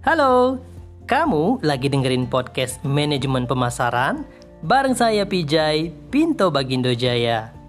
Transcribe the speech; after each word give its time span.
Halo, 0.00 0.56
kamu 1.04 1.60
lagi 1.60 1.92
dengerin 1.92 2.24
podcast 2.24 2.80
Manajemen 2.80 3.44
Pemasaran 3.44 4.24
bareng 4.64 4.96
saya 4.96 5.28
Pijay 5.28 5.92
Pinto 6.08 6.48
Bagindo 6.48 6.88
Jaya. 6.96 7.59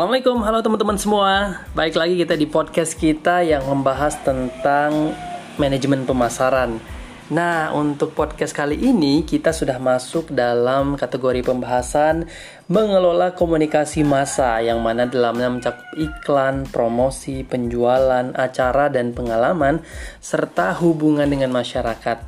Assalamualaikum, 0.00 0.40
halo 0.48 0.64
teman-teman 0.64 0.96
semua. 0.96 1.60
Baik 1.76 2.00
lagi 2.00 2.16
kita 2.16 2.32
di 2.32 2.48
podcast 2.48 2.96
kita 2.96 3.44
yang 3.44 3.68
membahas 3.68 4.16
tentang 4.24 5.12
manajemen 5.60 6.08
pemasaran. 6.08 6.80
Nah, 7.28 7.68
untuk 7.76 8.16
podcast 8.16 8.56
kali 8.56 8.80
ini 8.80 9.28
kita 9.28 9.52
sudah 9.52 9.76
masuk 9.76 10.32
dalam 10.32 10.96
kategori 10.96 11.44
pembahasan 11.44 12.24
mengelola 12.64 13.36
komunikasi 13.36 14.00
massa 14.00 14.56
yang 14.64 14.80
mana 14.80 15.04
dalamnya 15.04 15.52
mencakup 15.52 15.84
iklan, 15.92 16.64
promosi, 16.64 17.44
penjualan, 17.44 18.32
acara 18.32 18.88
dan 18.88 19.12
pengalaman 19.12 19.84
serta 20.24 20.80
hubungan 20.80 21.28
dengan 21.28 21.52
masyarakat. 21.52 22.24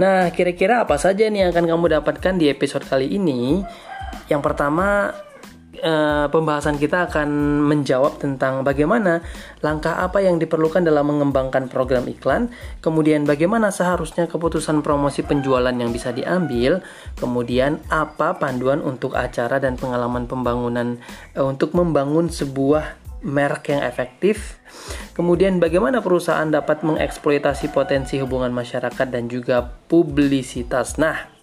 Nah, 0.00 0.32
kira-kira 0.32 0.88
apa 0.88 0.96
saja 0.96 1.28
nih 1.28 1.44
yang 1.44 1.50
akan 1.52 1.68
kamu 1.68 2.00
dapatkan 2.00 2.40
di 2.40 2.48
episode 2.48 2.88
kali 2.88 3.12
ini? 3.12 3.60
Yang 4.32 4.40
pertama, 4.40 5.12
uh, 5.82 6.30
pembahasan 6.30 6.78
kita 6.78 7.10
akan 7.10 7.28
menjawab 7.66 8.22
tentang 8.22 8.62
bagaimana 8.62 9.24
langkah 9.64 9.98
apa 9.98 10.22
yang 10.22 10.38
diperlukan 10.38 10.86
dalam 10.86 11.10
mengembangkan 11.10 11.66
program 11.66 12.06
iklan, 12.06 12.52
kemudian 12.78 13.26
bagaimana 13.26 13.74
seharusnya 13.74 14.30
keputusan 14.30 14.86
promosi 14.86 15.26
penjualan 15.26 15.74
yang 15.74 15.90
bisa 15.90 16.14
diambil, 16.14 16.84
kemudian 17.18 17.82
apa 17.90 18.38
panduan 18.38 18.78
untuk 18.84 19.18
acara 19.18 19.58
dan 19.58 19.74
pengalaman 19.74 20.30
pembangunan 20.30 21.02
uh, 21.34 21.44
untuk 21.48 21.74
membangun 21.74 22.30
sebuah 22.30 23.02
merek 23.24 23.72
yang 23.72 23.82
efektif. 23.82 24.60
Kemudian 25.16 25.58
bagaimana 25.58 26.04
perusahaan 26.04 26.46
dapat 26.46 26.84
mengeksploitasi 26.84 27.72
potensi 27.72 28.20
hubungan 28.20 28.52
masyarakat 28.52 29.08
dan 29.08 29.32
juga 29.32 29.64
publisitas. 29.88 31.00
Nah, 31.00 31.33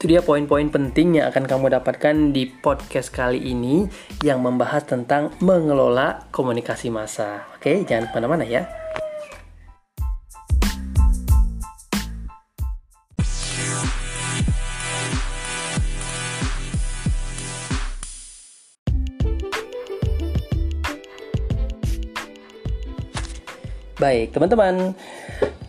itu 0.00 0.16
dia 0.16 0.24
poin-poin 0.24 0.64
penting 0.72 1.20
yang 1.20 1.28
akan 1.28 1.44
kamu 1.44 1.76
dapatkan 1.76 2.32
di 2.32 2.48
podcast 2.48 3.12
kali 3.12 3.36
ini 3.52 3.84
yang 4.24 4.40
membahas 4.40 4.88
tentang 4.88 5.28
mengelola 5.44 6.24
komunikasi 6.32 6.88
massa. 6.88 7.44
Oke, 7.52 7.84
jangan 7.84 8.08
ke 8.08 8.16
mana-mana 8.16 8.48
ya. 8.48 8.64
Baik, 24.00 24.32
teman-teman. 24.32 24.96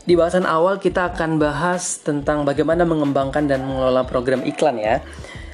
Di 0.01 0.17
bahasan 0.17 0.49
awal 0.49 0.81
kita 0.81 1.13
akan 1.13 1.37
bahas 1.37 2.01
tentang 2.01 2.43
bagaimana 2.43 2.83
mengembangkan 2.83 3.45
dan 3.45 3.63
mengelola 3.63 4.03
program 4.03 4.41
iklan 4.43 4.81
ya. 4.81 4.99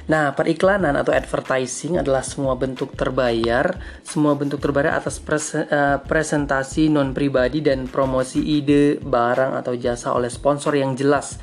Nah, 0.07 0.31
periklanan 0.31 0.95
atau 0.95 1.11
advertising 1.11 1.99
adalah 1.99 2.23
semua 2.23 2.55
bentuk 2.55 2.95
terbayar, 2.95 3.75
semua 4.07 4.39
bentuk 4.39 4.63
terbayar 4.63 5.03
atas 5.03 5.19
eh, 5.51 5.99
presentasi 5.99 6.87
non 6.87 7.11
pribadi 7.11 7.59
dan 7.59 7.91
promosi 7.91 8.39
ide, 8.39 9.03
barang 9.03 9.59
atau 9.59 9.75
jasa 9.75 10.15
oleh 10.15 10.31
sponsor 10.31 10.79
yang 10.79 10.95
jelas. 10.95 11.35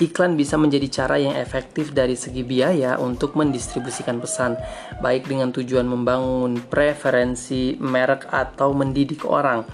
Iklan 0.00 0.40
bisa 0.40 0.56
menjadi 0.56 0.88
cara 0.88 1.20
yang 1.20 1.36
efektif 1.36 1.92
dari 1.92 2.16
segi 2.16 2.46
biaya 2.46 2.96
untuk 2.96 3.36
mendistribusikan 3.36 4.22
pesan, 4.22 4.56
baik 5.04 5.28
dengan 5.28 5.52
tujuan 5.52 5.84
membangun 5.84 6.64
preferensi 6.64 7.76
merek 7.76 8.30
atau 8.30 8.72
mendidik 8.72 9.28
orang. 9.28 9.68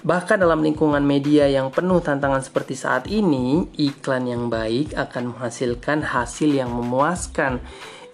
Bahkan 0.00 0.40
dalam 0.40 0.64
lingkungan 0.64 1.04
media 1.04 1.44
yang 1.44 1.68
penuh 1.68 2.00
tantangan 2.00 2.40
seperti 2.40 2.72
saat 2.72 3.04
ini, 3.04 3.68
iklan 3.76 4.24
yang 4.24 4.48
baik 4.48 4.96
akan 4.96 5.36
menghasilkan 5.36 6.00
hasil 6.08 6.56
yang 6.56 6.72
memuaskan. 6.72 7.60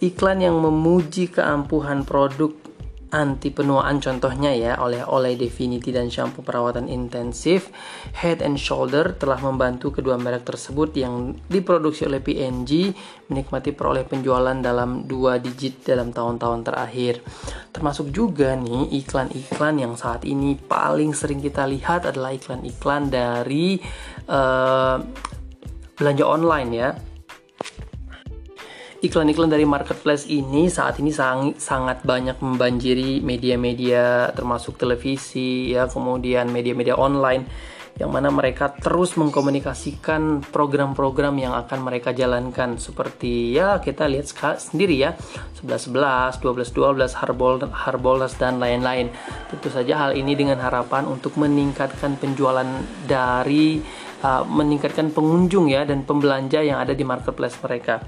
Iklan 0.03 0.43
yang 0.43 0.59
memuji 0.59 1.31
keampuhan 1.31 2.03
produk 2.03 2.66
anti 3.15 3.55
penuaan 3.55 4.03
contohnya 4.03 4.51
ya 4.51 4.83
oleh 4.83 5.07
oleh 5.07 5.39
Definity 5.39 5.95
dan 5.95 6.11
shampoo 6.11 6.43
perawatan 6.43 6.91
intensif 6.91 7.71
Head 8.19 8.43
and 8.43 8.59
Shoulder 8.59 9.15
telah 9.15 9.39
membantu 9.39 9.95
kedua 9.95 10.19
merek 10.19 10.43
tersebut 10.43 10.91
yang 10.99 11.39
diproduksi 11.47 12.03
oleh 12.03 12.19
PNG 12.19 12.91
menikmati 13.31 13.71
peroleh 13.71 14.03
penjualan 14.03 14.59
dalam 14.59 15.07
dua 15.07 15.39
digit 15.39 15.87
dalam 15.87 16.11
tahun-tahun 16.11 16.67
terakhir. 16.67 17.23
Termasuk 17.71 18.11
juga 18.11 18.59
nih 18.59 18.91
iklan-iklan 19.03 19.79
yang 19.79 19.95
saat 19.95 20.27
ini 20.27 20.59
paling 20.59 21.15
sering 21.15 21.39
kita 21.39 21.67
lihat 21.67 22.11
adalah 22.11 22.35
iklan-iklan 22.35 23.11
dari 23.11 23.79
uh, 24.31 24.99
belanja 25.97 26.25
online 26.27 26.71
ya 26.75 26.91
iklan-iklan 29.07 29.49
dari 29.49 29.63
marketplace 29.63 30.27
ini 30.27 30.67
saat 30.67 30.99
ini 30.99 31.15
sang, 31.15 31.55
sangat 31.55 32.03
banyak 32.03 32.43
membanjiri 32.43 33.23
media-media 33.23 34.35
termasuk 34.35 34.75
televisi 34.75 35.71
ya 35.71 35.87
kemudian 35.87 36.51
media-media 36.51 36.99
online 36.99 37.47
yang 37.97 38.13
mana 38.13 38.29
mereka 38.29 38.69
terus 38.77 39.17
mengkomunikasikan 39.17 40.45
program-program 40.53 41.33
yang 41.41 41.57
akan 41.57 41.81
mereka 41.81 42.13
jalankan 42.13 42.77
seperti 42.77 43.57
ya 43.57 43.81
kita 43.81 44.05
lihat 44.05 44.29
sendiri 44.61 45.01
ya 45.01 45.17
11 45.65 45.89
11, 45.97 46.45
12 46.45 46.77
12, 46.77 47.17
Harbol 47.17 47.65
Harbolnas 47.73 48.37
dan 48.37 48.61
lain-lain. 48.61 49.09
Tentu 49.49 49.73
saja 49.73 49.97
hal 49.97 50.13
ini 50.13 50.37
dengan 50.37 50.61
harapan 50.61 51.09
untuk 51.09 51.41
meningkatkan 51.41 52.21
penjualan 52.21 52.69
dari 53.09 53.81
uh, 54.21 54.45
meningkatkan 54.45 55.09
pengunjung 55.17 55.73
ya 55.73 55.89
dan 55.89 56.05
pembelanja 56.05 56.61
yang 56.61 56.77
ada 56.77 56.93
di 56.93 57.01
marketplace 57.01 57.57
mereka. 57.65 58.05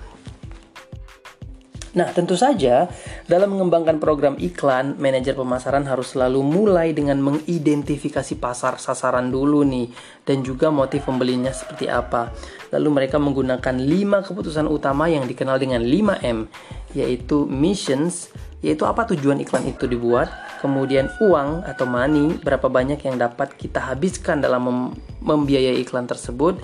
Nah, 1.99 2.15
tentu 2.15 2.39
saja 2.39 2.87
dalam 3.27 3.59
mengembangkan 3.59 3.99
program 3.99 4.39
iklan, 4.39 4.95
manajer 5.03 5.35
pemasaran 5.35 5.83
harus 5.83 6.15
selalu 6.15 6.47
mulai 6.47 6.95
dengan 6.95 7.19
mengidentifikasi 7.19 8.39
pasar 8.39 8.79
sasaran 8.79 9.35
dulu 9.35 9.67
nih 9.67 9.91
dan 10.23 10.47
juga 10.47 10.71
motif 10.71 11.11
pembelinya 11.11 11.51
seperti 11.51 11.91
apa. 11.91 12.31
Lalu 12.71 13.03
mereka 13.03 13.19
menggunakan 13.19 13.83
5 13.83 14.31
keputusan 14.31 14.71
utama 14.71 15.11
yang 15.11 15.27
dikenal 15.27 15.59
dengan 15.59 15.83
5M, 15.83 16.47
yaitu 16.95 17.51
missions, 17.51 18.31
yaitu 18.63 18.87
apa 18.87 19.03
tujuan 19.11 19.43
iklan 19.43 19.67
itu 19.67 19.91
dibuat, 19.91 20.31
kemudian 20.63 21.11
uang 21.19 21.67
atau 21.67 21.83
money, 21.83 22.39
berapa 22.39 22.71
banyak 22.71 23.03
yang 23.11 23.19
dapat 23.19 23.59
kita 23.59 23.83
habiskan 23.91 24.39
dalam 24.39 24.63
mem 24.71 24.79
membiayai 25.19 25.83
iklan 25.83 26.07
tersebut, 26.07 26.63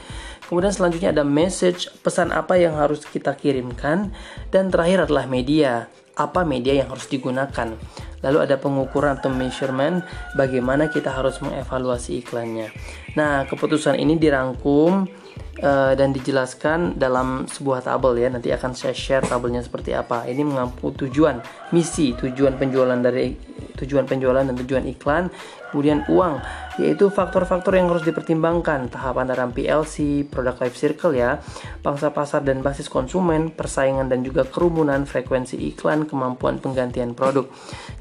Kemudian 0.48 0.72
selanjutnya 0.72 1.10
ada 1.10 1.24
message, 1.24 1.88
pesan 2.04 2.30
apa 2.30 2.60
yang 2.60 2.76
harus 2.76 3.04
kita 3.04 3.32
kirimkan. 3.32 4.12
Dan 4.52 4.68
terakhir 4.68 5.08
adalah 5.08 5.24
media, 5.24 5.88
apa 6.14 6.44
media 6.46 6.78
yang 6.84 6.88
harus 6.92 7.08
digunakan. 7.10 7.74
Lalu 8.24 8.38
ada 8.40 8.56
pengukuran 8.56 9.20
atau 9.20 9.28
measurement, 9.28 10.00
bagaimana 10.32 10.88
kita 10.88 11.12
harus 11.12 11.40
mengevaluasi 11.44 12.24
iklannya. 12.24 12.72
Nah, 13.20 13.44
keputusan 13.44 14.00
ini 14.00 14.16
dirangkum 14.16 15.04
uh, 15.60 15.92
dan 15.92 16.16
dijelaskan 16.16 16.96
dalam 16.96 17.44
sebuah 17.44 17.84
tabel 17.84 18.16
ya. 18.16 18.32
Nanti 18.32 18.48
akan 18.48 18.72
saya 18.72 18.96
share 18.96 19.28
tabelnya 19.28 19.60
seperti 19.60 19.92
apa. 19.92 20.24
Ini 20.24 20.40
mengampu 20.40 20.88
tujuan, 20.96 21.44
misi, 21.76 22.16
tujuan 22.16 22.56
penjualan 22.56 22.96
dari 22.96 23.36
tujuan 23.76 24.08
penjualan 24.08 24.40
dan 24.40 24.56
tujuan 24.56 24.88
iklan, 24.88 25.28
kemudian 25.74 26.06
uang, 26.06 26.38
yaitu 26.78 27.10
faktor-faktor 27.10 27.74
yang 27.74 27.90
harus 27.90 28.06
dipertimbangkan, 28.06 28.86
tahapan 28.94 29.26
dalam 29.26 29.50
PLC, 29.50 30.22
product 30.22 30.62
life 30.62 30.78
circle 30.78 31.10
ya, 31.18 31.42
pangsa 31.82 32.14
pasar 32.14 32.46
dan 32.46 32.62
basis 32.62 32.86
konsumen, 32.86 33.50
persaingan 33.50 34.06
dan 34.06 34.22
juga 34.22 34.46
kerumunan, 34.46 35.02
frekuensi 35.02 35.58
iklan, 35.74 36.06
kemampuan 36.06 36.62
penggantian 36.62 37.18
produk. 37.18 37.50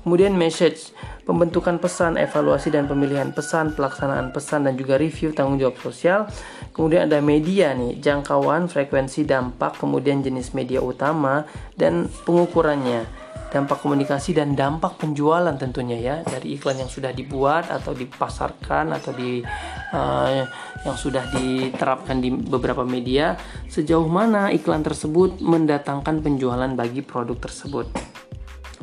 Kemudian 0.05 0.37
message, 0.37 0.93
pembentukan 1.25 1.81
pesan, 1.81 2.21
evaluasi 2.21 2.69
dan 2.69 2.85
pemilihan 2.85 3.33
pesan, 3.33 3.73
pelaksanaan 3.73 4.29
pesan 4.29 4.69
dan 4.69 4.77
juga 4.77 5.01
review 5.01 5.33
tanggung 5.33 5.57
jawab 5.57 5.81
sosial. 5.81 6.29
Kemudian 6.77 7.09
ada 7.09 7.25
media 7.25 7.73
nih, 7.73 7.97
jangkauan, 7.97 8.69
frekuensi, 8.69 9.25
dampak, 9.25 9.81
kemudian 9.81 10.21
jenis 10.21 10.53
media 10.53 10.77
utama 10.77 11.49
dan 11.73 12.05
pengukurannya 12.29 13.22
dampak 13.53 13.85
komunikasi 13.85 14.33
dan 14.33 14.57
dampak 14.57 14.97
penjualan 14.97 15.53
tentunya 15.53 16.01
ya 16.01 16.15
dari 16.25 16.57
iklan 16.57 16.81
yang 16.81 16.89
sudah 16.89 17.13
dibuat 17.13 17.69
atau 17.69 17.93
dipasarkan 17.93 18.97
atau 18.97 19.13
di 19.13 19.45
uh, 19.93 20.41
yang 20.81 20.97
sudah 20.97 21.29
diterapkan 21.29 22.17
di 22.17 22.33
beberapa 22.33 22.81
media 22.81 23.37
sejauh 23.69 24.09
mana 24.09 24.49
iklan 24.49 24.81
tersebut 24.81 25.37
mendatangkan 25.37 26.25
penjualan 26.25 26.73
bagi 26.73 27.05
produk 27.05 27.37
tersebut. 27.37 27.85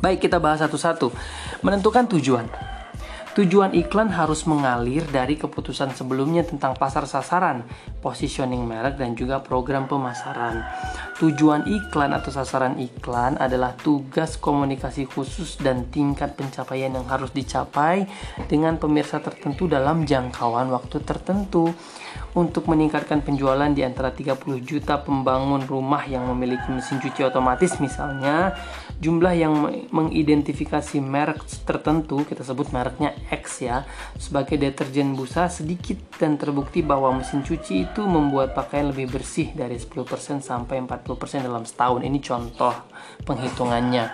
Baik, 0.00 0.30
kita 0.30 0.40
bahas 0.40 0.64
satu-satu. 0.64 1.12
Menentukan 1.60 2.08
tujuan. 2.08 2.48
Tujuan 3.30 3.70
iklan 3.78 4.10
harus 4.10 4.42
mengalir 4.50 5.06
dari 5.06 5.38
keputusan 5.38 5.94
sebelumnya 5.94 6.42
tentang 6.42 6.74
pasar 6.74 7.06
sasaran, 7.06 7.62
positioning 8.02 8.66
merek, 8.66 8.98
dan 8.98 9.14
juga 9.14 9.38
program 9.38 9.86
pemasaran. 9.86 10.66
Tujuan 11.22 11.62
iklan 11.70 12.10
atau 12.10 12.34
sasaran 12.34 12.74
iklan 12.82 13.38
adalah 13.38 13.78
tugas 13.78 14.34
komunikasi 14.34 15.06
khusus 15.06 15.62
dan 15.62 15.86
tingkat 15.94 16.34
pencapaian 16.34 16.90
yang 16.90 17.06
harus 17.06 17.30
dicapai 17.30 18.10
dengan 18.50 18.82
pemirsa 18.82 19.22
tertentu 19.22 19.70
dalam 19.70 20.02
jangkauan 20.02 20.66
waktu 20.74 20.98
tertentu 21.06 21.70
untuk 22.34 22.70
meningkatkan 22.70 23.26
penjualan 23.26 23.68
di 23.74 23.82
antara 23.82 24.14
30 24.14 24.38
juta 24.62 25.02
pembangun 25.02 25.66
rumah 25.66 26.06
yang 26.06 26.30
memiliki 26.30 26.70
mesin 26.70 27.02
cuci 27.02 27.26
otomatis 27.26 27.78
misalnya. 27.82 28.54
Jumlah 29.00 29.32
yang 29.32 29.54
mengidentifikasi 29.88 31.00
merek 31.00 31.40
tertentu 31.64 32.20
kita 32.22 32.44
sebut 32.44 32.68
mereknya 32.68 33.16
X 33.32 33.64
ya 33.64 33.88
sebagai 34.20 34.60
deterjen 34.60 35.16
busa 35.16 35.48
sedikit 35.48 35.96
dan 36.20 36.36
terbukti 36.36 36.84
bahwa 36.84 37.16
mesin 37.16 37.40
cuci 37.40 37.88
itu 37.88 38.04
membuat 38.04 38.52
pakaian 38.52 38.92
lebih 38.92 39.08
bersih 39.08 39.56
dari 39.56 39.80
10% 39.80 40.44
sampai 40.44 40.84
40% 40.84 41.40
dalam 41.40 41.64
setahun. 41.64 42.04
Ini 42.04 42.18
contoh 42.20 42.74
penghitungannya. 43.24 44.04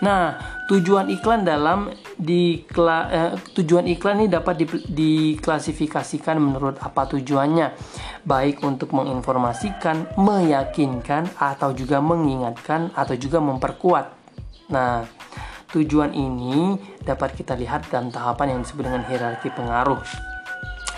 Nah 0.00 0.59
tujuan 0.70 1.10
iklan 1.10 1.42
dalam 1.42 1.90
di 2.14 2.62
eh, 2.62 3.32
tujuan 3.58 3.90
iklan 3.90 4.22
ini 4.22 4.28
dapat 4.30 4.54
di, 4.62 4.66
diklasifikasikan 4.70 6.38
menurut 6.38 6.78
apa 6.78 7.10
tujuannya 7.10 7.74
baik 8.22 8.62
untuk 8.62 8.94
menginformasikan, 8.94 10.14
meyakinkan, 10.14 11.26
atau 11.34 11.74
juga 11.74 11.98
mengingatkan, 11.98 12.94
atau 12.94 13.18
juga 13.18 13.42
memperkuat. 13.42 14.06
Nah, 14.70 15.02
tujuan 15.74 16.14
ini 16.14 16.78
dapat 17.02 17.34
kita 17.34 17.58
lihat 17.58 17.90
dalam 17.90 18.14
tahapan 18.14 18.54
yang 18.54 18.60
disebut 18.62 18.86
dengan 18.86 19.02
hierarki 19.10 19.50
pengaruh. 19.50 19.98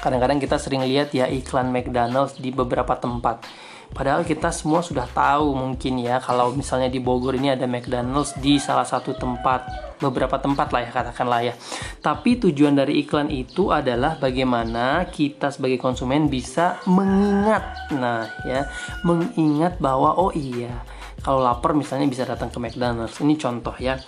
Kadang-kadang 0.04 0.42
kita 0.42 0.58
sering 0.60 0.84
lihat 0.84 1.14
ya 1.16 1.30
iklan 1.30 1.72
McDonald's 1.72 2.36
di 2.36 2.52
beberapa 2.52 2.98
tempat 2.98 3.46
Padahal 3.92 4.24
kita 4.24 4.48
semua 4.48 4.80
sudah 4.80 5.04
tahu 5.04 5.52
mungkin 5.52 6.00
ya 6.00 6.16
kalau 6.16 6.56
misalnya 6.56 6.88
di 6.88 6.96
Bogor 6.96 7.36
ini 7.36 7.52
ada 7.52 7.68
McDonald's 7.68 8.32
di 8.40 8.56
salah 8.56 8.88
satu 8.88 9.12
tempat, 9.12 9.68
beberapa 10.00 10.40
tempat 10.40 10.72
lah 10.72 10.80
ya 10.80 10.90
katakanlah 10.90 11.40
ya. 11.44 11.54
Tapi 12.00 12.40
tujuan 12.40 12.72
dari 12.72 13.04
iklan 13.04 13.28
itu 13.28 13.68
adalah 13.68 14.16
bagaimana 14.16 15.04
kita 15.12 15.52
sebagai 15.52 15.76
konsumen 15.76 16.32
bisa 16.32 16.80
mengingat. 16.88 17.92
Nah, 17.92 18.24
ya, 18.48 18.64
mengingat 19.04 19.76
bahwa 19.76 20.16
oh 20.16 20.32
iya, 20.32 20.72
kalau 21.20 21.44
lapar 21.44 21.76
misalnya 21.76 22.08
bisa 22.08 22.24
datang 22.24 22.48
ke 22.48 22.56
McDonald's. 22.56 23.20
Ini 23.20 23.36
contoh 23.36 23.76
ya. 23.76 24.00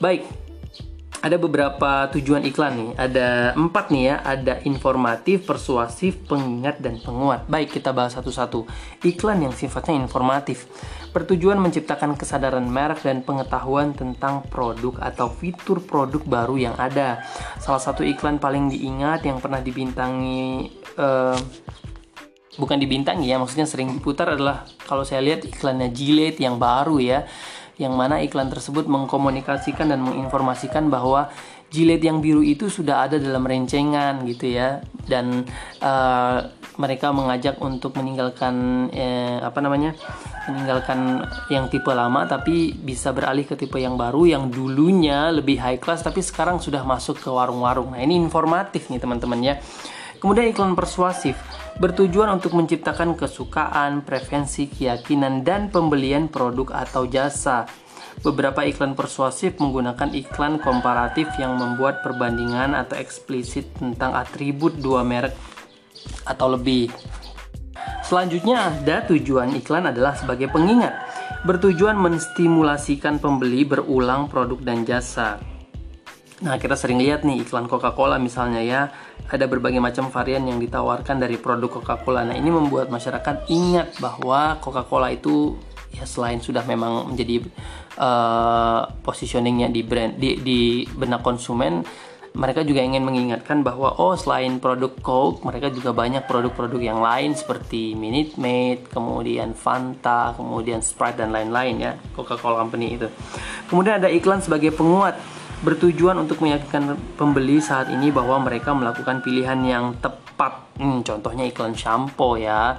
Baik, 0.00 0.47
ada 1.18 1.36
beberapa 1.36 2.06
tujuan 2.14 2.46
iklan 2.46 2.74
nih. 2.78 2.90
Ada 2.94 3.28
empat 3.58 3.90
nih 3.90 4.04
ya. 4.06 4.16
Ada 4.22 4.54
informatif, 4.62 5.46
persuasif, 5.46 6.18
pengingat, 6.30 6.78
dan 6.78 7.02
penguat. 7.02 7.50
Baik, 7.50 7.78
kita 7.78 7.90
bahas 7.90 8.14
satu-satu. 8.14 8.64
Iklan 9.02 9.42
yang 9.42 9.54
sifatnya 9.54 9.98
informatif 9.98 10.70
bertujuan 11.08 11.56
menciptakan 11.56 12.14
kesadaran 12.20 12.68
merek 12.68 13.00
dan 13.00 13.24
pengetahuan 13.24 13.96
tentang 13.96 14.44
produk 14.46 15.00
atau 15.00 15.32
fitur 15.32 15.80
produk 15.80 16.20
baru 16.22 16.56
yang 16.60 16.76
ada. 16.76 17.24
Salah 17.58 17.80
satu 17.80 18.04
iklan 18.04 18.36
paling 18.36 18.68
diingat 18.68 19.24
yang 19.24 19.40
pernah 19.40 19.58
dibintangi. 19.58 20.68
Uh, 20.94 21.38
bukan 22.58 22.76
dibintangi 22.76 23.30
ya, 23.30 23.38
maksudnya 23.38 23.70
sering 23.70 23.94
diputar 23.94 24.34
adalah 24.34 24.66
kalau 24.84 25.06
saya 25.06 25.22
lihat 25.22 25.46
iklannya 25.46 25.94
Gillette 25.94 26.42
yang 26.42 26.58
baru 26.58 26.98
ya 26.98 27.22
yang 27.78 27.94
mana 27.94 28.18
iklan 28.20 28.50
tersebut 28.50 28.90
mengkomunikasikan 28.90 29.88
dan 29.94 30.02
menginformasikan 30.02 30.90
bahwa 30.90 31.30
jilid 31.70 32.02
yang 32.02 32.18
biru 32.18 32.42
itu 32.42 32.66
sudah 32.66 33.06
ada 33.06 33.16
dalam 33.22 33.46
rencengan 33.46 34.26
gitu 34.26 34.50
ya. 34.50 34.82
Dan 35.06 35.46
uh, 35.80 36.38
mereka 36.78 37.10
mengajak 37.10 37.58
untuk 37.58 37.98
meninggalkan 37.98 38.86
eh, 38.94 39.42
apa 39.42 39.58
namanya 39.58 39.98
meninggalkan 40.46 41.26
yang 41.50 41.66
tipe 41.66 41.90
lama 41.90 42.22
tapi 42.24 42.70
bisa 42.70 43.10
beralih 43.10 43.42
ke 43.42 43.58
tipe 43.58 43.82
yang 43.82 43.98
baru 43.98 44.30
yang 44.30 44.46
dulunya 44.46 45.34
lebih 45.34 45.58
high 45.58 45.82
class 45.82 46.06
tapi 46.06 46.22
sekarang 46.22 46.62
sudah 46.62 46.86
masuk 46.86 47.18
ke 47.18 47.28
warung-warung. 47.28 47.98
Nah 47.98 48.00
ini 48.00 48.14
informatif 48.14 48.86
nih 48.94 49.02
teman-teman 49.02 49.40
ya 49.42 49.54
kemudian 50.18 50.50
iklan 50.50 50.74
persuasif 50.78 51.38
bertujuan 51.78 52.28
untuk 52.34 52.58
menciptakan 52.58 53.14
kesukaan, 53.14 54.02
preferensi, 54.02 54.66
keyakinan, 54.66 55.46
dan 55.46 55.70
pembelian 55.70 56.26
produk 56.26 56.74
atau 56.84 57.06
jasa. 57.06 57.70
Beberapa 58.18 58.66
iklan 58.66 58.98
persuasif 58.98 59.62
menggunakan 59.62 60.10
iklan 60.10 60.58
komparatif 60.58 61.30
yang 61.38 61.54
membuat 61.54 62.02
perbandingan 62.02 62.74
atau 62.74 62.98
eksplisit 62.98 63.70
tentang 63.78 64.10
atribut 64.18 64.74
dua 64.74 65.06
merek 65.06 65.38
atau 66.26 66.50
lebih. 66.50 66.90
Selanjutnya 68.02 68.74
ada 68.74 69.06
tujuan 69.06 69.54
iklan 69.54 69.86
adalah 69.94 70.18
sebagai 70.18 70.50
pengingat, 70.50 70.98
bertujuan 71.46 71.94
menstimulasikan 71.94 73.22
pembeli 73.22 73.62
berulang 73.62 74.26
produk 74.26 74.58
dan 74.66 74.82
jasa. 74.82 75.38
Nah, 76.38 76.54
kita 76.54 76.78
sering 76.78 77.02
lihat 77.02 77.26
nih 77.26 77.42
iklan 77.42 77.66
Coca-Cola 77.66 78.14
misalnya 78.22 78.62
ya, 78.62 78.94
ada 79.26 79.44
berbagai 79.50 79.82
macam 79.82 80.06
varian 80.06 80.46
yang 80.46 80.62
ditawarkan 80.62 81.18
dari 81.18 81.34
produk 81.34 81.82
Coca-Cola. 81.82 82.22
Nah, 82.22 82.38
ini 82.38 82.46
membuat 82.46 82.94
masyarakat 82.94 83.50
ingat 83.50 83.98
bahwa 83.98 84.54
Coca-Cola 84.62 85.10
itu 85.10 85.58
ya 85.90 86.06
selain 86.06 86.38
sudah 86.38 86.62
memang 86.62 87.10
menjadi 87.10 87.42
uh, 87.98 88.86
positioningnya 89.02 89.72
di 89.72 89.80
brand 89.82 90.14
di, 90.14 90.38
di 90.38 90.60
benak 90.86 91.26
konsumen, 91.26 91.82
mereka 92.38 92.62
juga 92.62 92.86
ingin 92.86 93.02
mengingatkan 93.02 93.66
bahwa 93.66 93.98
oh 93.98 94.14
selain 94.14 94.62
produk 94.62 94.94
Coke, 95.02 95.42
mereka 95.42 95.74
juga 95.74 95.90
banyak 95.90 96.22
produk-produk 96.28 96.78
yang 96.78 97.00
lain 97.02 97.34
seperti 97.34 97.98
Minute 97.98 98.38
Maid, 98.38 98.86
kemudian 98.94 99.58
Fanta, 99.58 100.38
kemudian 100.38 100.78
Sprite 100.84 101.18
dan 101.18 101.34
lain-lain 101.34 101.82
ya, 101.82 101.92
Coca-Cola 102.14 102.62
Company 102.62 102.94
itu. 102.94 103.10
Kemudian 103.66 103.98
ada 103.98 104.06
iklan 104.06 104.38
sebagai 104.38 104.70
penguat 104.70 105.18
bertujuan 105.62 106.14
untuk 106.18 106.38
meyakinkan 106.44 106.94
pembeli 107.18 107.58
saat 107.58 107.90
ini 107.90 108.14
bahwa 108.14 108.38
mereka 108.42 108.70
melakukan 108.74 109.20
pilihan 109.22 109.58
yang 109.66 109.98
tepat. 109.98 110.70
Hmm, 110.78 111.02
contohnya 111.02 111.42
iklan 111.46 111.74
shampoo 111.74 112.38
ya, 112.38 112.78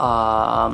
uh, 0.00 0.72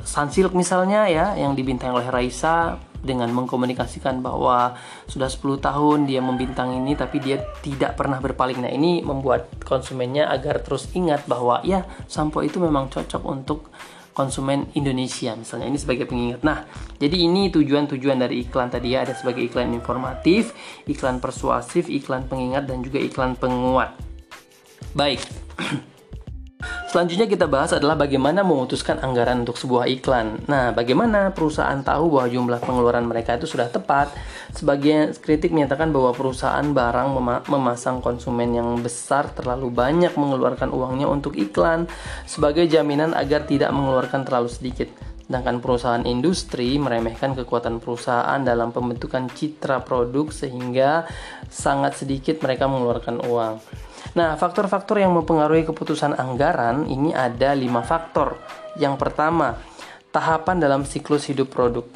Sunsilk 0.00 0.54
misalnya 0.54 1.10
ya, 1.10 1.34
yang 1.34 1.58
dibintangi 1.58 1.92
oleh 1.92 2.08
Raisa 2.08 2.78
dengan 3.00 3.32
mengkomunikasikan 3.32 4.20
bahwa 4.20 4.76
sudah 5.08 5.26
10 5.26 5.56
tahun 5.56 5.98
dia 6.04 6.20
membintang 6.20 6.76
ini 6.76 6.92
tapi 6.92 7.18
dia 7.18 7.40
tidak 7.64 7.96
pernah 7.96 8.20
berpaling. 8.20 8.60
Nah, 8.60 8.72
ini 8.72 9.00
membuat 9.00 9.48
konsumennya 9.64 10.28
agar 10.28 10.60
terus 10.60 10.88
ingat 10.92 11.24
bahwa 11.24 11.64
ya 11.64 11.88
sampo 12.06 12.44
itu 12.44 12.60
memang 12.60 12.92
cocok 12.92 13.22
untuk 13.24 13.72
konsumen 14.12 14.68
Indonesia 14.74 15.32
misalnya 15.38 15.70
ini 15.70 15.78
sebagai 15.78 16.04
pengingat. 16.08 16.42
Nah, 16.42 16.66
jadi 16.98 17.16
ini 17.16 17.48
tujuan-tujuan 17.54 18.18
dari 18.18 18.42
iklan 18.44 18.68
tadi 18.68 18.94
ya 18.94 19.06
ada 19.06 19.14
sebagai 19.14 19.46
iklan 19.46 19.70
informatif, 19.70 20.52
iklan 20.90 21.22
persuasif, 21.22 21.86
iklan 21.86 22.26
pengingat 22.26 22.66
dan 22.66 22.82
juga 22.82 22.98
iklan 22.98 23.38
penguat. 23.38 23.94
Baik. 24.92 25.22
Selanjutnya 26.90 27.30
kita 27.30 27.46
bahas 27.46 27.70
adalah 27.70 27.94
bagaimana 27.94 28.42
memutuskan 28.42 28.98
anggaran 28.98 29.46
untuk 29.46 29.54
sebuah 29.54 29.86
iklan. 29.86 30.42
Nah, 30.50 30.74
bagaimana 30.74 31.30
perusahaan 31.30 31.78
tahu 31.86 32.18
bahwa 32.18 32.26
jumlah 32.26 32.58
pengeluaran 32.58 33.06
mereka 33.06 33.38
itu 33.38 33.46
sudah 33.46 33.70
tepat? 33.70 34.10
Sebagian 34.58 35.14
kritik 35.14 35.54
menyatakan 35.54 35.94
bahwa 35.94 36.10
perusahaan 36.10 36.66
barang 36.66 37.08
mem 37.14 37.46
memasang 37.46 38.02
konsumen 38.02 38.58
yang 38.58 38.74
besar 38.82 39.30
terlalu 39.30 39.70
banyak 39.70 40.18
mengeluarkan 40.18 40.74
uangnya 40.74 41.06
untuk 41.06 41.38
iklan 41.38 41.86
sebagai 42.26 42.66
jaminan 42.66 43.14
agar 43.14 43.46
tidak 43.46 43.70
mengeluarkan 43.70 44.26
terlalu 44.26 44.50
sedikit. 44.50 44.90
Sedangkan 45.30 45.62
perusahaan 45.62 46.02
industri 46.02 46.74
meremehkan 46.74 47.38
kekuatan 47.38 47.78
perusahaan 47.78 48.42
dalam 48.42 48.74
pembentukan 48.74 49.30
citra 49.30 49.86
produk 49.86 50.34
sehingga 50.34 51.06
sangat 51.46 52.02
sedikit 52.02 52.42
mereka 52.42 52.66
mengeluarkan 52.66 53.22
uang. 53.30 53.62
Nah, 54.10 54.34
faktor-faktor 54.34 54.98
yang 54.98 55.14
mempengaruhi 55.14 55.62
keputusan 55.62 56.18
anggaran 56.18 56.90
ini 56.90 57.14
ada 57.14 57.54
lima 57.54 57.86
faktor. 57.86 58.42
Yang 58.74 58.98
pertama, 58.98 59.54
tahapan 60.10 60.58
dalam 60.58 60.82
siklus 60.82 61.30
hidup 61.30 61.54
produk. 61.54 61.86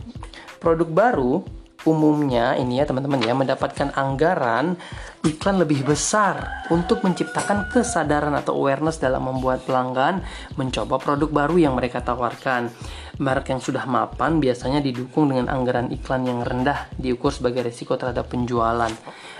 Produk 0.62 0.88
baru 0.88 1.42
umumnya 1.84 2.56
ini 2.56 2.80
ya 2.80 2.88
teman-teman 2.88 3.20
ya 3.20 3.36
mendapatkan 3.36 3.92
anggaran 3.92 4.80
iklan 5.24 5.56
lebih 5.56 5.88
besar 5.88 6.68
untuk 6.68 7.00
menciptakan 7.00 7.72
kesadaran 7.72 8.36
atau 8.36 8.60
awareness 8.60 9.00
dalam 9.00 9.24
membuat 9.24 9.64
pelanggan 9.64 10.20
mencoba 10.60 11.00
produk 11.00 11.32
baru 11.32 11.56
yang 11.56 11.74
mereka 11.74 12.04
tawarkan. 12.04 12.68
Merek 13.14 13.54
yang 13.54 13.62
sudah 13.62 13.86
mapan 13.86 14.42
biasanya 14.42 14.82
didukung 14.84 15.30
dengan 15.30 15.48
anggaran 15.48 15.88
iklan 15.94 16.28
yang 16.28 16.42
rendah 16.44 16.90
diukur 16.98 17.32
sebagai 17.32 17.64
risiko 17.64 17.94
terhadap 17.96 18.28
penjualan. 18.28 18.90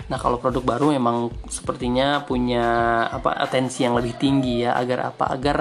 Nah, 0.09 0.17
kalau 0.17 0.39
produk 0.39 0.63
baru 0.63 0.95
memang 0.95 1.29
sepertinya 1.51 2.23
punya 2.23 2.65
apa 3.11 3.35
atensi 3.35 3.83
yang 3.83 3.93
lebih 3.99 4.15
tinggi 4.15 4.63
ya 4.63 4.79
agar 4.79 5.11
apa? 5.11 5.27
Agar 5.27 5.57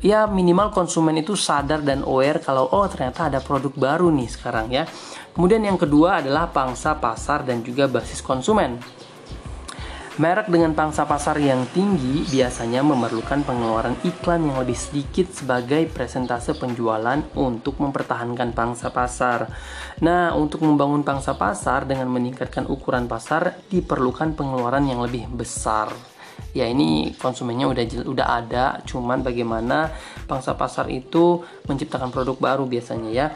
ya 0.00 0.24
minimal 0.24 0.72
konsumen 0.72 1.20
itu 1.20 1.36
sadar 1.36 1.84
dan 1.84 2.00
aware 2.06 2.40
kalau 2.40 2.70
oh 2.70 2.86
ternyata 2.88 3.28
ada 3.28 3.44
produk 3.44 3.76
baru 3.76 4.08
nih 4.08 4.28
sekarang 4.32 4.72
ya. 4.72 4.88
Kemudian 5.36 5.62
yang 5.62 5.78
kedua 5.78 6.24
adalah 6.24 6.50
pangsa 6.50 6.98
pasar 6.98 7.44
dan 7.44 7.60
juga 7.62 7.86
basis 7.86 8.24
konsumen. 8.24 8.97
Merek 10.18 10.50
dengan 10.50 10.74
pangsa 10.74 11.06
pasar 11.06 11.38
yang 11.38 11.62
tinggi 11.70 12.26
biasanya 12.26 12.82
memerlukan 12.82 13.46
pengeluaran 13.46 13.94
iklan 14.02 14.50
yang 14.50 14.58
lebih 14.58 14.74
sedikit 14.74 15.30
sebagai 15.30 15.86
presentase 15.94 16.58
penjualan 16.58 17.22
untuk 17.38 17.78
mempertahankan 17.78 18.50
pangsa 18.50 18.90
pasar. 18.90 19.46
Nah, 20.02 20.34
untuk 20.34 20.66
membangun 20.66 21.06
pangsa 21.06 21.38
pasar 21.38 21.86
dengan 21.86 22.10
meningkatkan 22.10 22.66
ukuran 22.66 23.06
pasar 23.06 23.62
diperlukan 23.70 24.34
pengeluaran 24.34 24.90
yang 24.90 25.06
lebih 25.06 25.30
besar. 25.30 25.94
Ya 26.50 26.66
ini 26.66 27.14
konsumennya 27.14 27.70
udah 27.70 27.84
udah 28.02 28.26
ada, 28.42 28.82
cuman 28.90 29.22
bagaimana 29.22 29.94
pangsa 30.26 30.58
pasar 30.58 30.90
itu 30.90 31.46
menciptakan 31.70 32.10
produk 32.10 32.34
baru 32.34 32.66
biasanya 32.66 33.10
ya. 33.14 33.26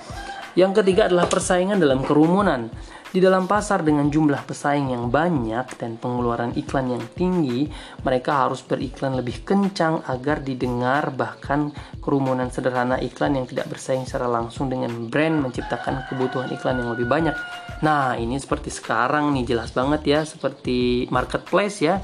Yang 0.58 0.82
ketiga 0.82 1.06
adalah 1.06 1.30
persaingan 1.30 1.78
dalam 1.78 2.02
kerumunan. 2.02 2.74
Di 3.12 3.20
dalam 3.20 3.44
pasar 3.44 3.84
dengan 3.84 4.08
jumlah 4.08 4.48
pesaing 4.48 4.96
yang 4.96 5.12
banyak 5.12 5.76
dan 5.76 6.00
pengeluaran 6.00 6.56
iklan 6.56 6.96
yang 6.96 7.04
tinggi, 7.12 7.68
mereka 8.00 8.48
harus 8.48 8.64
beriklan 8.64 9.20
lebih 9.20 9.44
kencang 9.44 10.00
agar 10.08 10.40
didengar 10.40 11.12
bahkan 11.12 11.76
kerumunan 12.00 12.48
sederhana 12.48 12.96
iklan 13.04 13.36
yang 13.36 13.44
tidak 13.44 13.68
bersaing 13.68 14.08
secara 14.08 14.32
langsung 14.32 14.72
dengan 14.72 15.12
brand 15.12 15.44
menciptakan 15.44 16.08
kebutuhan 16.08 16.48
iklan 16.56 16.80
yang 16.80 16.96
lebih 16.96 17.04
banyak. 17.04 17.36
Nah, 17.84 18.16
ini 18.16 18.40
seperti 18.40 18.72
sekarang 18.72 19.28
nih 19.36 19.44
jelas 19.44 19.76
banget 19.76 20.08
ya 20.08 20.20
seperti 20.24 21.04
marketplace 21.12 21.84
ya 21.84 22.00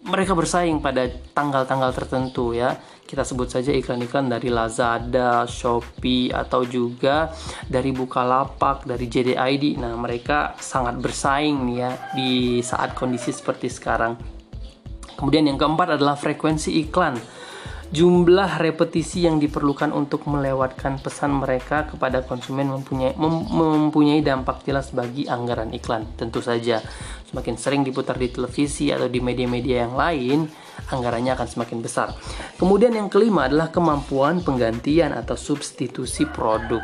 mereka 0.00 0.32
bersaing 0.32 0.80
pada 0.80 1.08
tanggal-tanggal 1.36 1.92
tertentu 1.92 2.56
ya. 2.56 2.76
Kita 3.04 3.26
sebut 3.26 3.50
saja 3.50 3.74
iklan-iklan 3.74 4.30
dari 4.30 4.48
Lazada, 4.54 5.42
Shopee 5.44 6.30
atau 6.30 6.62
juga 6.62 7.34
dari 7.66 7.90
Bukalapak, 7.90 8.86
dari 8.86 9.10
JDID. 9.10 9.82
Nah, 9.82 9.98
mereka 9.98 10.54
sangat 10.62 10.96
bersaing 11.02 11.58
nih 11.66 11.76
ya 11.76 11.90
di 12.14 12.32
saat 12.62 12.94
kondisi 12.94 13.34
seperti 13.34 13.66
sekarang. 13.66 14.14
Kemudian 15.18 15.44
yang 15.44 15.58
keempat 15.58 15.98
adalah 15.98 16.14
frekuensi 16.16 16.80
iklan 16.86 17.18
jumlah 17.90 18.62
repetisi 18.62 19.26
yang 19.26 19.42
diperlukan 19.42 19.90
untuk 19.90 20.30
melewatkan 20.30 21.02
pesan 21.02 21.42
mereka 21.42 21.90
kepada 21.90 22.22
konsumen 22.22 22.70
mempunyai 22.70 23.18
mem, 23.18 23.50
mempunyai 23.50 24.22
dampak 24.22 24.62
jelas 24.62 24.94
bagi 24.94 25.26
anggaran 25.26 25.74
iklan. 25.74 26.06
Tentu 26.14 26.38
saja, 26.38 26.78
semakin 27.30 27.54
sering 27.54 27.82
diputar 27.86 28.18
di 28.18 28.26
televisi 28.26 28.90
atau 28.90 29.06
di 29.06 29.22
media-media 29.22 29.86
yang 29.86 29.94
lain, 29.94 30.38
anggarannya 30.90 31.38
akan 31.38 31.48
semakin 31.48 31.78
besar. 31.78 32.10
Kemudian 32.58 32.90
yang 32.90 33.06
kelima 33.06 33.46
adalah 33.46 33.70
kemampuan 33.70 34.42
penggantian 34.42 35.14
atau 35.14 35.38
substitusi 35.38 36.26
produk. 36.26 36.82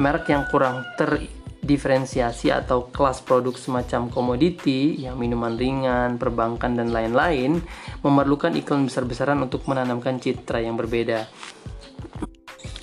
Merek 0.00 0.32
yang 0.32 0.48
kurang 0.48 0.80
ter 0.96 1.28
diferensiasi 1.66 2.48
atau 2.54 2.88
kelas 2.94 3.20
produk 3.26 3.52
semacam 3.58 4.06
komoditi, 4.08 5.02
yang 5.02 5.18
minuman 5.18 5.58
ringan, 5.58 6.14
perbankan, 6.16 6.78
dan 6.78 6.94
lain-lain, 6.94 7.58
memerlukan 8.06 8.54
iklan 8.54 8.86
besar-besaran 8.86 9.36
untuk 9.42 9.66
menanamkan 9.66 10.22
citra 10.22 10.62
yang 10.62 10.78
berbeda. 10.78 11.26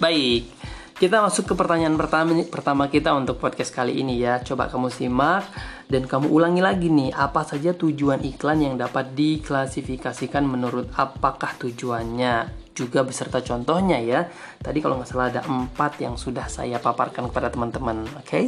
Baik, 0.04 0.52
kita 1.00 1.24
masuk 1.24 1.48
ke 1.48 1.54
pertanyaan 1.56 1.96
pertama, 1.96 2.36
pertama 2.44 2.92
kita 2.92 3.16
untuk 3.16 3.40
podcast 3.40 3.72
kali 3.72 4.04
ini 4.04 4.20
ya. 4.20 4.44
Coba 4.44 4.68
kamu 4.68 4.92
simak 4.92 5.48
dan 5.92 6.08
kamu 6.08 6.32
ulangi 6.32 6.62
lagi 6.64 6.88
nih, 6.88 7.12
apa 7.12 7.44
saja 7.44 7.76
tujuan 7.76 8.24
iklan 8.24 8.64
yang 8.64 8.76
dapat 8.80 9.12
diklasifikasikan 9.14 10.48
menurut 10.48 10.88
apakah 10.96 11.56
tujuannya 11.60 12.64
juga 12.74 13.06
beserta 13.06 13.44
contohnya 13.44 14.02
ya. 14.02 14.26
Tadi 14.60 14.80
kalau 14.82 14.98
nggak 14.98 15.10
salah 15.10 15.30
ada 15.30 15.42
empat 15.46 16.02
yang 16.02 16.18
sudah 16.18 16.50
saya 16.50 16.82
paparkan 16.82 17.30
kepada 17.30 17.54
teman-teman, 17.54 18.08
oke? 18.18 18.26
Okay? 18.26 18.44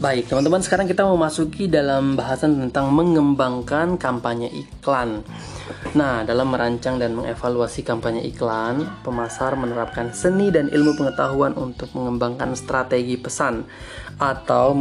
Baik, 0.00 0.32
teman-teman, 0.32 0.64
sekarang 0.64 0.88
kita 0.88 1.04
memasuki 1.04 1.68
dalam 1.68 2.16
bahasan 2.16 2.56
tentang 2.56 2.88
mengembangkan 2.88 4.00
kampanye 4.00 4.48
iklan. 4.48 5.20
Nah, 5.94 6.22
dalam 6.22 6.52
merancang 6.52 7.00
dan 7.00 7.16
mengevaluasi 7.18 7.82
kampanye 7.82 8.22
iklan, 8.30 8.86
pemasar 9.02 9.58
menerapkan 9.58 10.14
seni 10.14 10.54
dan 10.54 10.70
ilmu 10.70 10.94
pengetahuan 10.94 11.56
untuk 11.58 11.90
mengembangkan 11.96 12.54
strategi 12.54 13.18
pesan 13.18 13.66
atau 14.20 14.76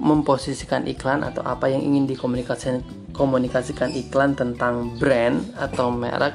memposisikan 0.00 0.88
iklan 0.88 1.26
atau 1.26 1.44
apa 1.44 1.68
yang 1.68 1.84
ingin 1.84 2.08
dikomunikasikan 2.08 3.02
komunikasikan 3.12 3.92
iklan 3.92 4.32
tentang 4.32 4.96
brand 4.96 5.44
atau 5.60 5.92
merek 5.92 6.32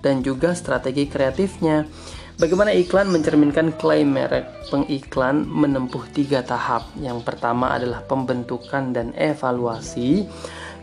dan 0.00 0.22
juga 0.22 0.54
strategi 0.54 1.10
kreatifnya. 1.10 1.84
Bagaimana 2.40 2.72
iklan 2.72 3.12
mencerminkan 3.12 3.76
klaim 3.76 4.16
merek? 4.16 4.48
Pengiklan 4.72 5.44
menempuh 5.44 6.08
tiga 6.16 6.40
tahap. 6.40 6.88
Yang 6.96 7.20
pertama 7.28 7.76
adalah 7.76 8.00
pembentukan 8.08 8.96
dan 8.96 9.12
evaluasi 9.12 10.24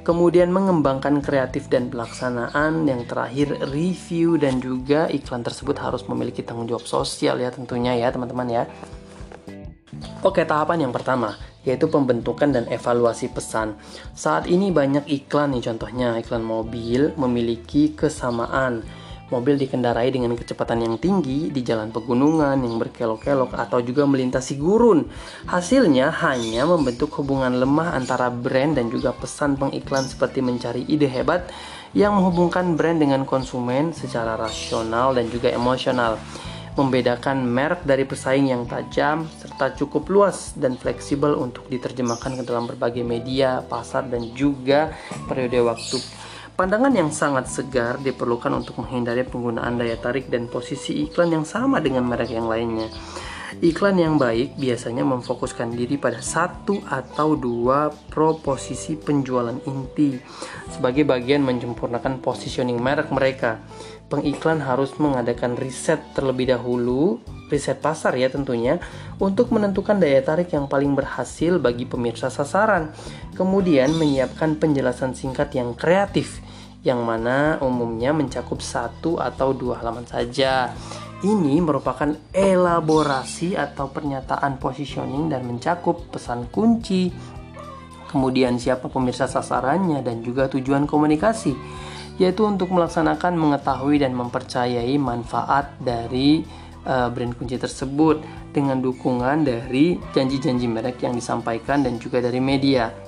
kemudian 0.07 0.55
mengembangkan 0.55 1.19
kreatif 1.19 1.67
dan 1.67 1.91
pelaksanaan, 1.91 2.87
yang 2.87 3.03
terakhir 3.03 3.59
review 3.75 4.39
dan 4.39 4.63
juga 4.63 5.11
iklan 5.11 5.43
tersebut 5.43 5.75
harus 5.83 6.07
memiliki 6.07 6.47
tanggung 6.47 6.71
jawab 6.71 6.87
sosial 6.87 7.43
ya 7.43 7.51
tentunya 7.51 7.91
ya 7.99 8.07
teman-teman 8.07 8.47
ya. 8.47 8.63
Oke, 10.23 10.47
tahapan 10.47 10.87
yang 10.87 10.95
pertama 10.95 11.35
yaitu 11.67 11.91
pembentukan 11.91 12.47
dan 12.47 12.63
evaluasi 12.71 13.27
pesan. 13.27 13.75
Saat 14.15 14.47
ini 14.47 14.71
banyak 14.71 15.03
iklan 15.11 15.51
nih 15.51 15.67
contohnya 15.67 16.15
iklan 16.15 16.39
mobil 16.39 17.11
memiliki 17.19 17.91
kesamaan 17.91 18.87
Mobil 19.27 19.59
dikendarai 19.59 20.07
dengan 20.07 20.31
kecepatan 20.39 20.87
yang 20.87 20.95
tinggi 20.95 21.51
di 21.51 21.59
jalan 21.59 21.91
pegunungan 21.91 22.55
yang 22.63 22.79
berkelok-kelok 22.79 23.59
atau 23.59 23.83
juga 23.83 24.07
melintasi 24.07 24.55
gurun. 24.55 25.03
Hasilnya 25.51 26.15
hanya 26.23 26.63
membentuk 26.63 27.11
hubungan 27.19 27.59
lemah 27.59 27.91
antara 27.91 28.31
brand 28.31 28.79
dan 28.79 28.87
juga 28.87 29.11
pesan 29.11 29.59
pengiklan 29.59 30.07
seperti 30.07 30.39
mencari 30.39 30.87
ide 30.87 31.11
hebat 31.11 31.51
yang 31.91 32.15
menghubungkan 32.15 32.79
brand 32.79 33.03
dengan 33.03 33.27
konsumen 33.27 33.91
secara 33.91 34.39
rasional 34.39 35.11
dan 35.11 35.27
juga 35.27 35.51
emosional. 35.51 36.15
Membedakan 36.79 37.43
merek 37.43 37.83
dari 37.83 38.07
pesaing 38.07 38.47
yang 38.47 38.63
tajam 38.63 39.27
serta 39.43 39.75
cukup 39.75 40.07
luas 40.07 40.55
dan 40.55 40.79
fleksibel 40.79 41.35
untuk 41.35 41.67
diterjemahkan 41.67 42.39
ke 42.39 42.43
dalam 42.47 42.63
berbagai 42.63 43.03
media, 43.03 43.59
pasar 43.59 44.07
dan 44.07 44.23
juga 44.31 44.95
periode 45.27 45.67
waktu 45.67 45.99
Pandangan 46.57 46.89
yang 46.89 47.13
sangat 47.13 47.53
segar 47.53 48.01
diperlukan 48.01 48.49
untuk 48.49 48.81
menghindari 48.81 49.21
penggunaan 49.21 49.77
daya 49.77 49.93
tarik 49.93 50.25
dan 50.25 50.49
posisi 50.49 51.05
iklan 51.05 51.29
yang 51.29 51.45
sama 51.45 51.77
dengan 51.77 52.01
merek 52.09 52.33
yang 52.33 52.49
lainnya. 52.49 52.89
Iklan 53.61 53.93
yang 54.01 54.17
baik 54.17 54.57
biasanya 54.57 55.05
memfokuskan 55.05 55.77
diri 55.77 56.01
pada 56.01 56.17
satu 56.17 56.81
atau 56.89 57.37
dua 57.37 57.93
proposisi 58.09 58.97
penjualan 58.97 59.53
inti 59.69 60.17
sebagai 60.73 61.05
bagian 61.05 61.45
menyempurnakan 61.45 62.25
positioning 62.25 62.81
merek 62.81 63.13
mereka. 63.13 63.61
Pengiklan 64.07 64.63
harus 64.63 64.95
mengadakan 64.95 65.59
riset 65.59 65.99
terlebih 66.15 66.47
dahulu, 66.47 67.19
riset 67.51 67.83
pasar 67.83 68.15
ya 68.15 68.31
tentunya, 68.31 68.79
untuk 69.19 69.51
menentukan 69.51 69.99
daya 69.99 70.23
tarik 70.23 70.55
yang 70.55 70.71
paling 70.71 70.95
berhasil 70.95 71.59
bagi 71.59 71.83
pemirsa 71.83 72.31
sasaran. 72.31 72.95
Kemudian 73.35 73.91
menyiapkan 73.99 74.55
penjelasan 74.55 75.11
singkat 75.11 75.51
yang 75.59 75.75
kreatif 75.75 76.39
yang 76.87 77.03
mana 77.03 77.59
umumnya 77.59 78.15
mencakup 78.15 78.63
satu 78.63 79.19
atau 79.19 79.51
dua 79.51 79.83
halaman 79.83 80.07
saja. 80.07 80.71
Ini 81.17 81.59
merupakan 81.59 82.13
elaborasi 82.31 83.57
atau 83.59 83.89
pernyataan 83.91 84.55
positioning 84.61 85.27
dan 85.33 85.43
mencakup 85.49 86.13
pesan 86.13 86.47
kunci, 86.47 87.09
kemudian 88.07 88.61
siapa 88.61 88.87
pemirsa 88.87 89.25
sasarannya 89.25 90.05
dan 90.05 90.21
juga 90.21 90.45
tujuan 90.45 90.85
komunikasi, 90.85 91.57
yaitu 92.17 92.45
untuk 92.45 92.73
melaksanakan 92.73 93.37
mengetahui 93.37 94.01
dan 94.01 94.13
mempercayai 94.13 94.97
manfaat 94.97 95.73
dari 95.81 96.41
uh, 96.85 97.09
brand 97.13 97.33
kunci 97.37 97.61
tersebut 97.61 98.21
dengan 98.53 98.81
dukungan 98.81 99.45
dari 99.45 100.01
janji-janji 100.13 100.65
merek 100.65 101.05
yang 101.05 101.13
disampaikan 101.13 101.85
dan 101.85 102.01
juga 102.01 102.21
dari 102.21 102.41
media. 102.41 103.07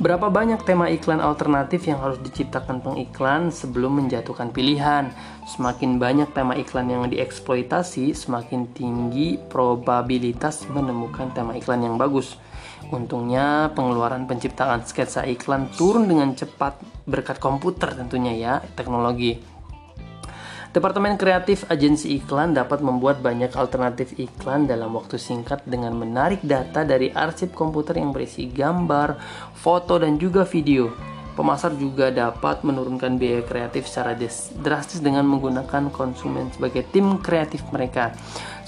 Berapa 0.00 0.32
banyak 0.32 0.64
tema 0.64 0.88
iklan 0.88 1.20
alternatif 1.20 1.84
yang 1.84 2.00
harus 2.00 2.16
diciptakan 2.24 2.80
pengiklan 2.80 3.52
sebelum 3.52 4.00
menjatuhkan 4.00 4.48
pilihan? 4.48 5.12
Semakin 5.44 6.00
banyak 6.00 6.32
tema 6.32 6.56
iklan 6.56 6.88
yang 6.88 7.04
dieksploitasi, 7.12 8.16
semakin 8.16 8.72
tinggi 8.72 9.36
probabilitas 9.52 10.64
menemukan 10.72 11.28
tema 11.36 11.52
iklan 11.54 11.84
yang 11.84 12.00
bagus. 12.00 12.40
Untungnya 12.90 13.70
pengeluaran 13.76 14.26
penciptaan 14.26 14.82
sketsa 14.82 15.28
iklan 15.28 15.70
turun 15.76 16.10
dengan 16.10 16.34
cepat 16.34 16.80
berkat 17.06 17.38
komputer 17.38 17.94
tentunya 17.94 18.34
ya, 18.34 18.54
teknologi. 18.74 19.38
Departemen 20.72 21.20
kreatif 21.20 21.68
agensi 21.68 22.16
iklan 22.16 22.56
dapat 22.56 22.80
membuat 22.80 23.20
banyak 23.20 23.52
alternatif 23.52 24.16
iklan 24.16 24.64
dalam 24.64 24.96
waktu 24.96 25.20
singkat 25.20 25.60
dengan 25.68 25.92
menarik 25.92 26.40
data 26.40 26.80
dari 26.80 27.12
arsip 27.12 27.52
komputer 27.52 28.00
yang 28.00 28.08
berisi 28.08 28.48
gambar, 28.48 29.20
foto, 29.52 30.00
dan 30.00 30.16
juga 30.16 30.48
video. 30.48 31.11
Pemasar 31.32 31.72
juga 31.80 32.12
dapat 32.12 32.60
menurunkan 32.60 33.16
biaya 33.16 33.40
kreatif 33.40 33.88
secara 33.88 34.12
drastis 34.60 35.00
dengan 35.00 35.24
menggunakan 35.24 35.88
konsumen 35.88 36.52
sebagai 36.52 36.84
tim 36.92 37.16
kreatif 37.24 37.64
mereka. 37.72 38.12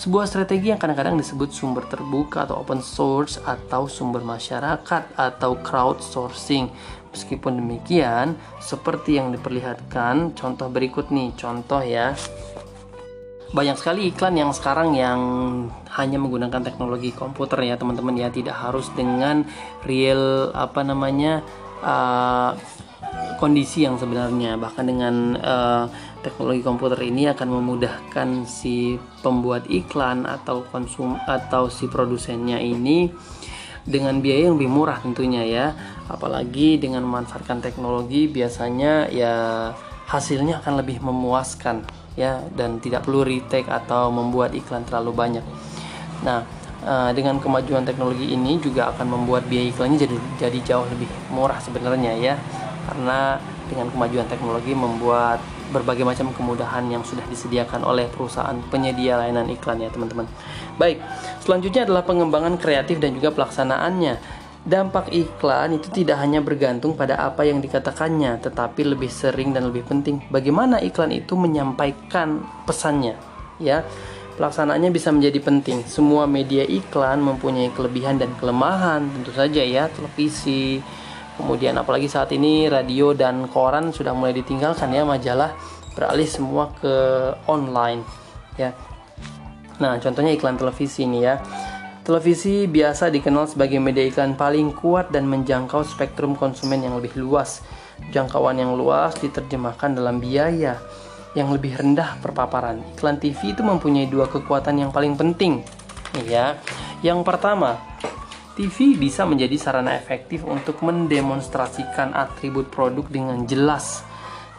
Sebuah 0.00 0.24
strategi 0.24 0.72
yang 0.72 0.80
kadang-kadang 0.80 1.20
disebut 1.20 1.52
sumber 1.52 1.84
terbuka 1.84 2.48
atau 2.48 2.64
open 2.64 2.80
source 2.80 3.36
atau 3.44 3.84
sumber 3.84 4.24
masyarakat 4.24 5.12
atau 5.12 5.60
crowdsourcing. 5.60 6.72
Meskipun 7.12 7.62
demikian, 7.62 8.34
seperti 8.58 9.20
yang 9.20 9.30
diperlihatkan, 9.30 10.34
contoh 10.34 10.66
berikut 10.66 11.14
nih, 11.14 11.30
contoh 11.38 11.78
ya. 11.78 12.16
Banyak 13.54 13.78
sekali 13.78 14.10
iklan 14.10 14.34
yang 14.34 14.50
sekarang 14.50 14.98
yang 14.98 15.20
hanya 15.94 16.18
menggunakan 16.18 16.58
teknologi 16.66 17.14
komputer 17.14 17.62
ya 17.62 17.78
teman-teman 17.78 18.18
ya, 18.18 18.34
tidak 18.34 18.58
harus 18.58 18.90
dengan 18.98 19.46
real 19.86 20.50
apa 20.58 20.82
namanya 20.82 21.46
uh, 21.84 22.56
kondisi 23.36 23.84
yang 23.84 24.00
sebenarnya. 24.00 24.56
Bahkan 24.56 24.84
dengan 24.88 25.36
uh, 25.36 25.84
teknologi 26.24 26.64
komputer 26.64 26.98
ini 27.04 27.28
akan 27.28 27.48
memudahkan 27.60 28.48
si 28.48 28.96
pembuat 29.20 29.68
iklan 29.68 30.24
atau 30.24 30.64
konsum 30.72 31.20
atau 31.28 31.68
si 31.68 31.86
produsennya 31.86 32.56
ini 32.56 33.12
dengan 33.84 34.24
biaya 34.24 34.48
yang 34.48 34.56
lebih 34.56 34.72
murah 34.72 34.98
tentunya 35.04 35.44
ya. 35.44 35.66
Apalagi 36.08 36.80
dengan 36.80 37.04
memanfaatkan 37.04 37.60
teknologi 37.60 38.26
biasanya 38.32 39.12
ya 39.12 39.34
hasilnya 40.08 40.64
akan 40.64 40.80
lebih 40.80 41.00
memuaskan 41.04 41.84
ya 42.14 42.40
dan 42.54 42.78
tidak 42.78 43.04
perlu 43.04 43.26
retake 43.26 43.66
atau 43.68 44.08
membuat 44.08 44.56
iklan 44.56 44.86
terlalu 44.88 45.12
banyak. 45.12 45.44
Nah 46.24 46.63
Eh, 46.84 47.10
dengan 47.16 47.40
kemajuan 47.40 47.80
teknologi 47.88 48.36
ini 48.36 48.60
juga 48.60 48.92
akan 48.92 49.08
membuat 49.08 49.48
biaya 49.48 49.72
iklannya 49.72 50.04
jadi 50.04 50.16
jadi 50.36 50.58
jauh 50.68 50.84
lebih 50.92 51.08
murah 51.32 51.56
sebenarnya 51.56 52.12
ya 52.12 52.36
karena 52.84 53.40
dengan 53.72 53.88
kemajuan 53.88 54.28
teknologi 54.28 54.76
membuat 54.76 55.40
berbagai 55.72 56.04
macam 56.04 56.28
kemudahan 56.36 56.84
yang 56.92 57.00
sudah 57.00 57.24
disediakan 57.32 57.88
oleh 57.88 58.04
perusahaan 58.12 58.52
penyedia 58.68 59.16
layanan 59.16 59.48
iklan 59.48 59.80
ya 59.80 59.88
teman-teman. 59.88 60.28
Baik, 60.76 61.00
selanjutnya 61.40 61.88
adalah 61.88 62.04
pengembangan 62.04 62.60
kreatif 62.60 63.00
dan 63.00 63.16
juga 63.16 63.32
pelaksanaannya. 63.32 64.44
Dampak 64.68 65.08
iklan 65.08 65.80
itu 65.80 65.88
tidak 65.88 66.20
hanya 66.20 66.44
bergantung 66.44 66.92
pada 66.92 67.16
apa 67.16 67.48
yang 67.48 67.64
dikatakannya, 67.64 68.44
tetapi 68.44 68.84
lebih 68.84 69.08
sering 69.08 69.56
dan 69.56 69.72
lebih 69.72 69.88
penting 69.88 70.20
bagaimana 70.28 70.84
iklan 70.84 71.16
itu 71.16 71.32
menyampaikan 71.32 72.44
pesannya, 72.68 73.16
ya. 73.56 73.88
Pelaksanaannya 74.34 74.90
bisa 74.90 75.14
menjadi 75.14 75.38
penting. 75.38 75.86
Semua 75.86 76.26
media 76.26 76.66
iklan 76.66 77.22
mempunyai 77.22 77.70
kelebihan 77.70 78.18
dan 78.18 78.34
kelemahan, 78.42 79.06
tentu 79.06 79.30
saja 79.30 79.62
ya, 79.62 79.86
televisi. 79.94 80.82
Kemudian 81.38 81.74
apalagi 81.78 82.06
saat 82.06 82.30
ini 82.34 82.66
radio 82.70 83.14
dan 83.14 83.46
koran 83.50 83.90
sudah 83.90 84.14
mulai 84.14 84.34
ditinggalkan 84.34 84.94
ya 84.94 85.02
majalah 85.02 85.50
beralih 85.94 86.26
semua 86.26 86.70
ke 86.78 86.94
online 87.50 88.02
ya. 88.54 88.70
Nah, 89.82 89.98
contohnya 89.98 90.34
iklan 90.34 90.54
televisi 90.54 91.06
ini 91.06 91.26
ya. 91.26 91.42
Televisi 92.06 92.70
biasa 92.70 93.08
dikenal 93.10 93.50
sebagai 93.50 93.82
media 93.82 94.06
iklan 94.06 94.38
paling 94.38 94.76
kuat 94.76 95.10
dan 95.10 95.26
menjangkau 95.26 95.82
spektrum 95.82 96.38
konsumen 96.38 96.84
yang 96.86 96.94
lebih 96.98 97.18
luas. 97.18 97.64
Jangkauan 98.10 98.58
yang 98.58 98.74
luas 98.74 99.14
diterjemahkan 99.18 99.94
dalam 99.98 100.18
biaya 100.18 100.78
yang 101.34 101.50
lebih 101.50 101.74
rendah 101.78 102.18
perpaparan. 102.22 102.80
Iklan 102.94 103.18
TV 103.18 103.54
itu 103.54 103.62
mempunyai 103.62 104.06
dua 104.06 104.30
kekuatan 104.30 104.80
yang 104.80 104.90
paling 104.94 105.18
penting. 105.18 105.62
Ya. 106.26 106.58
Yang 107.02 107.26
pertama, 107.26 107.82
TV 108.54 108.94
bisa 108.94 109.26
menjadi 109.26 109.58
sarana 109.58 109.98
efektif 109.98 110.46
untuk 110.46 110.78
mendemonstrasikan 110.80 112.14
atribut 112.14 112.70
produk 112.70 113.04
dengan 113.10 113.42
jelas 113.50 114.06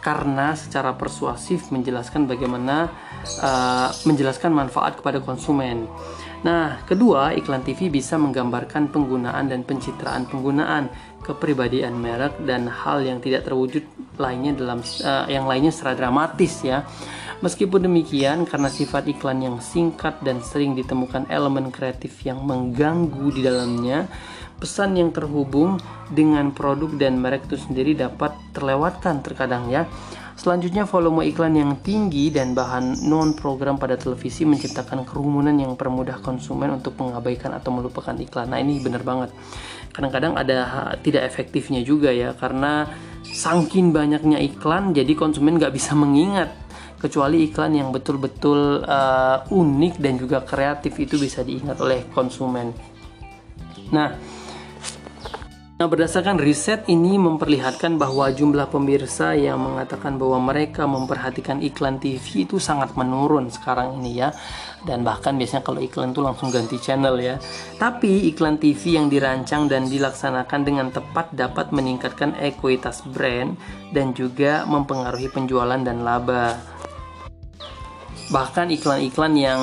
karena 0.04 0.54
secara 0.54 0.94
persuasif 0.94 1.74
menjelaskan 1.74 2.30
bagaimana 2.30 2.92
uh, 3.42 3.90
menjelaskan 4.06 4.54
manfaat 4.54 5.02
kepada 5.02 5.18
konsumen. 5.18 5.90
Nah, 6.46 6.78
kedua, 6.86 7.34
iklan 7.34 7.66
TV 7.66 7.90
bisa 7.90 8.14
menggambarkan 8.14 8.94
penggunaan 8.94 9.50
dan 9.50 9.66
pencitraan 9.66 10.30
penggunaan 10.30 10.86
kepribadian 11.26 11.98
merek 11.98 12.38
dan 12.46 12.70
hal 12.70 13.02
yang 13.02 13.18
tidak 13.18 13.50
terwujud 13.50 13.82
lainnya 14.16 14.52
dalam 14.56 14.80
uh, 14.82 15.26
yang 15.30 15.44
lainnya 15.44 15.72
secara 15.72 15.96
dramatis 15.96 16.60
ya. 16.64 16.84
Meskipun 17.36 17.84
demikian, 17.84 18.48
karena 18.48 18.72
sifat 18.72 19.12
iklan 19.12 19.44
yang 19.44 19.60
singkat 19.60 20.24
dan 20.24 20.40
sering 20.40 20.72
ditemukan 20.72 21.28
elemen 21.28 21.68
kreatif 21.68 22.24
yang 22.24 22.40
mengganggu 22.40 23.28
di 23.28 23.44
dalamnya, 23.44 24.08
pesan 24.56 24.96
yang 24.96 25.12
terhubung 25.12 25.76
dengan 26.08 26.48
produk 26.48 26.88
dan 26.96 27.20
merek 27.20 27.44
itu 27.44 27.60
sendiri 27.60 27.92
dapat 27.92 28.32
terlewatkan 28.56 29.20
terkadang 29.20 29.68
ya. 29.68 29.84
Selanjutnya 30.36 30.84
volume 30.84 31.24
iklan 31.32 31.56
yang 31.56 31.80
tinggi 31.80 32.28
dan 32.28 32.52
bahan 32.52 33.08
non 33.08 33.32
program 33.32 33.80
pada 33.80 33.96
televisi 33.96 34.44
menciptakan 34.44 35.08
kerumunan 35.08 35.56
yang 35.56 35.76
permudah 35.80 36.20
konsumen 36.20 36.76
untuk 36.76 36.92
mengabaikan 37.00 37.56
atau 37.56 37.72
melupakan 37.72 38.12
iklan. 38.12 38.52
Nah 38.52 38.60
ini 38.60 38.76
benar 38.80 39.00
banget. 39.00 39.32
Kadang-kadang 39.96 40.36
ada 40.36 40.92
tidak 41.00 41.24
efektifnya 41.24 41.80
juga 41.80 42.12
ya 42.12 42.36
karena 42.36 42.84
sangkin 43.24 43.96
banyaknya 43.96 44.36
iklan 44.44 44.92
jadi 44.92 45.08
konsumen 45.16 45.56
nggak 45.56 45.72
bisa 45.72 45.96
mengingat 45.96 46.52
kecuali 47.00 47.48
iklan 47.48 47.80
yang 47.80 47.88
betul-betul 47.96 48.84
uh, 48.84 49.40
unik 49.48 49.94
dan 49.96 50.20
juga 50.20 50.44
kreatif 50.44 51.00
itu 51.00 51.16
bisa 51.16 51.40
diingat 51.40 51.80
oleh 51.80 52.04
konsumen. 52.12 52.76
Nah, 53.88 54.12
Nah, 55.76 55.92
berdasarkan 55.92 56.40
riset 56.40 56.88
ini 56.88 57.20
memperlihatkan 57.20 58.00
bahwa 58.00 58.32
jumlah 58.32 58.72
pemirsa 58.72 59.36
yang 59.36 59.60
mengatakan 59.60 60.16
bahwa 60.16 60.40
mereka 60.48 60.88
memperhatikan 60.88 61.60
iklan 61.60 62.00
TV 62.00 62.48
itu 62.48 62.56
sangat 62.56 62.96
menurun 62.96 63.52
sekarang 63.52 64.00
ini 64.00 64.24
ya. 64.24 64.32
Dan 64.86 65.02
bahkan 65.02 65.34
biasanya 65.34 65.66
kalau 65.66 65.82
iklan 65.82 66.14
itu 66.14 66.22
langsung 66.22 66.54
ganti 66.54 66.78
channel 66.78 67.18
ya. 67.18 67.36
Tapi 67.76 68.30
iklan 68.30 68.62
TV 68.62 68.94
yang 68.94 69.10
dirancang 69.10 69.66
dan 69.66 69.90
dilaksanakan 69.90 70.60
dengan 70.62 70.88
tepat 70.94 71.34
dapat 71.34 71.74
meningkatkan 71.74 72.38
ekuitas 72.38 73.02
brand 73.10 73.58
dan 73.90 74.14
juga 74.14 74.62
mempengaruhi 74.70 75.26
penjualan 75.28 75.82
dan 75.82 76.06
laba. 76.06 76.54
Bahkan 78.30 78.70
iklan-iklan 78.78 79.34
yang 79.34 79.62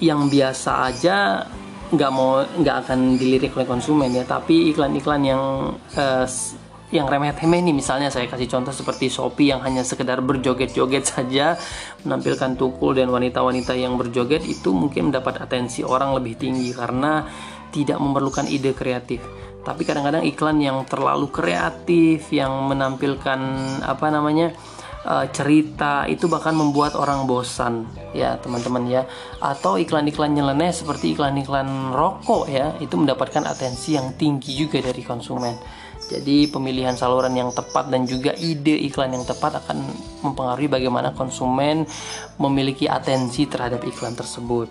yang 0.00 0.30
biasa 0.32 0.70
aja 0.88 1.44
nggak 1.90 2.12
mau 2.14 2.46
nggak 2.46 2.76
akan 2.86 3.18
dilirik 3.18 3.52
oleh 3.58 3.66
konsumen 3.66 4.14
ya 4.14 4.22
tapi 4.22 4.70
iklan-iklan 4.70 5.22
yang 5.26 5.42
uh, 5.98 6.24
yang 6.90 7.06
remeh-temeh 7.06 7.62
nih. 7.62 7.74
Misalnya 7.74 8.10
saya 8.10 8.26
kasih 8.26 8.50
contoh 8.50 8.74
seperti 8.74 9.06
Shopee 9.10 9.54
yang 9.54 9.62
hanya 9.62 9.86
sekedar 9.86 10.18
berjoget-joget 10.22 11.04
saja 11.06 11.56
menampilkan 12.02 12.58
tukul 12.58 12.94
dan 12.94 13.10
wanita-wanita 13.10 13.74
yang 13.78 13.94
berjoget 13.94 14.42
itu 14.46 14.74
mungkin 14.74 15.10
mendapat 15.10 15.42
atensi 15.42 15.86
orang 15.86 16.14
lebih 16.18 16.38
tinggi 16.38 16.74
karena 16.74 17.26
tidak 17.70 18.02
memerlukan 18.02 18.50
ide 18.50 18.74
kreatif. 18.74 19.22
Tapi 19.60 19.86
kadang-kadang 19.86 20.26
iklan 20.26 20.58
yang 20.58 20.82
terlalu 20.88 21.30
kreatif 21.30 22.32
yang 22.34 22.66
menampilkan 22.66 23.40
apa 23.84 24.06
namanya 24.08 24.56
uh, 25.04 25.28
cerita 25.30 26.08
itu 26.08 26.26
bahkan 26.32 26.56
membuat 26.56 26.96
orang 26.96 27.28
bosan 27.28 27.86
ya 28.16 28.40
teman-teman 28.40 28.88
ya. 28.90 29.02
Atau 29.38 29.78
iklan-iklan 29.78 30.34
nyeleneh 30.34 30.74
seperti 30.74 31.14
iklan-iklan 31.14 31.94
rokok 31.94 32.50
ya 32.50 32.74
itu 32.82 32.98
mendapatkan 32.98 33.46
atensi 33.46 33.94
yang 33.94 34.16
tinggi 34.16 34.58
juga 34.58 34.82
dari 34.82 35.04
konsumen 35.06 35.79
jadi 36.10 36.50
pemilihan 36.50 36.98
saluran 36.98 37.32
yang 37.38 37.54
tepat 37.54 37.86
dan 37.86 38.02
juga 38.02 38.34
ide 38.34 38.74
iklan 38.90 39.14
yang 39.14 39.22
tepat 39.22 39.62
akan 39.62 39.86
mempengaruhi 40.26 40.66
bagaimana 40.66 41.14
konsumen 41.14 41.86
memiliki 42.42 42.90
atensi 42.90 43.46
terhadap 43.46 43.86
iklan 43.86 44.18
tersebut 44.18 44.66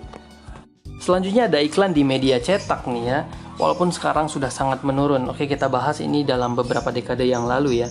Selanjutnya 0.99 1.47
ada 1.47 1.63
iklan 1.63 1.95
di 1.95 2.03
media 2.03 2.43
cetak 2.43 2.83
nih 2.91 3.03
ya. 3.07 3.19
Walaupun 3.55 3.87
sekarang 3.87 4.27
sudah 4.27 4.51
sangat 4.51 4.83
menurun. 4.83 5.31
Oke, 5.31 5.47
kita 5.47 5.71
bahas 5.71 6.03
ini 6.03 6.27
dalam 6.27 6.59
beberapa 6.59 6.91
dekade 6.91 7.23
yang 7.23 7.47
lalu 7.47 7.83
ya. 7.83 7.87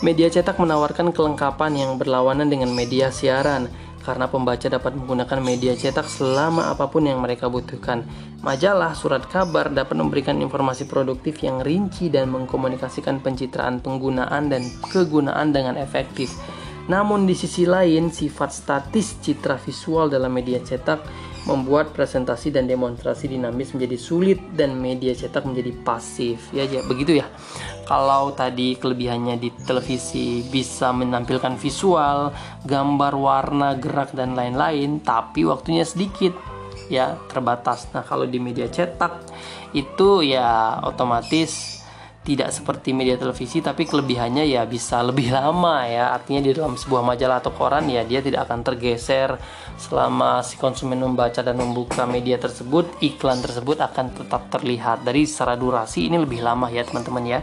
Media 0.00 0.28
cetak 0.32 0.56
menawarkan 0.56 1.12
kelengkapan 1.12 1.72
yang 1.76 2.00
berlawanan 2.00 2.48
dengan 2.48 2.72
media 2.72 3.12
siaran 3.12 3.68
karena 4.06 4.30
pembaca 4.30 4.70
dapat 4.70 4.94
menggunakan 4.94 5.42
media 5.42 5.74
cetak 5.74 6.06
selama 6.06 6.70
apa 6.70 6.86
pun 6.86 7.10
yang 7.10 7.18
mereka 7.18 7.50
butuhkan. 7.50 8.06
Majalah, 8.46 8.94
surat 8.94 9.26
kabar 9.26 9.66
dapat 9.74 9.98
memberikan 9.98 10.38
informasi 10.38 10.86
produktif 10.86 11.42
yang 11.42 11.58
rinci 11.58 12.06
dan 12.06 12.30
mengkomunikasikan 12.30 13.18
pencitraan 13.18 13.82
penggunaan 13.82 14.46
dan 14.46 14.62
kegunaan 14.94 15.50
dengan 15.50 15.74
efektif. 15.74 16.30
Namun 16.86 17.26
di 17.26 17.34
sisi 17.34 17.66
lain, 17.66 18.14
sifat 18.14 18.54
statis 18.54 19.18
citra 19.18 19.58
visual 19.58 20.06
dalam 20.06 20.30
media 20.30 20.62
cetak 20.62 21.02
membuat 21.46 21.94
presentasi 21.94 22.50
dan 22.50 22.66
demonstrasi 22.66 23.30
dinamis 23.30 23.70
menjadi 23.72 23.96
sulit 23.96 24.38
dan 24.58 24.74
media 24.76 25.14
cetak 25.14 25.46
menjadi 25.46 25.72
pasif. 25.86 26.50
Ya, 26.50 26.66
ya 26.66 26.82
begitu 26.84 27.22
ya. 27.22 27.26
Kalau 27.86 28.34
tadi 28.34 28.74
kelebihannya 28.74 29.38
di 29.38 29.54
televisi 29.62 30.42
bisa 30.50 30.90
menampilkan 30.90 31.54
visual 31.54 32.34
gambar 32.66 33.14
warna 33.14 33.78
gerak 33.78 34.10
dan 34.10 34.34
lain-lain 34.34 34.98
tapi 35.06 35.46
waktunya 35.46 35.86
sedikit 35.86 36.34
ya 36.90 37.14
terbatas. 37.30 37.86
Nah 37.94 38.02
kalau 38.02 38.26
di 38.26 38.42
media 38.42 38.66
cetak 38.66 39.22
itu 39.70 40.26
ya 40.26 40.82
otomatis 40.82 41.75
tidak 42.26 42.50
seperti 42.50 42.90
media 42.90 43.14
televisi 43.14 43.62
tapi 43.62 43.86
kelebihannya 43.86 44.42
ya 44.50 44.66
bisa 44.66 44.98
lebih 45.06 45.30
lama 45.38 45.86
ya. 45.86 46.10
Artinya 46.10 46.42
di 46.42 46.50
dalam 46.50 46.74
sebuah 46.74 47.06
majalah 47.06 47.38
atau 47.38 47.54
koran 47.54 47.86
ya 47.86 48.02
dia 48.02 48.18
tidak 48.18 48.50
akan 48.50 48.66
tergeser 48.66 49.38
selama 49.78 50.42
si 50.42 50.58
konsumen 50.58 50.98
membaca 50.98 51.38
dan 51.38 51.54
membuka 51.54 52.02
media 52.04 52.34
tersebut 52.42 52.98
iklan 52.98 53.38
tersebut 53.38 53.78
akan 53.78 54.10
tetap 54.10 54.50
terlihat. 54.50 55.06
Dari 55.06 55.22
secara 55.22 55.54
durasi 55.54 56.10
ini 56.10 56.18
lebih 56.18 56.42
lama 56.42 56.66
ya 56.66 56.82
teman-teman 56.82 57.22
ya 57.22 57.40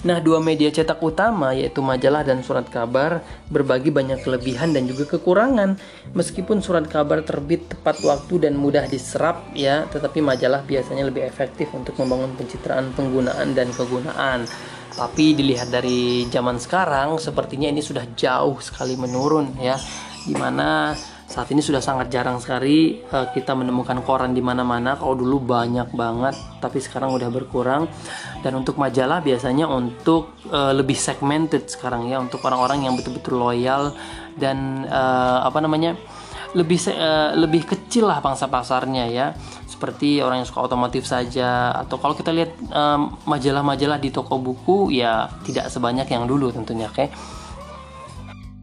Nah, 0.00 0.16
dua 0.16 0.40
media 0.40 0.72
cetak 0.72 0.96
utama 1.04 1.52
yaitu 1.52 1.84
majalah 1.84 2.24
dan 2.24 2.40
surat 2.40 2.64
kabar 2.72 3.20
berbagi 3.52 3.92
banyak 3.92 4.24
kelebihan 4.24 4.72
dan 4.72 4.88
juga 4.88 5.04
kekurangan. 5.04 5.76
Meskipun 6.16 6.64
surat 6.64 6.88
kabar 6.88 7.20
terbit 7.20 7.68
tepat 7.68 8.00
waktu 8.00 8.48
dan 8.48 8.56
mudah 8.56 8.88
diserap 8.88 9.52
ya, 9.52 9.84
tetapi 9.92 10.24
majalah 10.24 10.64
biasanya 10.64 11.04
lebih 11.04 11.28
efektif 11.28 11.68
untuk 11.76 12.00
membangun 12.00 12.32
pencitraan 12.32 12.96
penggunaan 12.96 13.52
dan 13.52 13.68
kegunaan. 13.76 14.48
Tapi 14.96 15.36
dilihat 15.36 15.68
dari 15.68 16.24
zaman 16.32 16.56
sekarang 16.56 17.20
sepertinya 17.20 17.68
ini 17.68 17.84
sudah 17.84 18.08
jauh 18.16 18.56
sekali 18.64 18.96
menurun 18.96 19.52
ya. 19.60 19.76
Di 20.24 20.32
mana 20.32 20.96
saat 21.30 21.46
ini 21.54 21.62
sudah 21.62 21.78
sangat 21.78 22.10
jarang 22.10 22.42
sekali 22.42 23.06
uh, 23.14 23.30
kita 23.30 23.54
menemukan 23.54 24.02
koran 24.02 24.34
di 24.34 24.42
mana-mana. 24.42 24.98
Kalau 24.98 25.14
dulu 25.14 25.38
banyak 25.38 25.94
banget, 25.94 26.34
tapi 26.58 26.82
sekarang 26.82 27.14
udah 27.14 27.30
berkurang. 27.30 27.86
Dan 28.42 28.58
untuk 28.58 28.74
majalah 28.82 29.22
biasanya 29.22 29.70
untuk 29.70 30.34
uh, 30.50 30.74
lebih 30.74 30.98
segmented 30.98 31.70
sekarang 31.70 32.10
ya, 32.10 32.18
untuk 32.18 32.42
orang-orang 32.42 32.82
yang 32.82 32.98
betul-betul 32.98 33.38
loyal 33.38 33.94
dan 34.34 34.82
uh, 34.90 35.46
apa 35.46 35.62
namanya 35.62 35.94
lebih 36.58 36.82
uh, 36.90 37.30
lebih 37.38 37.62
kecil 37.62 38.10
lah 38.10 38.18
pangsa 38.18 38.50
pasarnya 38.50 39.06
ya 39.06 39.26
seperti 39.70 40.18
orang 40.18 40.42
yang 40.42 40.48
suka 40.50 40.66
otomotif 40.66 41.06
saja 41.06 41.70
atau 41.72 41.96
kalau 41.96 42.12
kita 42.12 42.34
lihat 42.34 42.52
majalah-majalah 43.24 43.96
di 43.96 44.12
toko 44.12 44.36
buku 44.36 44.92
ya 44.92 45.30
tidak 45.46 45.72
sebanyak 45.72 46.04
yang 46.10 46.28
dulu 46.28 46.52
tentunya 46.52 46.90
okay? 46.90 47.08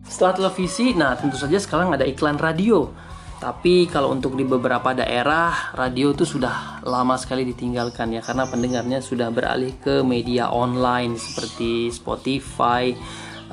Setelah 0.08 0.34
televisi, 0.34 0.96
nah 0.96 1.14
tentu 1.20 1.36
saja 1.36 1.60
sekarang 1.60 1.92
ada 1.92 2.08
iklan 2.08 2.40
radio. 2.40 2.90
Tapi 3.38 3.86
kalau 3.86 4.18
untuk 4.18 4.34
di 4.34 4.42
beberapa 4.42 4.98
daerah, 4.98 5.76
radio 5.78 6.10
itu 6.10 6.26
sudah 6.26 6.82
lama 6.82 7.14
sekali 7.22 7.46
ditinggalkan 7.46 8.18
ya 8.18 8.26
karena 8.26 8.50
pendengarnya 8.50 8.98
sudah 8.98 9.30
beralih 9.30 9.78
ke 9.78 10.02
media 10.02 10.50
online 10.50 11.22
seperti 11.22 11.94
Spotify, 11.94 12.98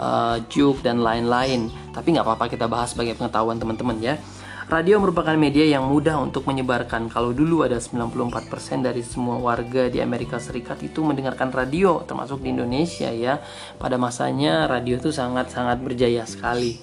uh, 0.01 0.40
Juke 0.49 0.81
dan 0.81 1.05
lain-lain. 1.05 1.69
Tapi 1.93 2.17
nggak 2.17 2.25
apa-apa 2.25 2.49
kita 2.49 2.64
bahas 2.64 2.97
sebagai 2.97 3.12
pengetahuan 3.12 3.61
teman-teman 3.61 4.01
ya. 4.01 4.17
Radio 4.64 4.96
merupakan 4.96 5.37
media 5.37 5.77
yang 5.77 5.92
mudah 5.92 6.16
untuk 6.16 6.48
menyebarkan. 6.48 7.12
Kalau 7.12 7.37
dulu 7.37 7.68
ada 7.68 7.77
94% 7.77 8.81
dari 8.81 9.05
semua 9.05 9.37
warga 9.37 9.92
di 9.92 10.00
Amerika 10.00 10.40
Serikat 10.40 10.81
itu 10.81 11.05
mendengarkan 11.05 11.53
radio, 11.53 12.00
termasuk 12.09 12.40
di 12.40 12.57
Indonesia 12.57 13.12
ya. 13.12 13.44
Pada 13.77 14.00
masanya 14.00 14.64
radio 14.64 14.96
itu 14.96 15.12
sangat-sangat 15.12 15.85
berjaya 15.85 16.24
sekali. 16.24 16.81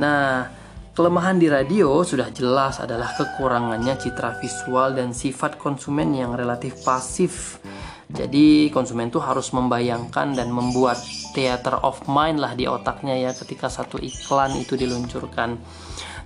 Nah, 0.00 0.48
kelemahan 0.96 1.36
di 1.36 1.52
radio 1.52 2.00
sudah 2.00 2.32
jelas 2.32 2.80
adalah 2.80 3.12
kekurangannya 3.12 4.00
citra 4.00 4.40
visual 4.40 4.96
dan 4.96 5.12
sifat 5.12 5.60
konsumen 5.60 6.16
yang 6.16 6.32
relatif 6.32 6.80
pasif. 6.88 7.60
Jadi 8.08 8.72
konsumen 8.72 9.12
tuh 9.12 9.20
harus 9.20 9.52
membayangkan 9.52 10.34
dan 10.34 10.48
membuat 10.48 10.96
theater 11.36 11.84
of 11.84 12.00
mind 12.08 12.40
lah 12.40 12.56
di 12.56 12.64
otaknya 12.64 13.14
ya 13.14 13.30
ketika 13.36 13.70
satu 13.70 14.00
iklan 14.02 14.56
itu 14.58 14.74
diluncurkan 14.74 15.60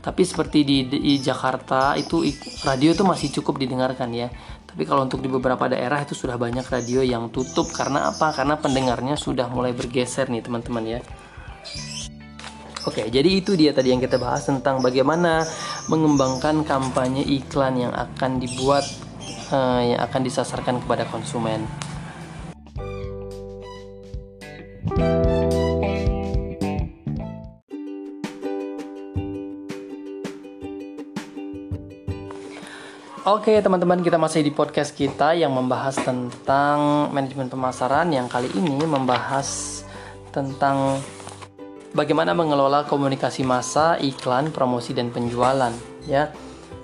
tapi 0.05 0.21
seperti 0.21 0.69
di, 0.69 0.85
di 0.85 1.17
Jakarta 1.17 1.97
itu 1.97 2.21
radio 2.61 2.93
itu 2.93 3.01
masih 3.09 3.33
cukup 3.41 3.57
didengarkan 3.57 4.13
ya. 4.13 4.29
Tapi 4.69 4.85
kalau 4.85 5.09
untuk 5.09 5.25
di 5.25 5.33
beberapa 5.33 5.65
daerah 5.65 6.05
itu 6.05 6.13
sudah 6.13 6.37
banyak 6.37 6.69
radio 6.69 7.01
yang 7.01 7.33
tutup. 7.33 7.73
Karena 7.73 8.13
apa? 8.13 8.37
Karena 8.37 8.61
pendengarnya 8.61 9.17
sudah 9.17 9.49
mulai 9.49 9.73
bergeser 9.73 10.29
nih 10.29 10.45
teman-teman 10.45 10.85
ya. 10.85 11.01
Oke, 12.85 13.09
jadi 13.09 13.31
itu 13.33 13.57
dia 13.57 13.73
tadi 13.73 13.97
yang 13.97 14.03
kita 14.05 14.21
bahas 14.21 14.45
tentang 14.45 14.85
bagaimana 14.85 15.41
mengembangkan 15.89 16.69
kampanye 16.69 17.25
iklan 17.25 17.89
yang 17.89 17.93
akan 17.97 18.37
dibuat, 18.37 18.85
uh, 19.49 19.81
yang 19.81 20.05
akan 20.05 20.21
disasarkan 20.21 20.85
kepada 20.85 21.09
konsumen. 21.09 21.65
Oke 33.25 33.57
teman-teman 33.57 34.05
kita 34.05 34.21
masih 34.21 34.45
di 34.45 34.53
podcast 34.53 34.93
kita 34.93 35.33
yang 35.33 35.49
membahas 35.49 35.97
tentang 35.97 37.09
manajemen 37.09 37.49
pemasaran 37.49 38.13
yang 38.13 38.29
kali 38.29 38.53
ini 38.53 38.85
membahas 38.85 39.81
tentang 40.29 41.01
bagaimana 41.97 42.37
mengelola 42.37 42.85
komunikasi 42.85 43.41
massa, 43.41 43.97
iklan, 43.97 44.53
promosi 44.53 44.93
dan 44.93 45.09
penjualan 45.09 45.73
ya. 46.05 46.37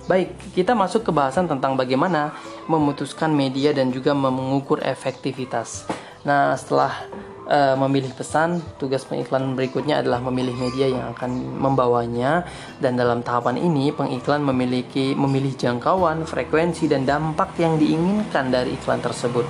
Baik, 0.09 0.33
kita 0.57 0.73
masuk 0.73 1.05
ke 1.05 1.11
bahasan 1.13 1.45
tentang 1.45 1.77
bagaimana 1.77 2.33
memutuskan 2.65 3.29
media 3.29 3.69
dan 3.69 3.93
juga 3.93 4.17
mengukur 4.17 4.81
efektivitas. 4.81 5.85
Nah, 6.25 6.57
setelah 6.57 7.05
uh, 7.51 7.75
memilih 7.75 8.15
pesan, 8.15 8.63
tugas 8.79 9.03
pengiklan 9.03 9.53
berikutnya 9.59 9.99
adalah 9.99 10.23
memilih 10.23 10.55
media 10.55 10.87
yang 10.87 11.11
akan 11.11 11.59
membawanya 11.59 12.47
dan 12.79 12.95
dalam 12.95 13.19
tahapan 13.19 13.59
ini 13.59 13.91
pengiklan 13.91 14.39
memiliki 14.39 15.11
memilih 15.11 15.51
jangkauan, 15.59 16.23
frekuensi 16.23 16.87
dan 16.87 17.03
dampak 17.03 17.59
yang 17.59 17.75
diinginkan 17.75 18.47
dari 18.47 18.79
iklan 18.79 19.03
tersebut. 19.03 19.43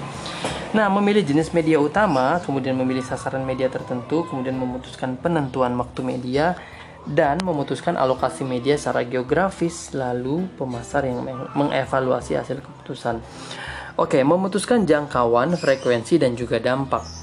Nah, 0.71 0.87
memilih 0.87 1.21
jenis 1.21 1.53
media 1.53 1.77
utama, 1.77 2.39
kemudian 2.41 2.73
memilih 2.79 3.03
sasaran 3.03 3.43
media 3.43 3.67
tertentu, 3.67 4.23
kemudian 4.25 4.55
memutuskan 4.55 5.19
penentuan 5.19 5.75
waktu 5.75 6.01
media 6.01 6.55
dan 7.03 7.43
memutuskan 7.43 7.99
alokasi 7.99 8.47
media 8.47 8.79
secara 8.79 9.03
geografis, 9.03 9.91
lalu 9.91 10.47
pemasar 10.55 11.05
yang 11.05 11.27
mengevaluasi 11.53 12.39
hasil 12.39 12.63
keputusan. 12.63 13.19
Oke, 13.99 14.23
memutuskan 14.23 14.87
jangkauan, 14.87 15.59
frekuensi, 15.59 16.15
dan 16.15 16.39
juga 16.39 16.63
dampak. 16.63 17.20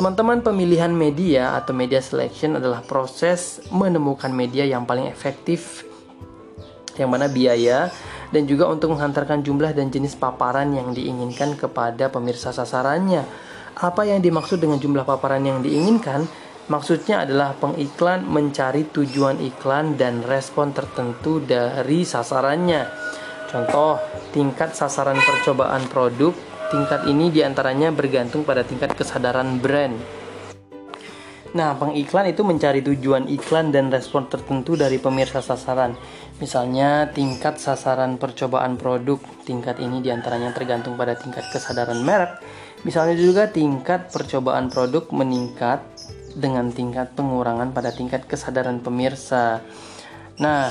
Teman-teman, 0.00 0.40
pemilihan 0.40 0.88
media 0.88 1.60
atau 1.60 1.76
media 1.76 2.00
selection 2.00 2.56
adalah 2.56 2.80
proses 2.80 3.60
menemukan 3.68 4.32
media 4.32 4.64
yang 4.64 4.88
paling 4.88 5.04
efektif 5.04 5.84
yang 6.96 7.12
mana 7.12 7.28
biaya 7.28 7.92
dan 8.32 8.48
juga 8.48 8.64
untuk 8.72 8.96
menghantarkan 8.96 9.44
jumlah 9.44 9.76
dan 9.76 9.92
jenis 9.92 10.16
paparan 10.16 10.72
yang 10.72 10.96
diinginkan 10.96 11.52
kepada 11.52 12.08
pemirsa 12.08 12.48
sasarannya. 12.48 13.28
Apa 13.76 14.08
yang 14.08 14.24
dimaksud 14.24 14.64
dengan 14.64 14.80
jumlah 14.80 15.04
paparan 15.04 15.44
yang 15.44 15.60
diinginkan? 15.60 16.24
Maksudnya 16.72 17.28
adalah 17.28 17.52
pengiklan 17.60 18.24
mencari 18.24 18.88
tujuan 18.88 19.36
iklan 19.52 20.00
dan 20.00 20.24
respon 20.24 20.72
tertentu 20.72 21.44
dari 21.44 22.08
sasarannya. 22.08 22.88
Contoh, 23.52 24.00
tingkat 24.32 24.72
sasaran 24.72 25.20
percobaan 25.20 25.84
produk 25.92 26.32
Tingkat 26.70 27.10
ini 27.10 27.34
di 27.34 27.42
antaranya 27.42 27.90
bergantung 27.90 28.46
pada 28.46 28.62
tingkat 28.62 28.94
kesadaran 28.94 29.58
brand. 29.58 29.98
Nah, 31.50 31.74
pengiklan 31.74 32.30
itu 32.30 32.46
mencari 32.46 32.78
tujuan 32.78 33.26
iklan 33.26 33.74
dan 33.74 33.90
respon 33.90 34.30
tertentu 34.30 34.78
dari 34.78 35.02
pemirsa 35.02 35.42
sasaran. 35.42 35.98
Misalnya, 36.38 37.10
tingkat 37.10 37.58
sasaran 37.58 38.22
percobaan 38.22 38.78
produk. 38.78 39.18
Tingkat 39.42 39.82
ini 39.82 39.98
di 39.98 40.14
antaranya 40.14 40.54
tergantung 40.54 40.94
pada 40.94 41.18
tingkat 41.18 41.50
kesadaran 41.50 42.06
merek. 42.06 42.38
Misalnya 42.86 43.18
juga 43.18 43.50
tingkat 43.50 44.14
percobaan 44.14 44.70
produk 44.70 45.10
meningkat 45.10 45.82
dengan 46.38 46.70
tingkat 46.70 47.18
pengurangan 47.18 47.74
pada 47.74 47.90
tingkat 47.90 48.30
kesadaran 48.30 48.78
pemirsa. 48.78 49.58
Nah, 50.38 50.70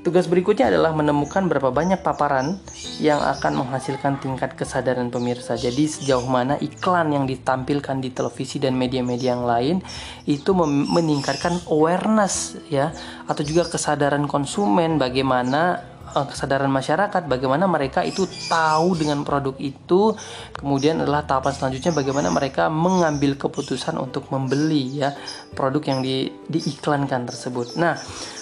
Tugas 0.00 0.32
berikutnya 0.32 0.72
adalah 0.72 0.96
menemukan 0.96 1.44
berapa 1.44 1.68
banyak 1.68 2.00
paparan 2.00 2.56
yang 3.04 3.20
akan 3.20 3.60
menghasilkan 3.60 4.16
tingkat 4.16 4.56
kesadaran 4.56 5.12
pemirsa. 5.12 5.60
Jadi 5.60 5.84
sejauh 5.84 6.24
mana 6.24 6.56
iklan 6.56 7.12
yang 7.12 7.28
ditampilkan 7.28 8.00
di 8.00 8.08
televisi 8.08 8.56
dan 8.56 8.80
media-media 8.80 9.36
yang 9.36 9.44
lain 9.44 9.76
itu 10.24 10.56
meningkatkan 10.56 11.60
awareness 11.68 12.56
ya 12.72 12.96
atau 13.28 13.44
juga 13.44 13.68
kesadaran 13.68 14.24
konsumen 14.24 14.96
bagaimana 14.96 15.84
uh, 16.14 16.26
kesadaran 16.26 16.70
masyarakat 16.70 17.26
bagaimana 17.26 17.64
mereka 17.70 18.02
itu 18.02 18.26
tahu 18.46 18.98
dengan 18.98 19.22
produk 19.22 19.54
itu. 19.58 20.14
Kemudian 20.54 21.02
adalah 21.02 21.24
tahapan 21.24 21.54
selanjutnya 21.54 21.92
bagaimana 21.94 22.28
mereka 22.28 22.66
mengambil 22.68 23.38
keputusan 23.38 23.96
untuk 23.96 24.28
membeli 24.28 25.02
ya 25.02 25.14
produk 25.54 25.82
yang 25.86 26.00
di, 26.02 26.30
diiklankan 26.50 27.30
tersebut. 27.30 27.78
Nah 27.78 27.94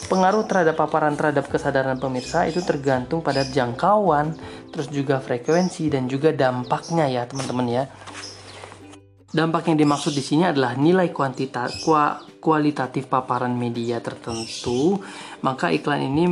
pengaruh 0.09 0.49
terhadap 0.49 0.81
paparan 0.81 1.15
terhadap 1.15 1.47
kesadaran 1.47 2.01
pemirsa 2.01 2.49
itu 2.49 2.65
tergantung 2.65 3.21
pada 3.21 3.45
jangkauan 3.45 4.33
terus 4.73 4.89
juga 4.89 5.21
frekuensi 5.21 5.93
dan 5.93 6.09
juga 6.09 6.33
dampaknya 6.33 7.07
ya 7.09 7.23
teman-teman 7.29 7.67
ya. 7.69 7.85
Dampak 9.29 9.69
yang 9.69 9.77
dimaksud 9.77 10.17
di 10.17 10.25
sini 10.25 10.49
adalah 10.49 10.73
nilai 10.73 11.13
kuantita, 11.13 11.69
kualitatif 12.41 13.13
paparan 13.13 13.53
media 13.53 14.01
tertentu, 14.01 14.97
maka 15.45 15.69
iklan 15.69 16.01
ini 16.01 16.25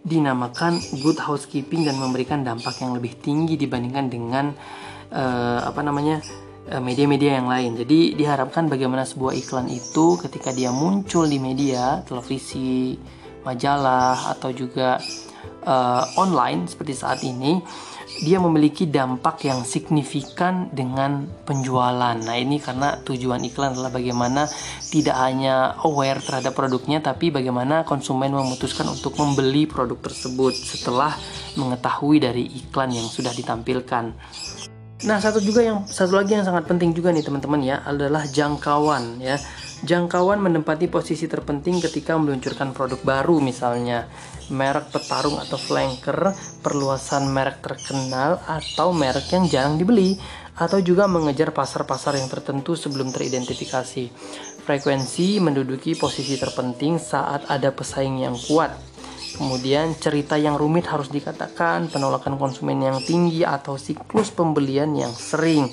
dinamakan 0.00 0.80
good 1.04 1.20
housekeeping 1.20 1.84
dan 1.84 2.00
memberikan 2.00 2.40
dampak 2.40 2.80
yang 2.80 2.96
lebih 2.96 3.20
tinggi 3.20 3.60
dibandingkan 3.60 4.06
dengan 4.08 4.46
uh, 5.12 5.60
apa 5.68 5.80
namanya 5.84 6.24
eh, 6.70 6.80
media-media 6.80 7.36
yang 7.36 7.48
lain. 7.50 7.76
Jadi 7.76 8.16
diharapkan 8.16 8.70
bagaimana 8.70 9.04
sebuah 9.04 9.36
iklan 9.36 9.68
itu 9.68 10.16
ketika 10.24 10.56
dia 10.56 10.72
muncul 10.72 11.28
di 11.28 11.36
media, 11.36 12.00
televisi, 12.08 12.96
majalah 13.44 14.36
atau 14.36 14.52
juga 14.52 15.00
uh, 15.64 16.04
online 16.20 16.68
seperti 16.68 16.94
saat 16.96 17.20
ini 17.24 17.60
dia 18.20 18.36
memiliki 18.36 18.84
dampak 18.84 19.48
yang 19.48 19.64
signifikan 19.64 20.68
dengan 20.70 21.24
penjualan. 21.48 22.16
Nah, 22.20 22.36
ini 22.36 22.60
karena 22.60 23.00
tujuan 23.00 23.40
iklan 23.48 23.72
adalah 23.72 23.88
bagaimana 23.88 24.44
tidak 24.92 25.16
hanya 25.16 25.80
aware 25.88 26.20
terhadap 26.20 26.52
produknya 26.52 27.00
tapi 27.00 27.32
bagaimana 27.32 27.88
konsumen 27.88 28.36
memutuskan 28.36 28.92
untuk 28.92 29.16
membeli 29.16 29.64
produk 29.64 29.96
tersebut 29.96 30.52
setelah 30.52 31.16
mengetahui 31.56 32.20
dari 32.20 32.44
iklan 32.44 32.92
yang 32.92 33.08
sudah 33.08 33.32
ditampilkan. 33.32 34.12
Nah, 35.00 35.16
satu 35.16 35.40
juga 35.40 35.64
yang 35.64 35.88
satu 35.88 36.12
lagi 36.12 36.36
yang 36.36 36.44
sangat 36.44 36.68
penting 36.68 36.92
juga 36.92 37.08
nih 37.08 37.24
teman-teman 37.24 37.64
ya 37.64 37.80
adalah 37.88 38.28
jangkauan 38.28 39.16
ya. 39.24 39.40
Jangkauan 39.80 40.44
menempati 40.44 40.92
posisi 40.92 41.24
terpenting 41.24 41.80
ketika 41.80 42.20
meluncurkan 42.20 42.76
produk 42.76 43.00
baru 43.00 43.40
misalnya 43.40 44.04
merek 44.50 44.90
petarung 44.90 45.38
atau 45.38 45.56
flanker, 45.56 46.34
perluasan 46.60 47.30
merek 47.30 47.62
terkenal 47.62 48.42
atau 48.44 48.90
merek 48.90 49.30
yang 49.32 49.46
jarang 49.46 49.74
dibeli 49.78 50.18
atau 50.60 50.82
juga 50.84 51.08
mengejar 51.08 51.56
pasar-pasar 51.56 52.20
yang 52.20 52.28
tertentu 52.28 52.76
sebelum 52.76 53.14
teridentifikasi. 53.14 54.12
Frekuensi 54.60 55.40
menduduki 55.40 55.96
posisi 55.96 56.36
terpenting 56.36 57.00
saat 57.00 57.48
ada 57.48 57.72
pesaing 57.72 58.20
yang 58.20 58.36
kuat. 58.36 58.76
Kemudian 59.40 59.96
cerita 59.96 60.36
yang 60.36 60.60
rumit 60.60 60.84
harus 60.90 61.08
dikatakan, 61.08 61.88
penolakan 61.88 62.36
konsumen 62.36 62.82
yang 62.84 63.00
tinggi 63.00 63.40
atau 63.40 63.80
siklus 63.80 64.28
pembelian 64.28 64.92
yang 64.92 65.14
sering. 65.16 65.70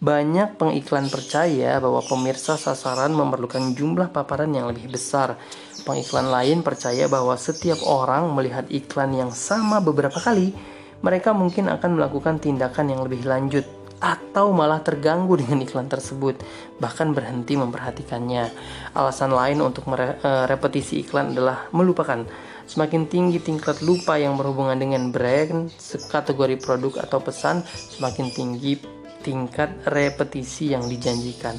Banyak 0.00 0.56
pengiklan 0.60 1.08
percaya 1.08 1.80
bahwa 1.80 2.00
pemirsa 2.04 2.56
sasaran 2.56 3.12
memerlukan 3.12 3.72
jumlah 3.72 4.08
paparan 4.08 4.52
yang 4.52 4.68
lebih 4.68 4.88
besar. 4.88 5.36
Pengiklan 5.84 6.32
lain 6.32 6.64
percaya 6.64 7.04
bahwa 7.12 7.36
setiap 7.36 7.84
orang 7.84 8.32
melihat 8.32 8.64
iklan 8.72 9.12
yang 9.12 9.28
sama 9.28 9.84
beberapa 9.84 10.16
kali, 10.16 10.56
mereka 11.04 11.36
mungkin 11.36 11.68
akan 11.68 12.00
melakukan 12.00 12.40
tindakan 12.40 12.88
yang 12.88 13.04
lebih 13.04 13.28
lanjut 13.28 13.68
atau 14.00 14.52
malah 14.52 14.80
terganggu 14.80 15.36
dengan 15.44 15.60
iklan 15.60 15.88
tersebut, 15.88 16.40
bahkan 16.80 17.12
berhenti 17.12 17.56
memperhatikannya. 17.60 18.48
Alasan 18.96 19.36
lain 19.36 19.60
untuk 19.60 19.84
merepetisi 19.88 21.00
eh, 21.00 21.02
iklan 21.04 21.36
adalah 21.36 21.68
melupakan. 21.76 22.24
Semakin 22.64 23.04
tinggi 23.12 23.44
tingkat 23.44 23.84
lupa 23.84 24.16
yang 24.16 24.40
berhubungan 24.40 24.80
dengan 24.80 25.12
brand, 25.12 25.68
kategori 26.08 26.56
produk 26.64 27.04
atau 27.04 27.20
pesan, 27.20 27.60
semakin 27.68 28.32
tinggi 28.32 28.93
tingkat 29.24 29.72
repetisi 29.88 30.76
yang 30.76 30.84
dijanjikan. 30.84 31.56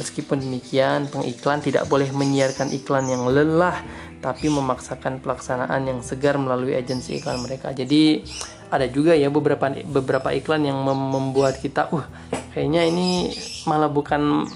Meskipun 0.00 0.40
demikian, 0.40 1.12
pengiklan 1.12 1.60
tidak 1.60 1.84
boleh 1.84 2.08
menyiarkan 2.08 2.72
iklan 2.72 3.12
yang 3.12 3.28
lelah, 3.28 3.76
tapi 4.24 4.48
memaksakan 4.48 5.20
pelaksanaan 5.20 5.84
yang 5.84 6.00
segar 6.00 6.40
melalui 6.40 6.72
agensi 6.72 7.20
iklan 7.20 7.44
mereka. 7.44 7.76
Jadi 7.76 8.24
ada 8.72 8.88
juga 8.88 9.12
ya 9.12 9.28
beberapa 9.28 9.68
beberapa 9.84 10.32
iklan 10.32 10.64
yang 10.64 10.80
membuat 10.88 11.60
kita, 11.60 11.92
uh, 11.92 12.08
kayaknya 12.56 12.88
ini 12.88 13.28
malah 13.68 13.92
bukan 13.92 14.48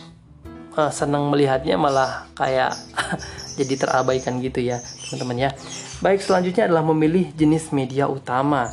uh, 0.73 0.89
senang 0.89 1.29
melihatnya, 1.29 1.77
malah 1.77 2.25
kayak 2.33 2.73
jadi 3.61 3.75
terabaikan 3.77 4.41
gitu 4.41 4.65
ya, 4.65 4.81
teman-teman 4.81 5.37
ya. 5.37 5.51
Baik, 6.01 6.25
selanjutnya 6.25 6.65
adalah 6.73 6.85
memilih 6.89 7.29
jenis 7.37 7.77
media 7.77 8.09
utama. 8.09 8.73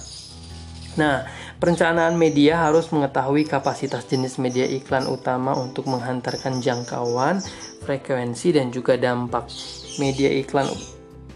Nah, 0.95 1.27
Perencanaan 1.63 2.19
media 2.19 2.59
harus 2.59 2.91
mengetahui 2.91 3.47
kapasitas 3.47 4.03
jenis 4.11 4.35
media 4.35 4.67
iklan 4.67 5.07
utama 5.07 5.55
untuk 5.55 5.87
menghantarkan 5.87 6.59
jangkauan, 6.59 7.39
frekuensi, 7.87 8.51
dan 8.51 8.67
juga 8.67 8.99
dampak. 8.99 9.47
Media 9.95 10.27
iklan 10.27 10.67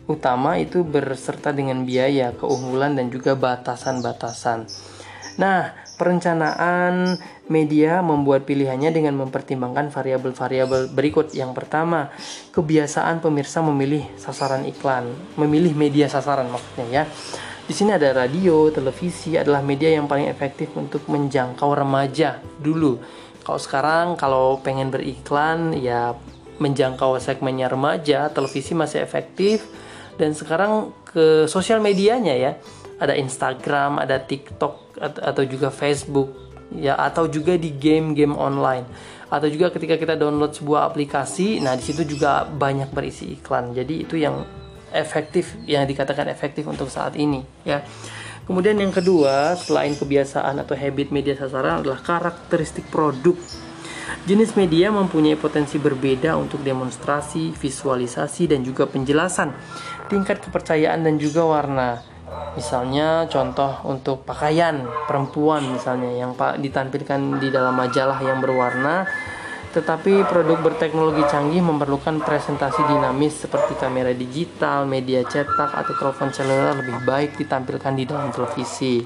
utama 0.03 0.59
itu 0.59 0.83
berserta 0.83 1.55
dengan 1.55 1.87
biaya, 1.87 2.35
keunggulan, 2.35 2.99
dan 2.99 3.07
juga 3.07 3.39
batasan-batasan. 3.39 4.67
Nah, 5.39 5.71
perencanaan 5.95 7.15
media 7.47 8.03
membuat 8.03 8.43
pilihannya 8.43 8.91
dengan 8.91 9.15
mempertimbangkan 9.15 9.95
variabel-variabel 9.95 10.91
berikut. 10.91 11.31
Yang 11.39 11.55
pertama, 11.55 12.11
kebiasaan 12.51 13.23
pemirsa 13.23 13.63
memilih 13.63 14.03
sasaran 14.19 14.67
iklan, 14.67 15.07
memilih 15.39 15.71
media 15.71 16.11
sasaran 16.11 16.51
maksudnya 16.51 16.87
ya. 16.91 17.03
Di 17.67 17.75
sini 17.75 17.91
ada 17.91 18.15
radio, 18.15 18.71
televisi 18.71 19.35
adalah 19.35 19.59
media 19.59 19.91
yang 19.91 20.07
paling 20.07 20.31
efektif 20.31 20.71
untuk 20.79 21.03
menjangkau 21.11 21.75
remaja 21.75 22.39
dulu. 22.63 22.95
Kalau 23.43 23.59
sekarang 23.59 24.05
kalau 24.15 24.63
pengen 24.63 24.87
beriklan 24.87 25.75
ya 25.75 26.15
menjangkau 26.63 27.19
segmennya 27.19 27.67
remaja, 27.67 28.31
televisi 28.31 28.71
masih 28.71 29.03
efektif 29.03 29.67
dan 30.15 30.31
sekarang 30.31 30.95
ke 31.11 31.43
sosial 31.51 31.83
medianya 31.83 32.39
ya. 32.39 32.51
Ada 33.03 33.19
Instagram, 33.19 33.99
ada 33.99 34.15
TikTok 34.15 35.03
atau 35.03 35.43
juga 35.43 35.67
Facebook 35.67 36.31
ya 36.71 36.95
atau 36.95 37.27
juga 37.27 37.59
di 37.59 37.75
game-game 37.75 38.33
online 38.33 38.87
atau 39.27 39.51
juga 39.51 39.75
ketika 39.75 39.99
kita 39.99 40.15
download 40.15 40.55
sebuah 40.55 40.87
aplikasi, 40.87 41.59
nah 41.59 41.75
di 41.75 41.83
situ 41.83 42.07
juga 42.07 42.47
banyak 42.47 42.95
berisi 42.95 43.35
iklan. 43.35 43.75
Jadi 43.75 44.07
itu 44.07 44.15
yang 44.15 44.39
efektif 44.97 45.53
yang 45.69 45.85
dikatakan 45.85 46.25
efektif 46.27 46.65
untuk 46.65 46.89
saat 46.89 47.13
ini 47.15 47.45
ya. 47.61 47.85
Kemudian 48.47 48.79
yang 48.79 48.95
kedua, 48.95 49.59
selain 49.59 49.91
kebiasaan 49.91 50.55
atau 50.63 50.71
habit 50.71 51.11
media 51.11 51.35
sasaran 51.35 51.83
adalah 51.83 51.99
karakteristik 51.99 52.87
produk. 52.87 53.35
Jenis 54.23 54.55
media 54.55 54.87
mempunyai 54.87 55.35
potensi 55.35 55.75
berbeda 55.75 56.39
untuk 56.39 56.63
demonstrasi, 56.63 57.51
visualisasi, 57.51 58.47
dan 58.47 58.63
juga 58.63 58.87
penjelasan. 58.87 59.51
Tingkat 60.07 60.47
kepercayaan 60.47 61.03
dan 61.03 61.19
juga 61.19 61.43
warna. 61.43 61.99
Misalnya 62.55 63.27
contoh 63.27 63.83
untuk 63.83 64.23
pakaian 64.23 64.87
perempuan 65.05 65.67
misalnya 65.67 66.11
yang 66.15 66.31
ditampilkan 66.35 67.43
di 67.43 67.51
dalam 67.51 67.75
majalah 67.75 68.19
yang 68.23 68.39
berwarna 68.39 69.07
tetapi 69.77 70.25
produk 70.25 70.57
berteknologi 70.57 71.21
canggih 71.29 71.61
memerlukan 71.61 72.17
presentasi 72.25 72.81
dinamis 72.89 73.45
seperti 73.45 73.77
kamera 73.77 74.09
digital, 74.09 74.89
media 74.89 75.21
cetak, 75.21 75.69
atau 75.69 75.93
telepon 75.93 76.33
seluler 76.33 76.81
lebih 76.81 76.97
baik 77.05 77.37
ditampilkan 77.37 77.93
di 77.93 78.03
dalam 78.09 78.33
televisi. 78.33 79.05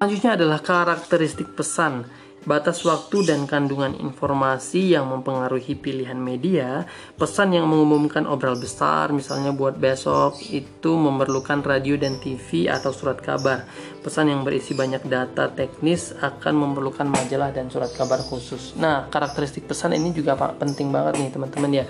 Selanjutnya 0.00 0.40
adalah 0.40 0.64
karakteristik 0.64 1.52
pesan 1.52 2.08
batas 2.46 2.86
waktu 2.86 3.26
dan 3.26 3.44
kandungan 3.44 3.98
informasi 3.98 4.94
yang 4.94 5.10
mempengaruhi 5.10 5.74
pilihan 5.74 6.16
media, 6.16 6.86
pesan 7.18 7.52
yang 7.52 7.66
mengumumkan 7.66 8.22
obral 8.24 8.54
besar, 8.54 9.10
misalnya 9.10 9.50
buat 9.50 9.76
besok, 9.76 10.38
itu 10.54 10.94
memerlukan 10.94 11.60
radio 11.66 11.98
dan 11.98 12.22
TV 12.22 12.70
atau 12.70 12.94
surat 12.94 13.18
kabar. 13.18 13.66
Pesan 14.06 14.30
yang 14.30 14.46
berisi 14.46 14.70
banyak 14.70 15.02
data 15.10 15.50
teknis 15.50 16.14
akan 16.14 16.54
memerlukan 16.54 17.10
majalah 17.10 17.50
dan 17.50 17.66
surat 17.66 17.90
kabar 17.90 18.22
khusus. 18.22 18.78
Nah, 18.78 19.10
karakteristik 19.10 19.66
pesan 19.66 19.98
ini 19.98 20.14
juga 20.14 20.38
penting 20.38 20.94
banget 20.94 21.18
nih 21.18 21.34
teman-teman 21.34 21.82
ya 21.82 21.84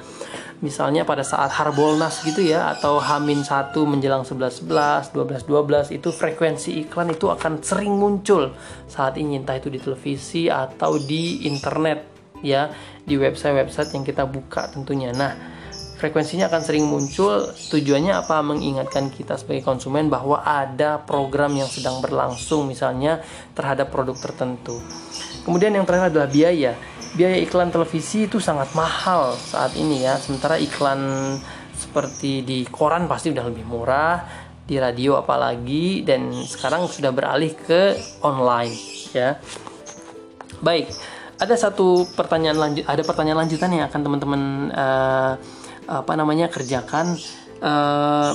misalnya 0.65 1.05
pada 1.05 1.21
saat 1.21 1.53
Harbolnas 1.53 2.25
gitu 2.25 2.41
ya 2.41 2.73
atau 2.73 2.97
Hamin 2.97 3.45
1 3.45 3.77
menjelang 3.85 4.25
11 4.25 4.65
11, 4.65 5.13
12 5.13 5.45
12 5.45 5.97
itu 6.01 6.09
frekuensi 6.09 6.81
iklan 6.81 7.13
itu 7.13 7.29
akan 7.29 7.61
sering 7.61 7.93
muncul 7.93 8.57
saat 8.89 9.21
ini 9.21 9.37
entah 9.37 9.61
itu 9.61 9.69
di 9.69 9.77
televisi 9.77 10.49
atau 10.49 10.97
di 10.97 11.45
internet 11.45 12.09
ya 12.41 12.73
di 13.05 13.21
website-website 13.21 13.93
yang 13.97 14.05
kita 14.05 14.25
buka 14.25 14.69
tentunya. 14.73 15.13
Nah, 15.13 15.56
frekuensinya 15.97 16.53
akan 16.53 16.63
sering 16.63 16.85
muncul. 16.85 17.51
Tujuannya 17.73 18.13
apa? 18.13 18.45
Mengingatkan 18.45 19.09
kita 19.09 19.41
sebagai 19.41 19.65
konsumen 19.65 20.13
bahwa 20.13 20.45
ada 20.45 21.01
program 21.03 21.57
yang 21.57 21.69
sedang 21.69 22.05
berlangsung 22.05 22.69
misalnya 22.69 23.25
terhadap 23.57 23.89
produk 23.89 24.15
tertentu. 24.15 24.79
Kemudian 25.43 25.73
yang 25.73 25.89
terakhir 25.89 26.13
adalah 26.13 26.29
biaya. 26.29 26.77
Biaya 27.17 27.41
iklan 27.41 27.73
televisi 27.73 28.29
itu 28.29 28.37
sangat 28.37 28.77
mahal 28.77 29.33
saat 29.35 29.73
ini 29.75 30.05
ya. 30.05 30.21
Sementara 30.21 30.61
iklan 30.61 31.01
seperti 31.77 32.45
di 32.45 32.59
koran 32.69 33.09
pasti 33.09 33.33
udah 33.33 33.45
lebih 33.49 33.65
murah 33.65 34.47
di 34.67 34.77
radio 34.83 35.21
apalagi 35.21 36.03
dan 36.03 36.33
sekarang 36.45 36.89
sudah 36.89 37.13
beralih 37.13 37.57
ke 37.57 37.97
online 38.21 38.75
ya. 39.17 39.41
Baik 40.61 40.93
ada 41.37 41.55
satu 41.57 42.09
pertanyaan 42.17 42.57
lanjut 42.57 42.85
ada 42.89 43.03
pertanyaan 43.05 43.45
lanjutan 43.45 43.69
yang 43.69 43.85
akan 43.93 44.01
teman-teman 44.01 44.43
uh, 44.73 45.33
apa 45.87 46.13
namanya 46.19 46.51
kerjakan 46.51 47.15
uh, 47.63 48.35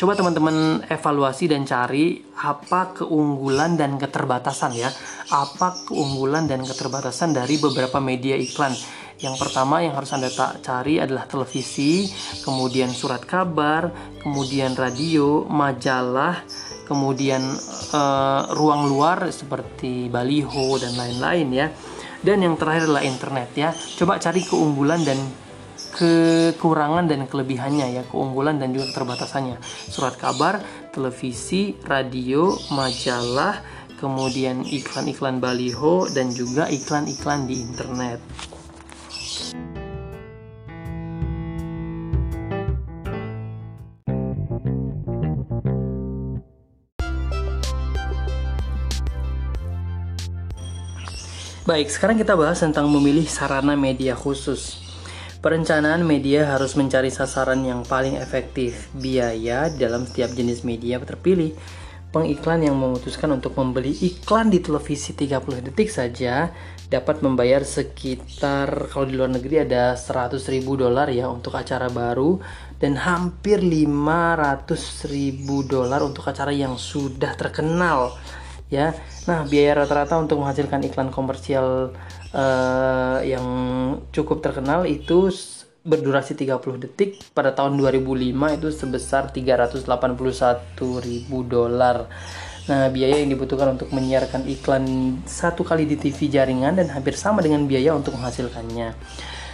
coba 0.00 0.16
teman-teman 0.16 0.80
evaluasi 0.88 1.44
dan 1.52 1.68
cari 1.68 2.24
apa 2.40 2.96
keunggulan 2.96 3.76
dan 3.76 4.00
keterbatasan 4.00 4.72
ya. 4.72 4.88
Apa 5.28 5.84
keunggulan 5.84 6.48
dan 6.48 6.64
keterbatasan 6.64 7.36
dari 7.36 7.60
beberapa 7.60 8.00
media 8.00 8.34
iklan. 8.34 8.72
Yang 9.20 9.36
pertama 9.36 9.84
yang 9.84 9.92
harus 9.92 10.16
Anda 10.16 10.32
tak 10.32 10.64
cari 10.64 10.96
adalah 10.96 11.28
televisi, 11.28 12.08
kemudian 12.40 12.88
surat 12.88 13.20
kabar, 13.28 13.92
kemudian 14.24 14.72
radio, 14.72 15.44
majalah, 15.44 16.40
kemudian 16.88 17.44
uh, 17.92 18.48
ruang 18.56 18.88
luar 18.88 19.28
seperti 19.28 20.08
baliho 20.08 20.80
dan 20.80 20.96
lain-lain 20.96 21.48
ya. 21.52 21.68
Dan 22.24 22.40
yang 22.40 22.56
terakhir 22.56 22.88
adalah 22.88 23.04
internet 23.04 23.52
ya. 23.52 23.76
Coba 23.76 24.16
cari 24.16 24.40
keunggulan 24.40 25.04
dan 25.04 25.20
kekurangan 25.92 27.10
dan 27.10 27.26
kelebihannya 27.26 28.00
ya, 28.00 28.02
keunggulan 28.08 28.62
dan 28.62 28.72
juga 28.72 28.90
keterbatasannya. 28.94 29.60
Surat 29.62 30.14
kabar, 30.16 30.62
televisi, 30.94 31.76
radio, 31.84 32.54
majalah, 32.72 33.60
kemudian 34.00 34.64
iklan-iklan 34.64 35.38
baliho 35.38 36.08
dan 36.10 36.32
juga 36.32 36.66
iklan-iklan 36.72 37.44
di 37.44 37.60
internet. 37.60 38.18
Baik, 51.70 51.86
sekarang 51.86 52.18
kita 52.18 52.34
bahas 52.34 52.58
tentang 52.58 52.90
memilih 52.90 53.30
sarana 53.30 53.78
media 53.78 54.18
khusus. 54.18 54.79
Perencanaan 55.40 56.04
media 56.04 56.52
harus 56.52 56.76
mencari 56.76 57.08
sasaran 57.08 57.64
yang 57.64 57.80
paling 57.88 58.20
efektif, 58.20 58.92
biaya 58.92 59.72
dalam 59.72 60.04
setiap 60.04 60.36
jenis 60.36 60.68
media 60.68 61.00
terpilih. 61.00 61.56
Pengiklan 62.12 62.68
yang 62.68 62.76
memutuskan 62.76 63.32
untuk 63.32 63.56
membeli 63.56 63.96
iklan 64.04 64.52
di 64.52 64.60
televisi 64.60 65.16
30 65.16 65.64
detik 65.64 65.88
saja 65.88 66.52
dapat 66.92 67.24
membayar 67.24 67.64
sekitar 67.64 68.92
kalau 68.92 69.08
di 69.08 69.16
luar 69.16 69.32
negeri 69.32 69.64
ada 69.64 69.96
100 69.96 70.44
ribu 70.52 70.76
dolar 70.76 71.08
ya 71.08 71.32
untuk 71.32 71.56
acara 71.56 71.88
baru 71.88 72.36
dan 72.76 73.00
hampir 73.00 73.64
500 73.64 75.08
ribu 75.08 75.64
dolar 75.64 76.04
untuk 76.04 76.28
acara 76.28 76.52
yang 76.52 76.76
sudah 76.76 77.32
terkenal 77.32 78.12
ya. 78.68 78.92
Nah, 79.24 79.48
biaya 79.48 79.72
rata-rata 79.84 80.20
untuk 80.20 80.44
menghasilkan 80.44 80.84
iklan 80.84 81.08
komersial 81.08 81.96
uh, 82.34 83.18
yang 83.22 83.46
cukup 84.14 84.42
terkenal 84.42 84.86
itu 84.86 85.30
berdurasi 85.80 86.36
30 86.36 86.84
detik 86.84 87.16
pada 87.32 87.56
tahun 87.56 87.80
2005 87.80 88.56
itu 88.60 88.68
sebesar 88.68 89.32
381.000 89.32 89.88
dolar. 91.48 92.04
Nah, 92.68 92.86
biaya 92.92 93.24
yang 93.24 93.32
dibutuhkan 93.32 93.74
untuk 93.74 93.88
menyiarkan 93.90 94.44
iklan 94.46 94.84
satu 95.24 95.64
kali 95.64 95.88
di 95.88 95.96
TV 95.96 96.28
jaringan 96.28 96.76
dan 96.76 96.92
hampir 96.92 97.16
sama 97.16 97.40
dengan 97.40 97.64
biaya 97.64 97.96
untuk 97.96 98.14
menghasilkannya. 98.14 98.94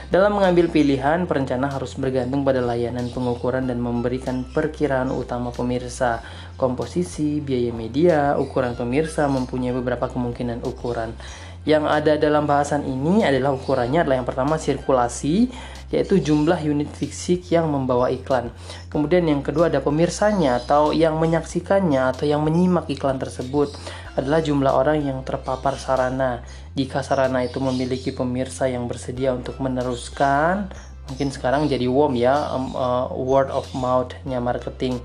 Dalam 0.06 0.38
mengambil 0.38 0.70
pilihan, 0.70 1.26
perencana 1.26 1.66
harus 1.66 1.98
bergantung 1.98 2.46
pada 2.46 2.62
layanan 2.62 3.10
pengukuran 3.10 3.66
dan 3.66 3.82
memberikan 3.82 4.46
perkiraan 4.46 5.10
utama 5.10 5.50
pemirsa. 5.50 6.22
Komposisi, 6.54 7.42
biaya 7.42 7.74
media, 7.74 8.38
ukuran 8.38 8.78
pemirsa 8.78 9.26
mempunyai 9.26 9.74
beberapa 9.74 10.06
kemungkinan 10.06 10.62
ukuran. 10.62 11.10
Yang 11.66 11.84
ada 11.90 12.12
dalam 12.14 12.46
bahasan 12.46 12.86
ini 12.86 13.26
adalah 13.26 13.50
ukurannya 13.58 14.06
adalah 14.06 14.22
yang 14.22 14.28
pertama 14.28 14.54
sirkulasi, 14.54 15.50
yaitu 15.90 16.18
jumlah 16.22 16.58
unit 16.62 16.90
fisik 16.94 17.50
yang 17.50 17.66
membawa 17.70 18.10
iklan. 18.10 18.54
Kemudian 18.90 19.26
yang 19.26 19.42
kedua 19.42 19.66
ada 19.66 19.82
pemirsanya 19.82 20.62
atau 20.62 20.94
yang 20.94 21.18
menyaksikannya 21.18 22.14
atau 22.14 22.26
yang 22.26 22.42
menyimak 22.42 22.86
iklan 22.90 23.18
tersebut 23.18 23.74
adalah 24.14 24.42
jumlah 24.42 24.72
orang 24.72 25.02
yang 25.02 25.18
terpapar 25.26 25.74
sarana. 25.74 26.46
Jika 26.78 27.02
sarana 27.02 27.42
itu 27.42 27.58
memiliki 27.58 28.14
pemirsa 28.14 28.70
yang 28.70 28.86
bersedia 28.86 29.34
untuk 29.34 29.58
meneruskan, 29.58 30.70
mungkin 31.10 31.28
sekarang 31.30 31.66
jadi 31.66 31.86
WOM 31.90 32.14
ya, 32.14 32.50
um, 32.54 32.74
uh, 32.74 33.10
word 33.10 33.50
of 33.50 33.66
mouth-nya 33.74 34.38
marketing. 34.38 34.98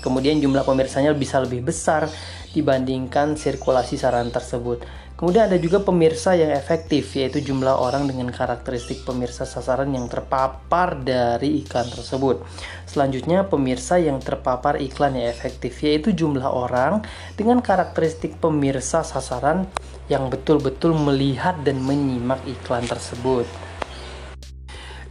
Kemudian 0.00 0.42
jumlah 0.42 0.66
pemirsanya 0.66 1.16
bisa 1.16 1.40
lebih 1.40 1.64
besar 1.64 2.10
dibandingkan 2.52 3.38
sirkulasi 3.38 3.96
saran 3.96 4.28
tersebut. 4.28 4.82
Kemudian 5.14 5.46
ada 5.46 5.54
juga 5.62 5.78
pemirsa 5.78 6.34
yang 6.34 6.50
efektif, 6.50 7.14
yaitu 7.14 7.38
jumlah 7.38 7.78
orang 7.78 8.10
dengan 8.10 8.34
karakteristik 8.34 9.06
pemirsa 9.06 9.46
sasaran 9.46 9.94
yang 9.94 10.10
terpapar 10.10 10.98
dari 10.98 11.62
iklan 11.62 11.86
tersebut. 11.86 12.42
Selanjutnya, 12.82 13.46
pemirsa 13.46 14.02
yang 14.02 14.18
terpapar 14.18 14.82
iklan 14.82 15.14
yang 15.14 15.30
efektif, 15.30 15.78
yaitu 15.86 16.10
jumlah 16.10 16.50
orang 16.50 17.06
dengan 17.38 17.62
karakteristik 17.62 18.42
pemirsa 18.42 19.06
sasaran 19.06 19.70
yang 20.10 20.26
betul-betul 20.26 20.98
melihat 20.98 21.62
dan 21.62 21.78
menyimak 21.78 22.42
iklan 22.50 22.82
tersebut. 22.82 23.46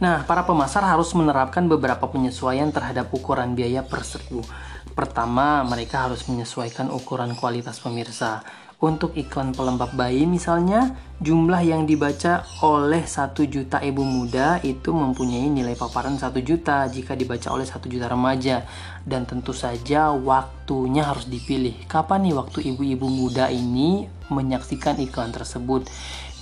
Nah, 0.04 0.20
para 0.28 0.44
pemasar 0.44 0.84
harus 0.84 1.16
menerapkan 1.16 1.64
beberapa 1.64 2.12
penyesuaian 2.12 2.68
terhadap 2.68 3.08
ukuran 3.08 3.56
biaya 3.56 3.80
per 3.80 4.04
seribu. 4.04 4.44
Pertama, 4.92 5.64
mereka 5.64 6.06
harus 6.06 6.28
menyesuaikan 6.28 6.92
ukuran 6.92 7.32
kualitas 7.32 7.80
pemirsa. 7.80 8.44
Untuk 8.82 9.14
iklan 9.14 9.54
pelembab 9.54 9.94
bayi 9.94 10.26
misalnya, 10.26 10.98
jumlah 11.22 11.62
yang 11.62 11.86
dibaca 11.86 12.42
oleh 12.58 13.06
satu 13.06 13.46
juta 13.46 13.78
ibu 13.78 14.02
muda 14.02 14.58
itu 14.66 14.90
mempunyai 14.90 15.46
nilai 15.46 15.78
paparan 15.78 16.18
satu 16.18 16.42
juta 16.42 16.82
jika 16.90 17.14
dibaca 17.14 17.54
oleh 17.54 17.62
satu 17.62 17.86
juta 17.86 18.10
remaja. 18.10 18.66
Dan 19.06 19.30
tentu 19.30 19.54
saja 19.54 20.10
waktunya 20.10 21.06
harus 21.06 21.30
dipilih. 21.30 21.86
Kapan 21.86 22.26
nih 22.26 22.34
waktu 22.34 22.58
ibu-ibu 22.74 23.06
muda 23.06 23.46
ini 23.46 24.10
menyaksikan 24.26 24.98
iklan 24.98 25.30
tersebut? 25.30 25.86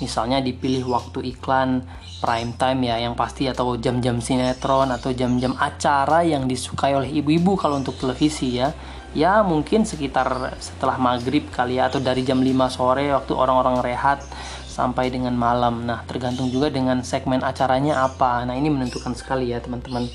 Misalnya 0.01 0.41
dipilih 0.41 0.89
waktu 0.89 1.37
iklan 1.37 1.85
prime 2.25 2.55
time 2.57 2.87
ya 2.87 2.97
yang 3.03 3.13
pasti 3.19 3.51
atau 3.51 3.77
jam-jam 3.77 4.23
sinetron 4.23 4.89
atau 4.89 5.13
jam-jam 5.13 5.53
acara 5.59 6.23
yang 6.23 6.49
disukai 6.49 6.97
oleh 6.97 7.11
ibu-ibu 7.13 7.59
kalau 7.59 7.79
untuk 7.83 7.99
televisi 7.99 8.63
ya 8.63 8.71
ya 9.13 9.45
mungkin 9.45 9.85
sekitar 9.85 10.57
setelah 10.61 10.97
maghrib 10.97 11.45
kali 11.53 11.77
ya 11.77 11.93
atau 11.93 12.01
dari 12.01 12.25
jam 12.25 12.41
5 12.41 12.49
sore 12.73 13.13
waktu 13.13 13.33
orang-orang 13.37 13.85
rehat 13.85 14.25
sampai 14.73 15.13
dengan 15.13 15.37
malam. 15.37 15.85
Nah 15.85 16.01
tergantung 16.09 16.49
juga 16.49 16.73
dengan 16.73 17.05
segmen 17.05 17.45
acaranya 17.45 18.09
apa. 18.09 18.45
Nah 18.49 18.57
ini 18.57 18.73
menentukan 18.73 19.13
sekali 19.13 19.53
ya 19.53 19.61
teman-teman. 19.61 20.09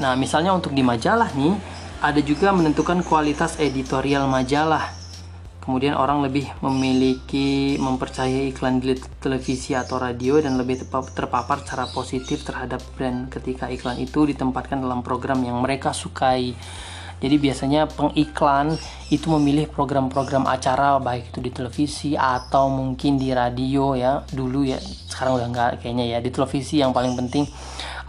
Nah 0.00 0.12
misalnya 0.20 0.52
untuk 0.52 0.76
di 0.76 0.84
majalah 0.84 1.32
nih 1.32 1.56
ada 2.04 2.20
juga 2.20 2.52
menentukan 2.52 3.00
kualitas 3.00 3.56
editorial 3.56 4.28
majalah. 4.28 4.92
Kemudian 5.62 5.94
orang 5.94 6.26
lebih 6.26 6.50
memiliki 6.58 7.78
mempercayai 7.78 8.50
iklan 8.50 8.82
di 8.82 8.98
televisi 9.22 9.78
atau 9.78 9.94
radio 9.94 10.42
dan 10.42 10.58
lebih 10.58 10.82
terpapar 10.90 11.62
secara 11.62 11.86
positif 11.86 12.42
terhadap 12.42 12.82
brand 12.98 13.30
ketika 13.30 13.70
iklan 13.70 14.02
itu 14.02 14.26
ditempatkan 14.26 14.82
dalam 14.82 15.06
program 15.06 15.38
yang 15.46 15.62
mereka 15.62 15.94
sukai 15.94 16.58
jadi 17.22 17.38
biasanya 17.38 17.86
pengiklan 17.86 18.74
itu 19.14 19.30
memilih 19.38 19.70
program-program 19.70 20.42
acara 20.50 20.98
baik 20.98 21.30
itu 21.30 21.38
di 21.38 21.54
televisi 21.54 22.10
atau 22.18 22.66
mungkin 22.66 23.14
di 23.14 23.30
radio 23.30 23.94
ya 23.94 24.26
dulu 24.26 24.66
ya. 24.66 24.82
Sekarang 24.82 25.38
udah 25.38 25.48
nggak 25.54 25.70
kayaknya 25.86 26.16
ya 26.16 26.18
di 26.18 26.34
televisi 26.34 26.82
yang 26.82 26.90
paling 26.90 27.14
penting. 27.14 27.46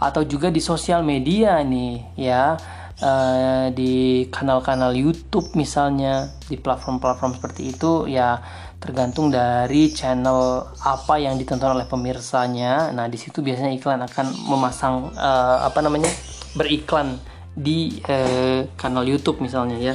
Atau 0.02 0.26
juga 0.26 0.50
di 0.50 0.58
sosial 0.58 1.06
media 1.06 1.62
nih 1.62 2.02
ya 2.18 2.58
uh, 2.98 3.70
di 3.70 4.26
kanal-kanal 4.34 4.90
YouTube 4.90 5.54
misalnya 5.54 6.34
di 6.50 6.58
platform-platform 6.58 7.38
seperti 7.38 7.70
itu 7.70 8.10
ya 8.10 8.42
tergantung 8.82 9.30
dari 9.30 9.94
channel 9.94 10.74
apa 10.82 11.22
yang 11.22 11.38
ditonton 11.38 11.78
oleh 11.78 11.86
pemirsanya. 11.86 12.90
Nah 12.90 13.06
di 13.06 13.22
situ 13.22 13.46
biasanya 13.46 13.78
iklan 13.78 14.02
akan 14.02 14.26
memasang 14.50 15.14
uh, 15.14 15.62
apa 15.62 15.78
namanya 15.86 16.10
beriklan 16.58 17.14
di 17.54 18.02
eh, 18.06 18.66
kanal 18.74 19.06
YouTube 19.06 19.40
misalnya 19.40 19.78
ya. 19.78 19.94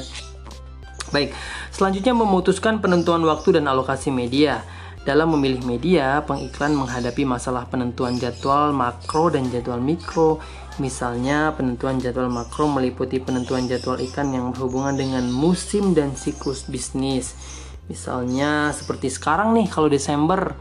Baik, 1.10 1.34
selanjutnya 1.74 2.14
memutuskan 2.14 2.80
penentuan 2.80 3.22
waktu 3.26 3.60
dan 3.60 3.68
alokasi 3.68 4.10
media. 4.14 4.64
Dalam 5.08 5.32
memilih 5.34 5.64
media, 5.66 6.22
pengiklan 6.22 6.76
menghadapi 6.76 7.24
masalah 7.26 7.66
penentuan 7.66 8.20
jadwal 8.20 8.70
makro 8.76 9.32
dan 9.34 9.48
jadwal 9.50 9.82
mikro. 9.82 10.38
Misalnya, 10.78 11.56
penentuan 11.58 11.98
jadwal 11.98 12.30
makro 12.30 12.70
meliputi 12.70 13.18
penentuan 13.18 13.66
jadwal 13.66 13.98
ikan 13.98 14.30
yang 14.30 14.54
berhubungan 14.54 15.00
dengan 15.00 15.26
musim 15.34 15.98
dan 15.98 16.14
siklus 16.14 16.68
bisnis. 16.70 17.34
Misalnya 17.90 18.70
seperti 18.70 19.10
sekarang 19.10 19.58
nih 19.58 19.66
kalau 19.66 19.90
Desember 19.90 20.54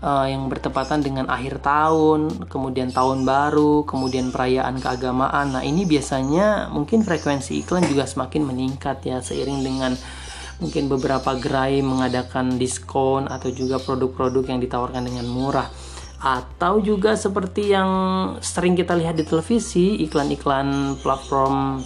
uh, 0.00 0.26
yang 0.26 0.48
bertepatan 0.48 1.04
dengan 1.04 1.28
akhir 1.28 1.60
tahun, 1.60 2.48
kemudian 2.48 2.92
tahun 2.92 3.24
baru, 3.24 3.84
kemudian 3.84 4.32
perayaan 4.32 4.80
keagamaan. 4.80 5.56
Nah, 5.56 5.62
ini 5.64 5.84
biasanya 5.84 6.72
mungkin 6.72 7.04
frekuensi 7.04 7.60
iklan 7.64 7.84
juga 7.86 8.08
semakin 8.08 8.48
meningkat 8.48 9.04
ya 9.04 9.20
seiring 9.20 9.60
dengan 9.60 9.92
mungkin 10.60 10.92
beberapa 10.92 11.36
gerai 11.40 11.80
mengadakan 11.80 12.60
diskon 12.60 13.28
atau 13.28 13.48
juga 13.48 13.80
produk-produk 13.80 14.44
yang 14.44 14.60
ditawarkan 14.60 15.04
dengan 15.04 15.24
murah. 15.28 15.68
Atau 16.20 16.84
juga 16.84 17.16
seperti 17.16 17.72
yang 17.72 17.90
sering 18.44 18.76
kita 18.76 18.92
lihat 18.92 19.16
di 19.16 19.24
televisi, 19.24 20.04
iklan-iklan 20.04 21.00
platform 21.00 21.80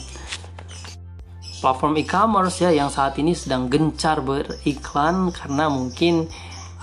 platform 1.62 1.94
e-commerce 1.96 2.60
ya 2.60 2.74
yang 2.74 2.90
saat 2.92 3.16
ini 3.16 3.32
sedang 3.32 3.72
gencar 3.72 4.20
beriklan 4.20 5.32
karena 5.32 5.70
mungkin 5.72 6.28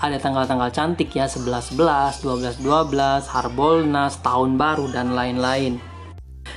ada 0.02 0.18
tanggal-tanggal 0.18 0.74
cantik 0.74 1.14
ya 1.14 1.30
11-11, 1.30 2.26
12-12, 2.26 2.58
Harbolnas, 3.30 4.18
Tahun 4.18 4.58
Baru, 4.58 4.90
dan 4.90 5.14
lain-lain. 5.14 5.78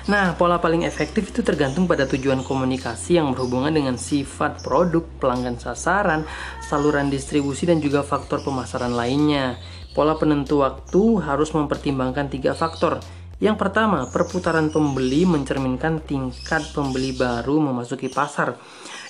Nah, 0.09 0.33
pola 0.33 0.57
paling 0.57 0.81
efektif 0.81 1.29
itu 1.29 1.45
tergantung 1.45 1.85
pada 1.85 2.09
tujuan 2.09 2.41
komunikasi 2.41 3.21
yang 3.21 3.37
berhubungan 3.37 3.69
dengan 3.69 4.01
sifat 4.01 4.65
produk, 4.65 5.05
pelanggan 5.21 5.61
sasaran, 5.61 6.25
saluran 6.65 7.13
distribusi, 7.13 7.69
dan 7.69 7.77
juga 7.77 8.01
faktor 8.01 8.41
pemasaran 8.41 8.97
lainnya. 8.97 9.61
Pola 9.93 10.17
penentu 10.17 10.65
waktu 10.65 11.21
harus 11.21 11.53
mempertimbangkan 11.53 12.33
tiga 12.33 12.57
faktor. 12.57 12.97
Yang 13.37 13.61
pertama, 13.61 14.09
perputaran 14.09 14.73
pembeli 14.73 15.27
mencerminkan 15.29 16.01
tingkat 16.01 16.65
pembeli 16.73 17.13
baru 17.13 17.61
memasuki 17.61 18.09
pasar. 18.09 18.57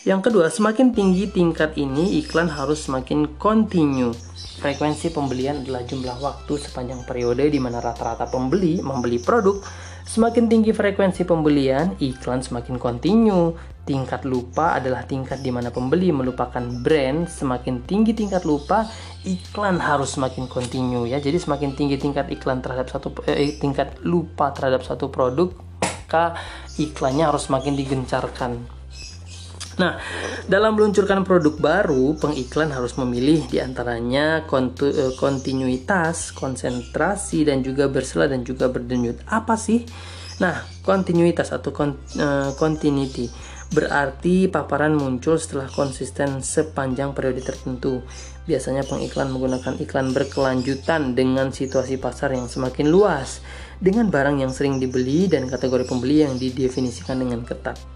Yang 0.05 0.29
kedua, 0.29 0.53
semakin 0.53 0.93
tinggi 0.93 1.25
tingkat 1.33 1.73
ini, 1.81 2.21
iklan 2.21 2.45
harus 2.47 2.85
semakin 2.85 3.41
kontinu. 3.41 4.13
Frekuensi 4.61 5.09
pembelian 5.09 5.65
adalah 5.65 5.81
jumlah 5.81 6.21
waktu 6.21 6.53
sepanjang 6.61 7.01
periode 7.09 7.49
di 7.49 7.57
mana 7.57 7.81
rata-rata 7.81 8.29
pembeli 8.29 8.85
membeli 8.85 9.17
produk 9.17 9.65
Semakin 10.05 10.45
tinggi 10.45 10.69
frekuensi 10.69 11.25
pembelian, 11.25 11.97
iklan 11.97 12.45
semakin 12.45 12.77
kontinu. 12.77 13.57
Tingkat 13.89 14.21
lupa 14.21 14.77
adalah 14.77 15.01
tingkat 15.01 15.41
di 15.41 15.49
mana 15.49 15.73
pembeli 15.73 16.13
melupakan 16.13 16.61
brand. 16.61 17.25
Semakin 17.25 17.81
tinggi 17.89 18.13
tingkat 18.13 18.45
lupa, 18.45 18.85
iklan 19.25 19.81
harus 19.81 20.13
semakin 20.13 20.45
kontinu 20.45 21.09
ya. 21.09 21.17
Jadi 21.17 21.41
semakin 21.41 21.73
tinggi 21.73 21.97
tingkat 21.97 22.29
iklan 22.29 22.61
terhadap 22.61 22.85
satu 22.85 23.17
eh, 23.25 23.57
tingkat 23.57 23.97
lupa 24.05 24.53
terhadap 24.53 24.85
satu 24.85 25.09
produk, 25.09 25.49
maka 25.81 26.37
iklannya 26.77 27.25
harus 27.25 27.49
semakin 27.49 27.73
digencarkan. 27.73 28.74
Nah, 29.75 29.99
dalam 30.47 30.79
meluncurkan 30.79 31.27
produk 31.27 31.55
baru, 31.59 32.15
pengiklan 32.15 32.71
harus 32.71 32.95
memilih 32.95 33.43
di 33.51 33.59
antaranya 33.59 34.47
eh, 34.47 35.13
kontinuitas, 35.19 36.31
konsentrasi, 36.31 37.43
dan 37.43 37.59
juga 37.59 37.91
bersela 37.91 38.31
dan 38.31 38.47
juga 38.47 38.71
berdenyut. 38.71 39.19
Apa 39.27 39.59
sih? 39.59 39.83
Nah, 40.39 40.63
kontinuitas 40.83 41.55
atau 41.55 41.71
uh, 41.71 42.51
continuity 42.59 43.31
berarti 43.71 44.51
paparan 44.51 44.93
muncul 44.93 45.39
setelah 45.39 45.71
konsisten 45.71 46.43
sepanjang 46.43 47.15
periode 47.15 47.41
tertentu. 47.41 48.03
Biasanya 48.45 48.85
pengiklan 48.85 49.33
menggunakan 49.33 49.79
iklan 49.81 50.13
berkelanjutan 50.13 51.17
dengan 51.17 51.49
situasi 51.49 51.97
pasar 51.97 52.37
yang 52.37 52.45
semakin 52.45 52.91
luas, 52.91 53.41
dengan 53.81 54.11
barang 54.11 54.43
yang 54.43 54.53
sering 54.53 54.77
dibeli 54.77 55.25
dan 55.25 55.49
kategori 55.49 55.87
pembeli 55.89 56.21
yang 56.27 56.37
didefinisikan 56.37 57.17
dengan 57.17 57.41
ketat. 57.41 57.94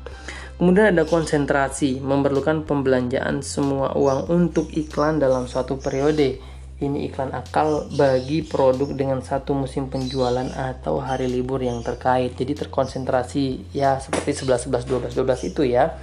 Kemudian 0.60 0.92
ada 0.92 1.08
konsentrasi, 1.08 2.04
memerlukan 2.04 2.68
pembelanjaan 2.68 3.40
semua 3.40 3.96
uang 3.96 4.28
untuk 4.28 4.68
iklan 4.76 5.16
dalam 5.16 5.48
suatu 5.48 5.80
periode. 5.80 6.36
Ini 6.84 7.08
iklan 7.08 7.32
akal 7.32 7.88
bagi 7.96 8.44
produk 8.44 8.92
dengan 8.92 9.24
satu 9.24 9.56
musim 9.56 9.88
penjualan 9.88 10.52
atau 10.52 11.00
hari 11.00 11.32
libur 11.32 11.64
yang 11.64 11.80
terkait. 11.80 12.36
Jadi 12.36 12.60
terkonsentrasi 12.60 13.72
ya 13.72 14.04
seperti 14.04 14.44
11 14.44 14.68
11 14.68 15.16
12 15.16 15.48
12 15.48 15.48
itu 15.48 15.64
ya. 15.64 15.96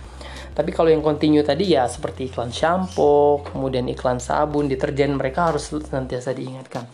Tapi 0.56 0.72
kalau 0.72 0.88
yang 0.88 1.04
kontinu 1.04 1.44
tadi 1.44 1.76
ya 1.76 1.84
seperti 1.84 2.32
iklan 2.32 2.48
shampoo, 2.48 3.44
kemudian 3.44 3.84
iklan 3.92 4.24
sabun, 4.24 4.72
deterjen 4.72 5.20
mereka 5.20 5.52
harus 5.52 5.68
senantiasa 5.68 6.32
diingatkan. 6.32 6.88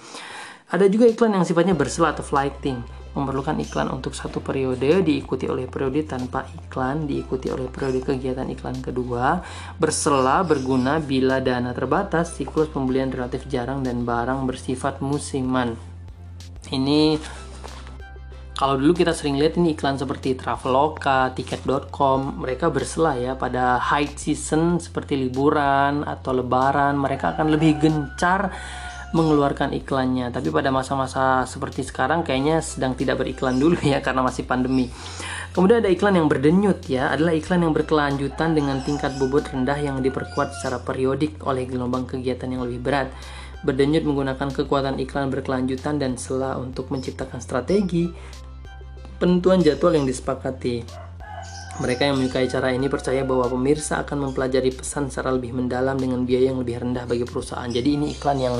Ada 0.72 0.88
juga 0.88 1.04
iklan 1.04 1.36
yang 1.36 1.44
sifatnya 1.44 1.76
bersela 1.76 2.16
atau 2.16 2.24
flighting. 2.24 2.80
Memerlukan 3.12 3.60
iklan 3.60 3.92
untuk 3.92 4.16
satu 4.16 4.40
periode 4.40 5.04
diikuti 5.04 5.44
oleh 5.44 5.68
periode 5.68 6.00
tanpa 6.08 6.48
iklan 6.48 7.04
diikuti 7.04 7.52
oleh 7.52 7.68
periode 7.68 8.00
kegiatan 8.00 8.48
iklan 8.48 8.80
kedua 8.80 9.44
bersela 9.76 10.40
berguna 10.40 10.96
bila 10.96 11.44
dana 11.44 11.76
terbatas 11.76 12.40
siklus 12.40 12.72
pembelian 12.72 13.12
relatif 13.12 13.44
jarang 13.52 13.84
dan 13.84 14.08
barang 14.08 14.48
bersifat 14.48 15.04
musiman. 15.04 15.76
Ini 16.72 17.20
kalau 18.56 18.80
dulu 18.80 19.04
kita 19.04 19.12
sering 19.12 19.36
lihat 19.36 19.60
ini 19.60 19.76
iklan 19.76 20.00
seperti 20.00 20.32
Traveloka, 20.32 21.36
Tiket.com, 21.36 22.40
mereka 22.40 22.72
bersela 22.72 23.12
ya 23.20 23.36
pada 23.36 23.76
high 23.76 24.08
season 24.16 24.80
seperti 24.80 25.20
liburan 25.20 26.00
atau 26.00 26.32
lebaran, 26.32 26.96
mereka 26.96 27.36
akan 27.36 27.52
lebih 27.52 27.76
gencar 27.76 28.54
mengeluarkan 29.12 29.76
iklannya. 29.76 30.32
Tapi 30.32 30.48
pada 30.48 30.72
masa-masa 30.72 31.44
seperti 31.44 31.84
sekarang 31.84 32.24
kayaknya 32.24 32.64
sedang 32.64 32.96
tidak 32.96 33.20
beriklan 33.20 33.60
dulu 33.60 33.78
ya 33.84 34.00
karena 34.00 34.24
masih 34.24 34.44
pandemi. 34.48 34.88
Kemudian 35.52 35.84
ada 35.84 35.92
iklan 35.92 36.16
yang 36.16 36.32
berdenyut 36.32 36.80
ya, 36.88 37.12
adalah 37.12 37.36
iklan 37.36 37.60
yang 37.60 37.76
berkelanjutan 37.76 38.56
dengan 38.56 38.80
tingkat 38.80 39.12
bobot 39.20 39.44
rendah 39.52 39.76
yang 39.76 40.00
diperkuat 40.00 40.56
secara 40.56 40.80
periodik 40.80 41.44
oleh 41.44 41.68
gelombang 41.68 42.08
kegiatan 42.08 42.48
yang 42.48 42.64
lebih 42.64 42.80
berat. 42.80 43.12
Berdenyut 43.60 44.02
menggunakan 44.08 44.48
kekuatan 44.48 44.96
iklan 45.04 45.28
berkelanjutan 45.28 46.00
dan 46.00 46.16
sela 46.16 46.56
untuk 46.56 46.88
menciptakan 46.88 47.38
strategi 47.38 48.08
penentuan 49.22 49.62
jadwal 49.62 49.94
yang 49.94 50.08
disepakati. 50.08 50.82
Mereka 51.78 52.10
yang 52.10 52.16
menyukai 52.18 52.50
cara 52.50 52.74
ini 52.74 52.90
percaya 52.90 53.22
bahwa 53.22 53.48
pemirsa 53.48 54.02
akan 54.02 54.28
mempelajari 54.28 54.74
pesan 54.74 55.08
secara 55.08 55.30
lebih 55.32 55.56
mendalam 55.56 55.94
dengan 55.94 56.26
biaya 56.26 56.50
yang 56.52 56.58
lebih 56.58 56.82
rendah 56.82 57.06
bagi 57.06 57.22
perusahaan. 57.22 57.70
Jadi 57.70 57.88
ini 57.96 58.06
iklan 58.18 58.38
yang 58.42 58.56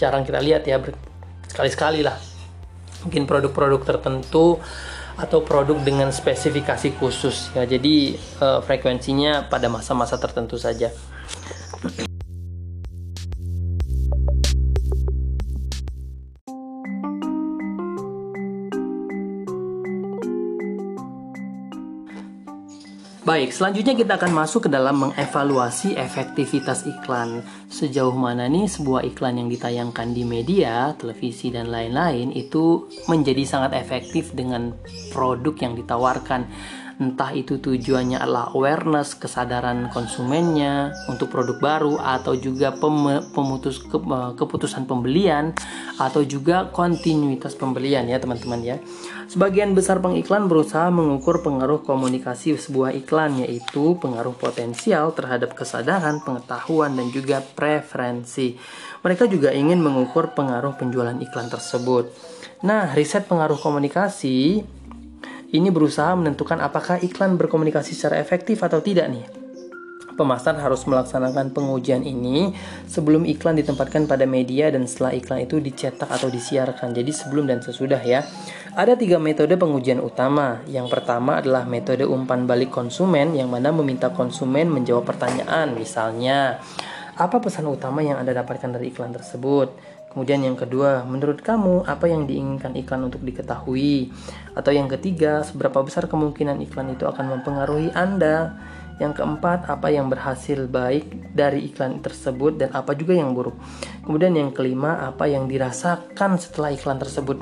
jarang 0.00 0.24
kita 0.24 0.40
lihat 0.40 0.64
ya 0.64 0.80
sekali-sekali 1.44 2.00
lah. 2.00 2.16
Mungkin 3.04 3.28
produk-produk 3.28 3.84
tertentu 3.84 4.56
atau 5.20 5.44
produk 5.44 5.76
dengan 5.84 6.08
spesifikasi 6.08 6.96
khusus 6.96 7.52
ya. 7.52 7.68
Jadi 7.68 8.16
uh, 8.40 8.64
frekuensinya 8.64 9.52
pada 9.52 9.68
masa-masa 9.68 10.16
tertentu 10.16 10.56
saja 10.56 10.88
Baik, 23.30 23.54
selanjutnya 23.54 23.94
kita 23.94 24.18
akan 24.18 24.42
masuk 24.42 24.66
ke 24.66 24.70
dalam 24.74 25.06
mengevaluasi 25.06 25.94
efektivitas 25.94 26.82
iklan. 26.82 27.46
Sejauh 27.70 28.10
mana 28.10 28.50
nih 28.50 28.66
sebuah 28.66 29.06
iklan 29.06 29.38
yang 29.38 29.46
ditayangkan 29.46 30.10
di 30.10 30.26
media, 30.26 30.98
televisi, 30.98 31.54
dan 31.54 31.70
lain-lain 31.70 32.34
itu 32.34 32.90
menjadi 33.06 33.46
sangat 33.46 33.78
efektif 33.78 34.34
dengan 34.34 34.74
produk 35.14 35.54
yang 35.62 35.78
ditawarkan 35.78 36.50
entah 37.00 37.32
itu 37.32 37.56
tujuannya 37.56 38.20
adalah 38.20 38.52
awareness 38.52 39.16
kesadaran 39.16 39.88
konsumennya 39.88 40.92
untuk 41.08 41.32
produk 41.32 41.56
baru 41.56 41.96
atau 41.96 42.36
juga 42.36 42.76
pem 42.76 43.24
pemutus 43.32 43.80
ke 43.80 43.96
keputusan 44.36 44.84
pembelian 44.84 45.56
atau 45.96 46.20
juga 46.20 46.68
kontinuitas 46.68 47.56
pembelian 47.56 48.04
ya 48.04 48.20
teman-teman 48.20 48.60
ya. 48.60 48.76
Sebagian 49.32 49.72
besar 49.72 50.04
pengiklan 50.04 50.44
berusaha 50.44 50.92
mengukur 50.92 51.40
pengaruh 51.40 51.80
komunikasi 51.80 52.60
sebuah 52.60 52.92
iklan 52.92 53.40
yaitu 53.40 53.96
pengaruh 53.96 54.36
potensial 54.36 55.16
terhadap 55.16 55.56
kesadaran 55.56 56.20
pengetahuan 56.20 56.92
dan 57.00 57.08
juga 57.08 57.40
preferensi. 57.40 58.60
Mereka 59.00 59.24
juga 59.32 59.56
ingin 59.56 59.80
mengukur 59.80 60.36
pengaruh 60.36 60.76
penjualan 60.76 61.16
iklan 61.16 61.48
tersebut. 61.48 62.12
Nah 62.60 62.92
riset 62.92 63.24
pengaruh 63.24 63.56
komunikasi 63.56 64.66
ini 65.50 65.68
berusaha 65.74 66.14
menentukan 66.14 66.62
apakah 66.62 67.02
iklan 67.02 67.34
berkomunikasi 67.34 67.94
secara 67.94 68.22
efektif 68.22 68.62
atau 68.62 68.78
tidak 68.78 69.10
nih. 69.10 69.26
Pemasar 70.14 70.52
harus 70.60 70.84
melaksanakan 70.84 71.48
pengujian 71.56 72.04
ini 72.04 72.52
sebelum 72.84 73.24
iklan 73.24 73.56
ditempatkan 73.56 74.04
pada 74.04 74.28
media 74.28 74.68
dan 74.68 74.84
setelah 74.84 75.16
iklan 75.16 75.48
itu 75.48 75.64
dicetak 75.64 76.12
atau 76.12 76.28
disiarkan. 76.28 76.92
Jadi 76.92 77.08
sebelum 77.08 77.48
dan 77.48 77.64
sesudah 77.64 77.98
ya. 78.04 78.20
Ada 78.76 79.00
tiga 79.00 79.16
metode 79.16 79.56
pengujian 79.56 79.96
utama. 79.96 80.60
Yang 80.68 80.92
pertama 80.92 81.40
adalah 81.40 81.64
metode 81.64 82.04
umpan 82.04 82.44
balik 82.44 82.68
konsumen 82.68 83.32
yang 83.32 83.48
mana 83.48 83.72
meminta 83.72 84.12
konsumen 84.12 84.68
menjawab 84.68 85.08
pertanyaan. 85.08 85.72
Misalnya, 85.72 86.60
apa 87.16 87.40
pesan 87.40 87.64
utama 87.72 88.04
yang 88.04 88.20
Anda 88.20 88.36
dapatkan 88.36 88.76
dari 88.76 88.92
iklan 88.92 89.16
tersebut? 89.16 89.72
Kemudian 90.10 90.42
yang 90.42 90.58
kedua, 90.58 91.06
menurut 91.06 91.38
kamu 91.38 91.86
apa 91.86 92.10
yang 92.10 92.26
diinginkan 92.26 92.74
iklan 92.74 93.06
untuk 93.06 93.22
diketahui? 93.22 94.10
Atau 94.58 94.74
yang 94.74 94.90
ketiga, 94.90 95.46
seberapa 95.46 95.86
besar 95.86 96.10
kemungkinan 96.10 96.58
iklan 96.66 96.90
itu 96.98 97.06
akan 97.06 97.38
mempengaruhi 97.38 97.94
Anda? 97.94 98.58
Yang 98.98 99.22
keempat, 99.22 99.70
apa 99.70 99.88
yang 99.88 100.10
berhasil 100.10 100.66
baik 100.66 101.30
dari 101.30 101.70
iklan 101.70 102.02
tersebut 102.02 102.58
dan 102.58 102.74
apa 102.74 102.92
juga 102.98 103.14
yang 103.14 103.38
buruk? 103.38 103.54
Kemudian 104.02 104.34
yang 104.34 104.50
kelima, 104.50 104.98
apa 105.06 105.30
yang 105.30 105.46
dirasakan 105.46 106.36
setelah 106.42 106.74
iklan 106.74 106.98
tersebut 106.98 107.38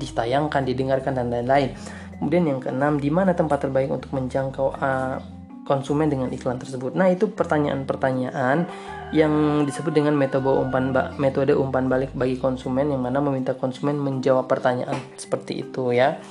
ditayangkan, 0.00 0.64
didengarkan 0.64 1.12
dan 1.20 1.28
lain-lain. 1.28 1.76
Kemudian 2.16 2.48
yang 2.48 2.60
keenam, 2.64 2.96
di 2.96 3.12
mana 3.12 3.36
tempat 3.36 3.68
terbaik 3.68 3.92
untuk 3.92 4.08
menjangkau 4.16 4.72
uh, 4.72 5.20
konsumen 5.68 6.08
dengan 6.08 6.32
iklan 6.32 6.56
tersebut? 6.56 6.96
Nah, 6.96 7.12
itu 7.12 7.28
pertanyaan-pertanyaan 7.28 8.66
yang 9.10 9.66
disebut 9.66 9.90
dengan 9.90 10.14
metode 10.14 10.46
umpan 10.46 10.94
metode 11.18 11.50
umpan 11.58 11.90
balik 11.90 12.14
bagi 12.14 12.38
konsumen 12.38 12.94
yang 12.94 13.02
mana 13.02 13.18
meminta 13.18 13.58
konsumen 13.58 13.98
menjawab 13.98 14.46
pertanyaan 14.46 14.98
seperti 15.18 15.66
itu 15.66 15.90
ya. 15.90 16.22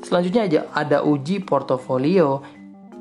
Selanjutnya 0.00 0.42
aja 0.46 0.60
ada 0.74 1.02
uji 1.02 1.42
portofolio 1.42 2.42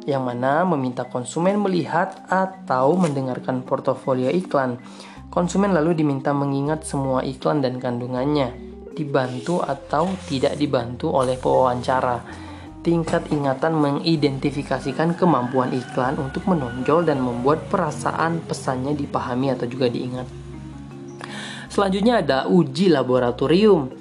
yang 0.09 0.25
mana 0.25 0.65
meminta 0.65 1.05
konsumen 1.05 1.61
melihat 1.61 2.25
atau 2.27 2.97
mendengarkan 2.97 3.61
portofolio 3.61 4.33
iklan. 4.33 4.81
Konsumen 5.29 5.77
lalu 5.77 6.01
diminta 6.01 6.33
mengingat 6.33 6.81
semua 6.85 7.21
iklan 7.21 7.61
dan 7.61 7.77
kandungannya. 7.77 8.69
dibantu 8.99 9.63
atau 9.63 10.11
tidak 10.27 10.59
dibantu 10.59 11.07
oleh 11.15 11.39
pewawancara. 11.39 12.19
Tingkat 12.79 13.27
ingatan 13.35 13.75
mengidentifikasikan 13.75 15.19
kemampuan 15.19 15.75
iklan 15.75 16.15
untuk 16.15 16.47
menonjol 16.47 17.03
dan 17.03 17.19
membuat 17.19 17.67
perasaan 17.67 18.39
pesannya 18.47 18.95
dipahami 18.95 19.51
atau 19.51 19.67
juga 19.67 19.91
diingat. 19.91 20.23
Selanjutnya 21.67 22.23
ada 22.23 22.47
uji 22.47 22.87
laboratorium. 22.87 23.91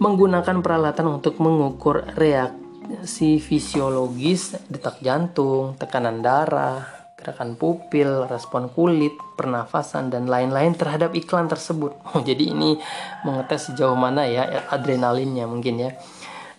Menggunakan 0.00 0.64
peralatan 0.64 1.20
untuk 1.20 1.38
mengukur 1.38 2.08
reaksi 2.16 3.36
fisiologis 3.38 4.56
detak 4.66 4.98
jantung, 5.04 5.76
tekanan 5.76 6.24
darah, 6.24 7.02
gerakan 7.22 7.54
pupil, 7.54 8.26
respon 8.26 8.66
kulit, 8.66 9.14
pernafasan 9.38 10.10
dan 10.10 10.26
lain-lain 10.26 10.74
terhadap 10.74 11.14
iklan 11.14 11.46
tersebut. 11.46 11.94
Jadi 12.28 12.50
ini 12.50 12.74
mengetes 13.22 13.70
sejauh 13.70 13.94
mana 13.94 14.26
ya 14.26 14.66
adrenalinnya 14.72 15.46
mungkin 15.46 15.78
ya. 15.78 15.90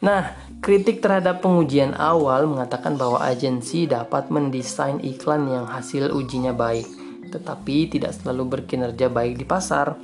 Nah, 0.04 0.36
kritik 0.60 1.00
terhadap 1.00 1.40
pengujian 1.40 1.96
awal 1.96 2.44
mengatakan 2.44 3.00
bahwa 3.00 3.24
agensi 3.24 3.88
dapat 3.88 4.28
mendesain 4.28 5.00
iklan 5.00 5.48
yang 5.48 5.64
hasil 5.64 6.12
ujinya 6.12 6.52
baik, 6.52 6.84
tetapi 7.32 7.88
tidak 7.88 8.12
selalu 8.12 8.60
berkinerja 8.60 9.08
baik 9.08 9.40
di 9.40 9.48
pasar. 9.48 9.96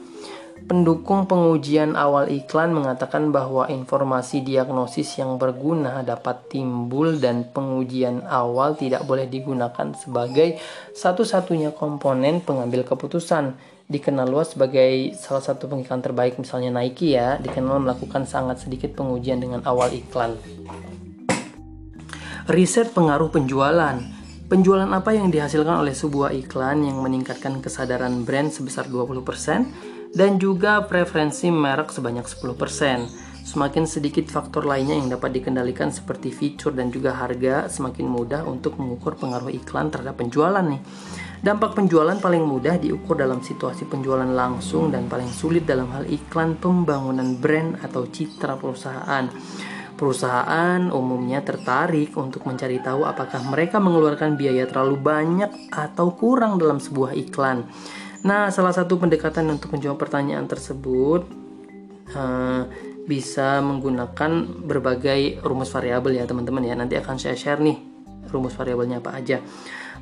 Pendukung 0.72 1.28
pengujian 1.28 2.00
awal 2.00 2.32
iklan 2.32 2.72
mengatakan 2.72 3.36
bahwa 3.36 3.68
informasi 3.68 4.40
diagnosis 4.40 5.20
yang 5.20 5.36
berguna 5.36 6.00
dapat 6.08 6.48
timbul 6.48 7.20
dan 7.20 7.52
pengujian 7.52 8.24
awal 8.24 8.80
tidak 8.80 9.04
boleh 9.04 9.28
digunakan 9.28 9.92
sebagai 10.00 10.64
satu-satunya 10.96 11.76
komponen 11.76 12.40
pengambil 12.40 12.88
keputusan. 12.88 13.60
Dikenal 13.90 14.30
luas 14.30 14.54
sebagai 14.54 15.18
salah 15.18 15.42
satu 15.42 15.66
pengiklan 15.66 16.06
terbaik 16.06 16.38
misalnya 16.38 16.70
Nike 16.70 17.18
ya, 17.18 17.42
dikenal 17.42 17.82
melakukan 17.82 18.30
sangat 18.30 18.62
sedikit 18.62 18.94
pengujian 18.94 19.42
dengan 19.42 19.66
awal 19.66 19.90
iklan. 19.90 20.38
Riset 22.46 22.94
pengaruh 22.94 23.34
penjualan. 23.34 23.98
Penjualan 24.46 24.90
apa 24.94 25.18
yang 25.18 25.34
dihasilkan 25.34 25.82
oleh 25.82 25.98
sebuah 25.98 26.38
iklan 26.38 26.86
yang 26.86 27.02
meningkatkan 27.02 27.66
kesadaran 27.66 28.22
brand 28.22 28.54
sebesar 28.54 28.86
20%? 28.86 29.98
dan 30.10 30.42
juga 30.42 30.82
preferensi 30.90 31.54
merek 31.54 31.94
sebanyak 31.94 32.26
10%. 32.26 33.30
Semakin 33.46 33.86
sedikit 33.90 34.30
faktor 34.30 34.66
lainnya 34.66 34.94
yang 34.94 35.10
dapat 35.10 35.34
dikendalikan 35.34 35.90
seperti 35.90 36.30
fitur 36.30 36.74
dan 36.74 36.94
juga 36.94 37.18
harga, 37.18 37.66
semakin 37.66 38.06
mudah 38.06 38.46
untuk 38.46 38.78
mengukur 38.78 39.18
pengaruh 39.18 39.50
iklan 39.50 39.90
terhadap 39.90 40.22
penjualan 40.22 40.62
nih. 40.62 40.82
Dampak 41.40 41.72
penjualan 41.72 42.20
paling 42.20 42.44
mudah 42.44 42.76
diukur 42.76 43.16
dalam 43.16 43.40
situasi 43.40 43.88
penjualan 43.88 44.28
langsung 44.28 44.92
dan 44.92 45.08
paling 45.08 45.32
sulit 45.32 45.64
dalam 45.64 45.88
hal 45.96 46.04
iklan 46.04 46.60
pembangunan 46.60 47.40
brand 47.40 47.80
atau 47.80 48.04
citra 48.12 48.60
perusahaan. 48.60 49.24
Perusahaan 49.96 50.92
umumnya 50.92 51.40
tertarik 51.40 52.12
untuk 52.20 52.44
mencari 52.44 52.84
tahu 52.84 53.08
apakah 53.08 53.40
mereka 53.48 53.80
mengeluarkan 53.80 54.36
biaya 54.36 54.68
terlalu 54.68 55.00
banyak 55.00 55.72
atau 55.72 56.12
kurang 56.12 56.60
dalam 56.60 56.84
sebuah 56.84 57.16
iklan. 57.16 57.68
Nah, 58.28 58.52
salah 58.52 58.76
satu 58.76 59.00
pendekatan 59.00 59.48
untuk 59.48 59.72
menjawab 59.72 59.96
pertanyaan 59.96 60.44
tersebut 60.44 61.24
uh, 62.20 62.68
bisa 63.08 63.64
menggunakan 63.64 64.60
berbagai 64.68 65.40
rumus 65.40 65.72
variabel 65.72 66.20
ya 66.20 66.28
teman-teman 66.28 66.68
ya. 66.68 66.76
Nanti 66.76 67.00
akan 67.00 67.16
saya 67.16 67.40
share 67.40 67.64
nih 67.64 67.80
rumus 68.28 68.60
variabelnya 68.60 69.00
apa 69.00 69.16
aja. 69.16 69.40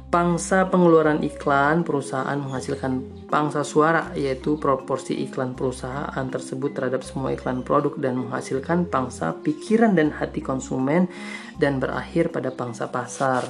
Pangsa 0.07 0.71
pengeluaran 0.71 1.19
iklan 1.19 1.83
perusahaan 1.83 2.39
menghasilkan 2.39 3.27
pangsa 3.27 3.67
suara 3.67 4.15
yaitu 4.15 4.55
proporsi 4.55 5.19
iklan 5.27 5.51
perusahaan 5.51 6.27
tersebut 6.31 6.71
terhadap 6.71 7.03
semua 7.03 7.35
iklan 7.35 7.59
produk 7.59 7.99
dan 7.99 8.15
menghasilkan 8.15 8.87
pangsa 8.87 9.35
pikiran 9.43 9.99
dan 9.99 10.15
hati 10.15 10.39
konsumen 10.39 11.11
dan 11.59 11.83
berakhir 11.83 12.31
pada 12.31 12.55
pangsa 12.55 12.87
pasar. 12.87 13.43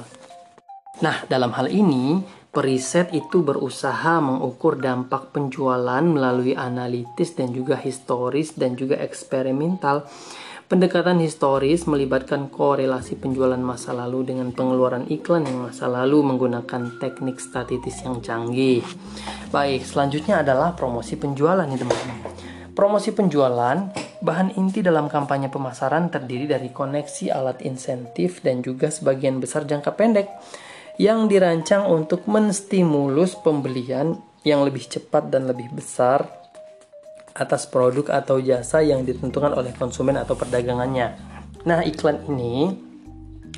Nah, 0.98 1.22
dalam 1.30 1.54
hal 1.54 1.70
ini 1.70 2.18
Periset 2.48 3.12
itu 3.12 3.44
berusaha 3.44 4.24
mengukur 4.24 4.80
dampak 4.80 5.36
penjualan 5.36 6.00
melalui 6.00 6.56
analitis 6.56 7.36
dan 7.36 7.52
juga 7.52 7.76
historis 7.76 8.56
dan 8.56 8.72
juga 8.72 8.96
eksperimental. 8.98 10.08
Pendekatan 10.68 11.16
historis 11.24 11.88
melibatkan 11.88 12.52
korelasi 12.52 13.16
penjualan 13.16 13.56
masa 13.56 13.96
lalu 13.96 14.28
dengan 14.28 14.52
pengeluaran 14.52 15.08
iklan 15.08 15.48
yang 15.48 15.64
masa 15.64 15.88
lalu 15.88 16.20
menggunakan 16.20 17.00
teknik 17.00 17.40
statistik 17.40 18.04
yang 18.04 18.20
canggih. 18.20 18.84
Baik, 19.48 19.80
selanjutnya 19.88 20.44
adalah 20.44 20.76
promosi 20.76 21.16
penjualan 21.16 21.64
nih 21.64 21.80
teman-teman. 21.80 22.20
Promosi 22.76 23.16
penjualan, 23.16 23.96
bahan 24.20 24.60
inti 24.60 24.84
dalam 24.84 25.08
kampanye 25.08 25.48
pemasaran 25.48 26.12
terdiri 26.12 26.44
dari 26.44 26.68
koneksi 26.68 27.32
alat 27.32 27.64
insentif 27.64 28.44
dan 28.44 28.60
juga 28.60 28.92
sebagian 28.92 29.40
besar 29.40 29.64
jangka 29.64 29.96
pendek 29.96 30.28
yang 31.00 31.32
dirancang 31.32 31.88
untuk 31.88 32.28
menstimulus 32.28 33.40
pembelian 33.40 34.20
yang 34.44 34.68
lebih 34.68 34.84
cepat 34.84 35.32
dan 35.32 35.48
lebih 35.48 35.72
besar 35.72 36.37
atas 37.38 37.70
produk 37.70 38.18
atau 38.18 38.42
jasa 38.42 38.82
yang 38.82 39.06
ditentukan 39.06 39.54
oleh 39.54 39.70
konsumen 39.78 40.18
atau 40.18 40.34
perdagangannya. 40.34 41.14
Nah, 41.64 41.86
iklan 41.86 42.26
ini 42.26 42.74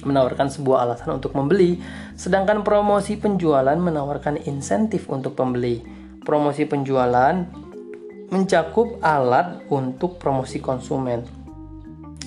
menawarkan 0.05 0.49
sebuah 0.53 0.85
alasan 0.85 1.17
untuk 1.17 1.33
membeli, 1.37 1.81
sedangkan 2.17 2.65
promosi 2.65 3.17
penjualan 3.17 3.77
menawarkan 3.77 4.45
insentif 4.49 5.09
untuk 5.09 5.37
pembeli. 5.37 5.81
Promosi 6.21 6.69
penjualan 6.69 7.35
mencakup 8.31 9.01
alat 9.03 9.65
untuk 9.73 10.21
promosi 10.21 10.61
konsumen. 10.61 11.25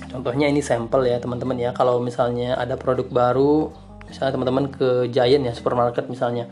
Contohnya 0.09 0.45
ini 0.49 0.61
sampel 0.61 1.09
ya 1.09 1.17
teman-teman 1.17 1.57
ya. 1.57 1.71
Kalau 1.73 1.97
misalnya 1.97 2.57
ada 2.57 2.77
produk 2.77 3.07
baru 3.09 3.73
misalnya 4.13 4.37
teman-teman 4.37 4.65
ke 4.69 5.09
Giant 5.09 5.41
ya 5.41 5.53
supermarket 5.57 6.05
misalnya 6.05 6.45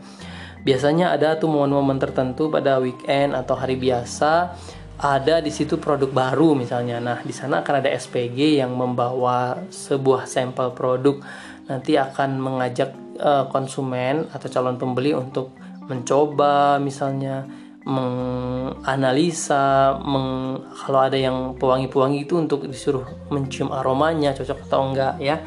biasanya 0.66 1.14
ada 1.14 1.38
tuh 1.38 1.46
momen-momen 1.46 1.98
tertentu 2.02 2.50
pada 2.50 2.82
weekend 2.82 3.38
atau 3.38 3.54
hari 3.54 3.78
biasa 3.78 4.54
ada 5.02 5.42
di 5.42 5.50
situ 5.50 5.82
produk 5.82 6.06
baru 6.14 6.54
misalnya. 6.54 7.02
Nah 7.02 7.18
di 7.26 7.34
sana 7.34 7.66
akan 7.66 7.82
ada 7.82 7.90
SPG 7.90 8.62
yang 8.62 8.78
membawa 8.78 9.58
sebuah 9.66 10.30
sampel 10.30 10.70
produk. 10.70 11.18
Nanti 11.66 11.98
akan 11.98 12.38
mengajak 12.38 12.94
uh, 13.18 13.50
konsumen 13.50 14.30
atau 14.30 14.46
calon 14.46 14.78
pembeli 14.78 15.10
untuk 15.10 15.50
mencoba 15.90 16.78
misalnya 16.78 17.42
menganalisa 17.82 18.78
meng, 20.06 20.62
kalau 20.86 21.02
ada 21.02 21.18
yang 21.18 21.58
pewangi-pewangi 21.58 22.22
itu 22.22 22.38
untuk 22.38 22.62
disuruh 22.70 23.02
mencium 23.34 23.74
aromanya 23.74 24.30
cocok 24.38 24.70
atau 24.70 24.80
enggak 24.86 25.18
ya. 25.18 25.42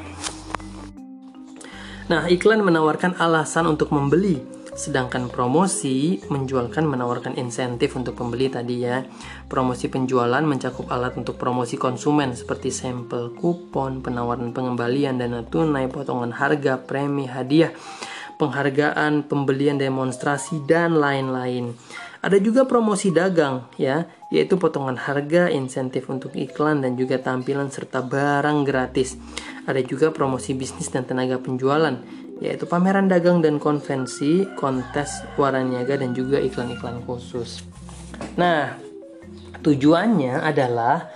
Nah, 2.06 2.28
iklan 2.28 2.62
menawarkan 2.62 3.18
alasan 3.18 3.66
untuk 3.66 3.90
membeli, 3.96 4.38
sedangkan 4.76 5.32
promosi 5.32 6.20
menjualkan 6.28 6.84
menawarkan 6.84 7.40
insentif 7.40 7.96
untuk 7.96 8.20
pembeli 8.20 8.52
tadi 8.52 8.84
ya. 8.84 9.08
Promosi 9.48 9.88
penjualan 9.88 10.44
mencakup 10.44 10.92
alat 10.92 11.16
untuk 11.16 11.40
promosi 11.40 11.80
konsumen 11.80 12.36
seperti 12.36 12.70
sampel 12.70 13.32
kupon, 13.34 14.04
penawaran 14.04 14.52
pengembalian 14.52 15.16
dana 15.16 15.48
tunai, 15.48 15.88
potongan 15.88 16.36
harga, 16.36 16.84
premi, 16.84 17.26
hadiah, 17.26 17.72
penghargaan, 18.36 19.24
pembelian 19.26 19.80
demonstrasi 19.80 20.68
dan 20.68 21.00
lain-lain. 21.00 21.72
Ada 22.26 22.42
juga 22.42 22.66
promosi 22.66 23.14
dagang 23.14 23.70
ya, 23.78 24.10
yaitu 24.34 24.58
potongan 24.58 24.98
harga, 24.98 25.46
insentif 25.54 26.10
untuk 26.10 26.34
iklan 26.34 26.82
dan 26.82 26.98
juga 26.98 27.22
tampilan 27.22 27.70
serta 27.70 28.02
barang 28.02 28.66
gratis. 28.66 29.14
Ada 29.70 29.86
juga 29.86 30.10
promosi 30.10 30.58
bisnis 30.58 30.90
dan 30.90 31.06
tenaga 31.06 31.38
penjualan, 31.38 31.94
yaitu 32.44 32.68
pameran 32.68 33.08
dagang 33.08 33.40
dan 33.40 33.62
konvensi, 33.62 34.44
kontes 34.60 35.24
warna 35.40 35.64
niaga 35.64 35.96
dan 36.00 36.12
juga 36.12 36.40
iklan-iklan 36.40 37.04
khusus. 37.08 37.64
Nah, 38.36 38.76
tujuannya 39.64 40.44
adalah 40.44 41.08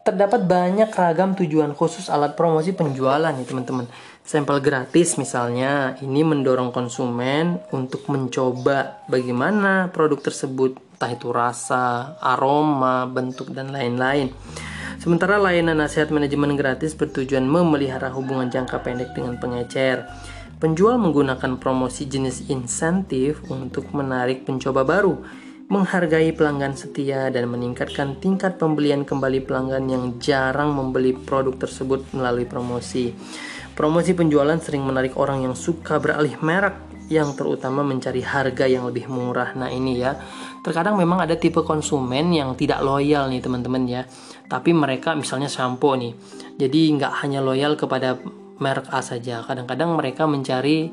terdapat 0.00 0.46
banyak 0.46 0.90
ragam 0.90 1.36
tujuan 1.36 1.76
khusus 1.76 2.08
alat 2.08 2.34
promosi 2.38 2.72
penjualan 2.72 3.30
nih 3.34 3.46
teman-teman. 3.46 3.86
Sampel 4.24 4.62
gratis 4.62 5.18
misalnya, 5.18 5.98
ini 6.06 6.22
mendorong 6.22 6.70
konsumen 6.70 7.58
untuk 7.74 8.06
mencoba 8.06 9.02
bagaimana 9.10 9.90
produk 9.90 10.22
tersebut, 10.22 10.78
entah 10.96 11.10
itu 11.10 11.28
rasa, 11.34 12.14
aroma, 12.22 13.10
bentuk 13.10 13.50
dan 13.50 13.74
lain-lain. 13.74 14.30
Sementara 15.00 15.40
layanan 15.40 15.80
nasihat 15.80 16.12
manajemen 16.12 16.60
gratis 16.60 16.92
bertujuan 16.92 17.48
memelihara 17.48 18.12
hubungan 18.12 18.52
jangka 18.52 18.84
pendek 18.84 19.16
dengan 19.16 19.40
pengecer. 19.40 20.04
Penjual 20.60 21.00
menggunakan 21.00 21.56
promosi 21.56 22.04
jenis 22.04 22.52
insentif 22.52 23.40
untuk 23.48 23.96
menarik 23.96 24.44
pencoba 24.44 24.84
baru, 24.84 25.16
menghargai 25.72 26.36
pelanggan 26.36 26.76
setia, 26.76 27.32
dan 27.32 27.48
meningkatkan 27.48 28.20
tingkat 28.20 28.60
pembelian 28.60 29.08
kembali 29.08 29.40
pelanggan 29.48 29.88
yang 29.88 30.04
jarang 30.20 30.76
membeli 30.76 31.16
produk 31.16 31.56
tersebut 31.56 32.12
melalui 32.12 32.44
promosi. 32.44 33.16
Promosi 33.72 34.12
penjualan 34.12 34.60
sering 34.60 34.84
menarik 34.84 35.16
orang 35.16 35.48
yang 35.48 35.56
suka 35.56 35.96
beralih 35.96 36.36
merek 36.44 36.76
yang 37.08 37.32
terutama 37.32 37.80
mencari 37.80 38.20
harga 38.20 38.68
yang 38.68 38.84
lebih 38.84 39.08
murah. 39.08 39.56
Nah, 39.56 39.72
ini 39.72 39.96
ya. 39.96 40.12
Terkadang 40.60 41.00
memang 41.00 41.24
ada 41.24 41.40
tipe 41.40 41.64
konsumen 41.64 42.36
yang 42.36 42.52
tidak 42.52 42.84
loyal 42.84 43.32
nih, 43.32 43.40
teman-teman 43.40 43.88
ya. 43.88 44.04
Tapi 44.44 44.76
mereka 44.76 45.16
misalnya 45.16 45.48
sampo 45.48 45.96
nih. 45.96 46.12
Jadi 46.60 47.00
nggak 47.00 47.24
hanya 47.24 47.40
loyal 47.40 47.80
kepada 47.80 48.20
merek 48.60 48.86
A 48.92 49.00
saja. 49.00 49.42
Kadang-kadang 49.42 49.96
mereka 49.96 50.28
mencari 50.28 50.92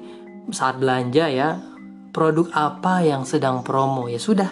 saat 0.49 0.80
belanja 0.80 1.28
ya 1.28 1.59
produk 2.15 2.49
apa 2.55 3.05
yang 3.05 3.28
sedang 3.28 3.61
promo 3.61 4.09
ya 4.09 4.18
sudah. 4.18 4.49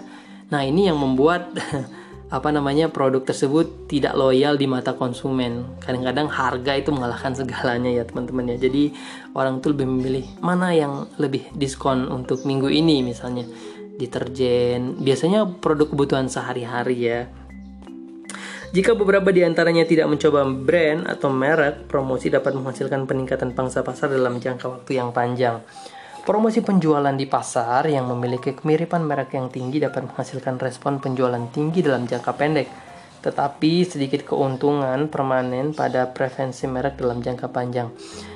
Nah, 0.54 0.62
ini 0.62 0.86
yang 0.86 1.02
membuat 1.02 1.50
apa 2.36 2.50
namanya 2.50 2.90
produk 2.90 3.24
tersebut 3.24 3.90
tidak 3.90 4.14
loyal 4.14 4.60
di 4.60 4.70
mata 4.70 4.94
konsumen. 4.94 5.80
Kadang-kadang 5.82 6.30
harga 6.30 6.72
itu 6.78 6.90
mengalahkan 6.94 7.34
segalanya 7.34 7.90
ya 7.90 8.04
teman-teman 8.06 8.54
ya. 8.54 8.58
Jadi 8.70 8.94
orang 9.34 9.64
tuh 9.64 9.74
lebih 9.74 9.88
memilih 9.90 10.26
mana 10.44 10.76
yang 10.76 11.10
lebih 11.18 11.50
diskon 11.58 12.06
untuk 12.12 12.46
minggu 12.46 12.70
ini 12.70 13.02
misalnya 13.02 13.48
deterjen. 13.98 15.00
Biasanya 15.02 15.48
produk 15.64 15.90
kebutuhan 15.90 16.28
sehari-hari 16.28 16.98
ya. 17.02 17.20
Jika 18.76 18.92
beberapa 18.92 19.32
di 19.32 19.40
antaranya 19.40 19.88
tidak 19.88 20.12
mencoba 20.12 20.44
brand 20.44 21.08
atau 21.08 21.32
merek, 21.32 21.88
promosi 21.88 22.28
dapat 22.28 22.60
menghasilkan 22.60 23.08
peningkatan 23.08 23.56
pangsa 23.56 23.88
pasar 23.88 24.12
dalam 24.12 24.36
jangka 24.36 24.68
waktu 24.68 25.00
yang 25.00 25.16
panjang. 25.16 25.64
Promosi 26.28 26.60
penjualan 26.60 27.16
di 27.16 27.24
pasar 27.24 27.88
yang 27.88 28.12
memiliki 28.12 28.52
kemiripan 28.52 29.08
merek 29.08 29.32
yang 29.40 29.48
tinggi 29.48 29.80
dapat 29.80 30.12
menghasilkan 30.12 30.60
respon 30.60 31.00
penjualan 31.00 31.40
tinggi 31.56 31.80
dalam 31.88 32.04
jangka 32.04 32.36
pendek, 32.36 32.68
tetapi 33.24 33.88
sedikit 33.88 34.28
keuntungan 34.28 35.08
permanen 35.08 35.72
pada 35.72 36.12
preferensi 36.12 36.68
merek 36.68 37.00
dalam 37.00 37.24
jangka 37.24 37.48
panjang. 37.48 37.88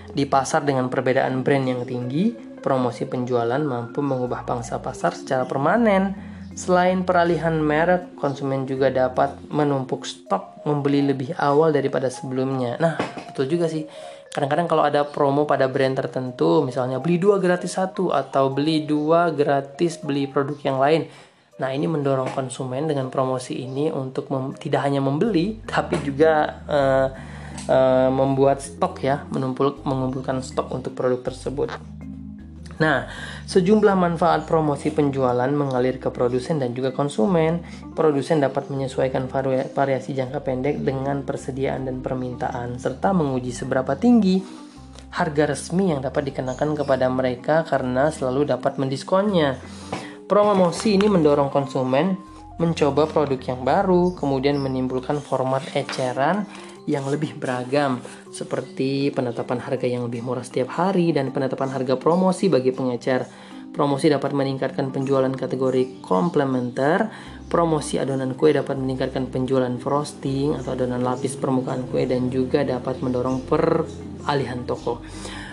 Di 0.08 0.24
pasar 0.24 0.64
dengan 0.64 0.88
perbedaan 0.88 1.44
brand 1.44 1.68
yang 1.68 1.84
tinggi, 1.84 2.32
promosi 2.64 3.04
penjualan 3.04 3.60
mampu 3.60 4.00
mengubah 4.00 4.48
pangsa 4.48 4.80
pasar 4.80 5.20
secara 5.20 5.44
permanen. 5.44 6.39
Selain 6.60 7.08
peralihan 7.08 7.56
merek, 7.56 8.20
konsumen 8.20 8.68
juga 8.68 8.92
dapat 8.92 9.32
menumpuk 9.48 10.04
stok 10.04 10.68
membeli 10.68 11.08
lebih 11.08 11.32
awal 11.40 11.72
daripada 11.72 12.12
sebelumnya. 12.12 12.76
Nah, 12.84 13.00
betul 13.32 13.48
juga 13.48 13.72
sih. 13.72 13.88
Kadang-kadang 14.28 14.68
kalau 14.68 14.84
ada 14.84 15.08
promo 15.08 15.48
pada 15.48 15.72
brand 15.72 15.96
tertentu 15.96 16.60
misalnya 16.62 17.00
beli 17.00 17.16
dua 17.16 17.40
gratis 17.40 17.80
satu 17.80 18.12
atau 18.12 18.52
beli 18.52 18.84
dua 18.84 19.32
gratis 19.32 20.04
beli 20.04 20.28
produk 20.28 20.60
yang 20.60 20.78
lain. 20.84 21.08
Nah 21.64 21.72
ini 21.72 21.88
mendorong 21.88 22.36
konsumen 22.36 22.92
dengan 22.92 23.08
promosi 23.08 23.56
ini 23.56 23.88
untuk 23.88 24.28
tidak 24.60 24.84
hanya 24.84 25.00
membeli 25.00 25.64
tapi 25.64 25.98
juga 26.04 26.60
uh, 26.68 27.08
uh, 27.72 28.10
membuat 28.12 28.62
stok 28.62 29.02
ya 29.02 29.24
menumpul 29.32 29.80
mengumpulkan 29.82 30.44
stok 30.46 30.76
untuk 30.76 30.94
produk 30.94 31.26
tersebut 31.26 31.74
Nah, 32.80 33.12
sejumlah 33.44 33.96
manfaat 34.00 34.48
promosi 34.48 34.96
penjualan 34.96 35.52
mengalir 35.52 36.00
ke 36.00 36.08
produsen 36.16 36.64
dan 36.64 36.72
juga 36.72 36.96
konsumen. 36.96 37.60
Produsen 37.92 38.40
dapat 38.40 38.72
menyesuaikan 38.72 39.28
variasi 39.76 40.16
jangka 40.16 40.40
pendek 40.48 40.80
dengan 40.80 41.28
persediaan 41.28 41.92
dan 41.92 42.00
permintaan, 42.00 42.80
serta 42.80 43.12
menguji 43.12 43.52
seberapa 43.52 44.00
tinggi 44.00 44.40
harga 45.10 45.50
resmi 45.50 45.90
yang 45.92 46.06
dapat 46.06 46.32
dikenakan 46.32 46.78
kepada 46.78 47.10
mereka 47.10 47.68
karena 47.68 48.14
selalu 48.14 48.48
dapat 48.56 48.78
mendiskonnya. 48.80 49.58
Promosi 50.30 50.96
ini 50.96 51.10
mendorong 51.10 51.50
konsumen 51.50 52.14
mencoba 52.62 53.08
produk 53.08 53.40
yang 53.40 53.62
baru, 53.66 54.14
kemudian 54.14 54.60
menimbulkan 54.60 55.18
format 55.24 55.64
eceran 55.74 56.46
yang 56.90 57.06
lebih 57.06 57.38
beragam 57.38 58.02
seperti 58.34 59.14
penetapan 59.14 59.62
harga 59.62 59.86
yang 59.86 60.10
lebih 60.10 60.26
murah 60.26 60.42
setiap 60.42 60.74
hari 60.74 61.14
dan 61.14 61.30
penetapan 61.30 61.70
harga 61.70 62.02
promosi 62.02 62.50
bagi 62.50 62.74
pengecer. 62.74 63.30
Promosi 63.70 64.10
dapat 64.10 64.34
meningkatkan 64.34 64.90
penjualan 64.90 65.30
kategori 65.30 66.02
komplementer. 66.02 67.14
Promosi 67.46 68.02
adonan 68.02 68.34
kue 68.34 68.50
dapat 68.50 68.82
meningkatkan 68.82 69.30
penjualan 69.30 69.72
frosting 69.78 70.58
atau 70.58 70.74
adonan 70.74 71.06
lapis 71.06 71.38
permukaan 71.38 71.86
kue 71.94 72.10
dan 72.10 72.34
juga 72.34 72.66
dapat 72.66 72.98
mendorong 73.06 73.46
peralihan 73.46 74.66
toko. 74.66 75.06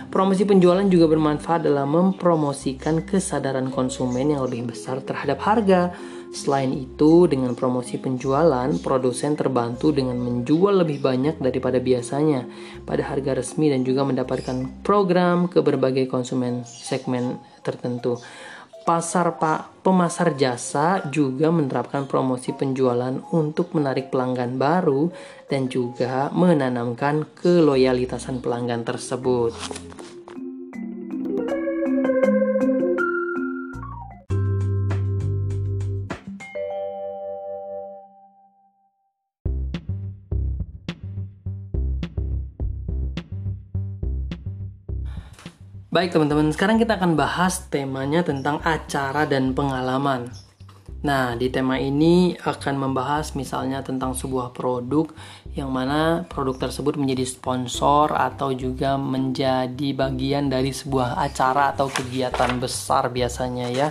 Promosi 0.09 0.49
penjualan 0.49 0.89
juga 0.89 1.13
bermanfaat 1.13 1.69
dalam 1.69 1.93
mempromosikan 1.93 3.05
kesadaran 3.05 3.69
konsumen 3.69 4.33
yang 4.33 4.49
lebih 4.49 4.73
besar 4.73 5.05
terhadap 5.05 5.45
harga 5.45 5.93
Selain 6.35 6.69
itu, 6.75 7.27
dengan 7.31 7.55
promosi 7.55 7.97
penjualan, 7.97 8.69
produsen 8.83 9.35
terbantu 9.39 9.95
dengan 9.95 10.19
menjual 10.21 10.85
lebih 10.85 11.01
banyak 11.01 11.39
daripada 11.39 11.79
biasanya 11.81 12.47
pada 12.85 13.07
harga 13.07 13.39
resmi 13.39 13.71
dan 13.73 13.87
juga 13.87 14.05
mendapatkan 14.05 14.83
program 14.87 15.47
ke 15.47 15.63
berbagai 15.63 16.11
konsumen 16.11 16.67
segmen 16.67 17.41
tertentu. 17.67 18.19
Pasar 18.87 19.35
pak 19.43 19.83
pemasar 19.83 20.39
jasa 20.39 21.03
juga 21.11 21.51
menerapkan 21.51 22.07
promosi 22.07 22.55
penjualan 22.55 23.19
untuk 23.35 23.75
menarik 23.75 24.15
pelanggan 24.15 24.63
baru 24.63 25.11
dan 25.51 25.67
juga 25.67 26.31
menanamkan 26.31 27.27
keloyalitasan 27.35 28.39
pelanggan 28.39 28.87
tersebut. 28.87 29.59
Baik 45.97 46.13
teman-teman, 46.13 46.53
sekarang 46.53 46.77
kita 46.77 47.01
akan 47.01 47.17
bahas 47.17 47.73
temanya 47.73 48.21
tentang 48.21 48.61
acara 48.61 49.25
dan 49.25 49.57
pengalaman. 49.57 50.29
Nah, 51.01 51.33
di 51.41 51.49
tema 51.49 51.81
ini 51.81 52.37
akan 52.37 52.77
membahas 52.77 53.33
misalnya 53.33 53.81
tentang 53.81 54.13
sebuah 54.13 54.53
produk 54.53 55.09
yang 55.57 55.73
mana 55.73 56.29
produk 56.29 56.69
tersebut 56.69 57.01
menjadi 57.01 57.25
sponsor 57.25 58.13
atau 58.13 58.53
juga 58.53 59.01
menjadi 59.01 59.97
bagian 59.97 60.53
dari 60.53 60.69
sebuah 60.69 61.17
acara 61.17 61.73
atau 61.73 61.89
kegiatan 61.89 62.61
besar 62.61 63.09
biasanya 63.09 63.73
ya. 63.73 63.89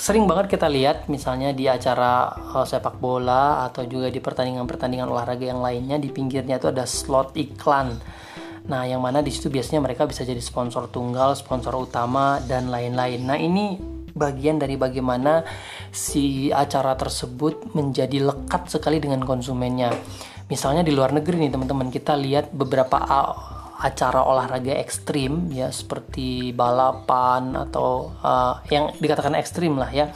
Sering 0.00 0.24
banget 0.24 0.56
kita 0.56 0.64
lihat 0.72 1.12
misalnya 1.12 1.52
di 1.52 1.68
acara 1.68 2.40
uh, 2.56 2.64
sepak 2.64 2.96
bola 2.96 3.68
atau 3.68 3.84
juga 3.84 4.08
di 4.08 4.16
pertandingan-pertandingan 4.16 5.12
olahraga 5.12 5.44
yang 5.44 5.60
lainnya 5.60 6.00
di 6.00 6.08
pinggirnya 6.08 6.56
itu 6.56 6.72
ada 6.72 6.88
slot 6.88 7.36
iklan 7.36 8.00
Nah, 8.64 8.88
yang 8.88 9.04
mana 9.04 9.20
di 9.20 9.28
situ 9.28 9.52
biasanya 9.52 9.84
mereka 9.84 10.08
bisa 10.08 10.24
jadi 10.24 10.40
sponsor 10.40 10.88
tunggal, 10.88 11.36
sponsor 11.36 11.76
utama 11.76 12.40
dan 12.48 12.72
lain-lain. 12.72 13.20
Nah, 13.20 13.36
ini 13.36 13.76
bagian 14.14 14.56
dari 14.56 14.80
bagaimana 14.80 15.44
si 15.92 16.48
acara 16.48 16.96
tersebut 16.96 17.76
menjadi 17.76 18.24
lekat 18.24 18.72
sekali 18.72 19.02
dengan 19.02 19.20
konsumennya. 19.26 19.92
Misalnya 20.48 20.80
di 20.80 20.96
luar 20.96 21.12
negeri 21.12 21.44
nih 21.44 21.52
teman-teman, 21.52 21.92
kita 21.92 22.16
lihat 22.16 22.56
beberapa 22.56 22.96
acara 23.74 24.24
olahraga 24.24 24.72
ekstrim 24.80 25.52
ya 25.52 25.68
seperti 25.68 26.54
balapan 26.56 27.52
atau 27.58 28.14
uh, 28.22 28.64
yang 28.72 28.96
dikatakan 28.96 29.36
ekstrim 29.36 29.76
lah 29.76 29.90
ya. 29.92 30.08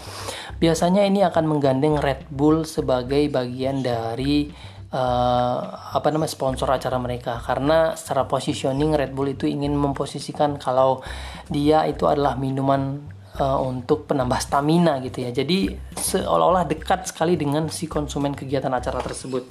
Biasanya 0.57 1.05
ini 1.05 1.21
akan 1.23 1.45
menggandeng 1.45 2.01
Red 2.01 2.33
Bull 2.33 2.65
sebagai 2.65 3.29
bagian 3.29 3.85
dari 3.85 4.51
uh, 4.93 5.59
apa 5.93 6.09
namanya 6.09 6.33
sponsor 6.33 6.69
acara 6.73 6.97
mereka 6.97 7.41
karena 7.41 7.93
secara 7.97 8.25
positioning 8.25 8.97
Red 8.97 9.13
Bull 9.13 9.37
itu 9.37 9.45
ingin 9.45 9.77
memposisikan 9.77 10.57
kalau 10.57 11.05
dia 11.49 11.85
itu 11.85 12.09
adalah 12.09 12.37
minuman 12.41 13.05
uh, 13.41 13.59
untuk 13.63 14.09
penambah 14.09 14.41
stamina 14.41 14.99
gitu 15.05 15.25
ya. 15.25 15.31
Jadi 15.31 15.73
seolah-olah 15.97 16.65
dekat 16.69 17.09
sekali 17.09 17.37
dengan 17.37 17.69
si 17.69 17.87
konsumen 17.87 18.33
kegiatan 18.33 18.73
acara 18.73 19.01
tersebut. 19.05 19.45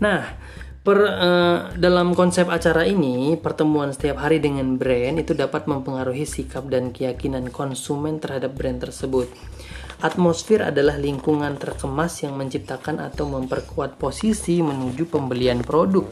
Nah, 0.00 0.24
per, 0.80 0.98
uh, 1.00 1.58
dalam 1.76 2.16
konsep 2.16 2.48
acara 2.48 2.88
ini, 2.88 3.36
pertemuan 3.36 3.92
setiap 3.92 4.24
hari 4.24 4.40
dengan 4.40 4.80
brand 4.80 5.20
itu 5.20 5.36
dapat 5.36 5.68
mempengaruhi 5.68 6.24
sikap 6.24 6.66
dan 6.72 6.90
keyakinan 6.90 7.52
konsumen 7.52 8.16
terhadap 8.18 8.56
brand 8.56 8.80
tersebut. 8.80 9.28
Atmosfer 10.00 10.64
adalah 10.64 10.96
lingkungan 10.96 11.60
terkemas 11.60 12.24
yang 12.24 12.32
menciptakan 12.32 13.04
atau 13.04 13.28
memperkuat 13.28 14.00
posisi 14.00 14.64
menuju 14.64 15.04
pembelian 15.12 15.60
produk. 15.60 16.08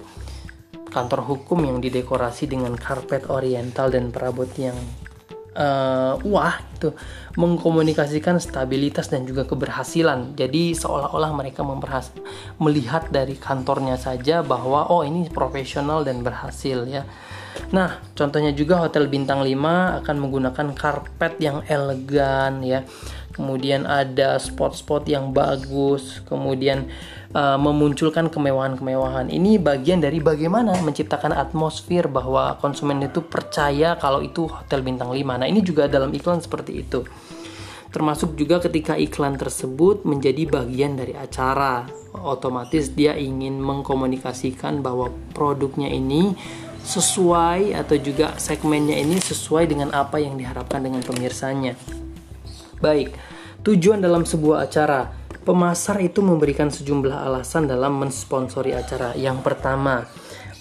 Kantor 0.93 1.25
hukum 1.25 1.65
yang 1.65 1.81
didekorasi 1.81 2.53
dengan 2.53 2.77
karpet 2.77 3.33
oriental 3.33 3.89
dan 3.89 4.13
perabot 4.13 4.49
yang 4.61 4.77
uh, 5.57 6.21
wah 6.21 6.61
itu 6.77 6.93
mengkomunikasikan 7.41 8.37
stabilitas 8.37 9.09
dan 9.09 9.25
juga 9.25 9.49
keberhasilan. 9.49 10.37
Jadi 10.37 10.77
seolah-olah 10.77 11.33
mereka 11.33 11.65
memperhas 11.65 12.13
melihat 12.61 13.09
dari 13.09 13.41
kantornya 13.41 13.97
saja 13.97 14.45
bahwa 14.45 14.93
oh 14.93 15.01
ini 15.01 15.33
profesional 15.33 16.05
dan 16.05 16.21
berhasil 16.21 16.85
ya. 16.85 17.09
Nah, 17.75 17.99
contohnya 18.15 18.55
juga 18.55 18.79
hotel 18.79 19.11
bintang 19.11 19.43
5 19.43 20.05
akan 20.05 20.17
menggunakan 20.21 20.69
karpet 20.77 21.41
yang 21.43 21.65
elegan 21.67 22.63
ya. 22.63 22.87
Kemudian 23.39 23.87
ada 23.87 24.35
spot-spot 24.43 25.07
yang 25.07 25.31
bagus, 25.31 26.19
kemudian 26.27 26.91
uh, 27.39 27.55
memunculkan 27.55 28.27
kemewahan-kemewahan. 28.27 29.31
Ini 29.31 29.63
bagian 29.63 30.03
dari 30.03 30.19
bagaimana 30.19 30.75
menciptakan 30.83 31.31
atmosfer 31.31 32.11
bahwa 32.11 32.59
konsumen 32.59 32.99
itu 33.07 33.23
percaya 33.23 33.95
kalau 33.95 34.27
itu 34.27 34.51
hotel 34.51 34.83
bintang 34.83 35.15
5. 35.15 35.23
Nah, 35.23 35.47
ini 35.47 35.63
juga 35.63 35.87
dalam 35.87 36.11
iklan 36.11 36.43
seperti 36.43 36.83
itu. 36.83 37.07
Termasuk 37.95 38.35
juga 38.35 38.59
ketika 38.59 38.99
iklan 38.99 39.39
tersebut 39.39 40.03
menjadi 40.03 40.45
bagian 40.45 40.99
dari 40.99 41.15
acara, 41.15 41.89
otomatis 42.19 42.93
dia 42.93 43.15
ingin 43.17 43.57
mengkomunikasikan 43.63 44.83
bahwa 44.83 45.15
produknya 45.33 45.89
ini 45.89 46.35
sesuai 46.85 47.77
atau 47.77 47.97
juga 48.01 48.37
segmennya 48.41 48.97
ini 48.97 49.21
sesuai 49.21 49.69
dengan 49.69 49.93
apa 49.93 50.21
yang 50.21 50.37
diharapkan 50.37 50.85
dengan 50.85 51.01
pemirsanya. 51.01 51.77
Baik, 52.79 53.11
tujuan 53.67 53.99
dalam 53.99 54.23
sebuah 54.23 54.71
acara, 54.71 55.11
pemasar 55.43 55.99
itu 55.99 56.23
memberikan 56.23 56.71
sejumlah 56.71 57.27
alasan 57.27 57.67
dalam 57.67 57.99
mensponsori 57.99 58.71
acara. 58.71 59.19
Yang 59.19 59.43
pertama, 59.43 60.07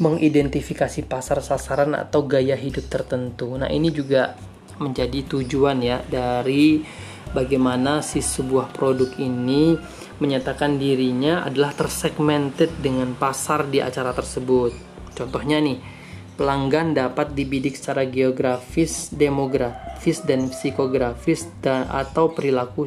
mengidentifikasi 0.01 1.05
pasar 1.05 1.41
sasaran 1.45 1.93
atau 1.93 2.26
gaya 2.26 2.57
hidup 2.57 2.89
tertentu. 2.89 3.53
Nah, 3.57 3.70
ini 3.70 3.93
juga 3.93 4.34
menjadi 4.78 5.26
tujuan 5.26 5.78
ya 5.82 6.01
dari 6.05 6.86
bagaimana 7.34 8.05
si 8.05 8.22
sebuah 8.22 8.74
produk 8.74 9.09
ini 9.18 9.78
menyatakan 10.18 10.82
dirinya 10.82 11.45
adalah 11.45 11.74
tersegmented 11.74 12.82
dengan 12.82 13.13
pasar 13.13 13.70
di 13.70 13.82
acara 13.82 14.13
tersebut. 14.13 14.74
Contohnya 15.13 15.61
nih, 15.61 15.97
pelanggan 16.38 16.93
dapat 16.93 17.33
dibidik 17.33 17.73
secara 17.73 18.05
geografis, 18.05 19.09
demografis, 19.09 20.21
dan 20.21 20.53
psikografis 20.53 21.49
dan 21.59 21.89
atau 21.89 22.29
perilaku 22.31 22.85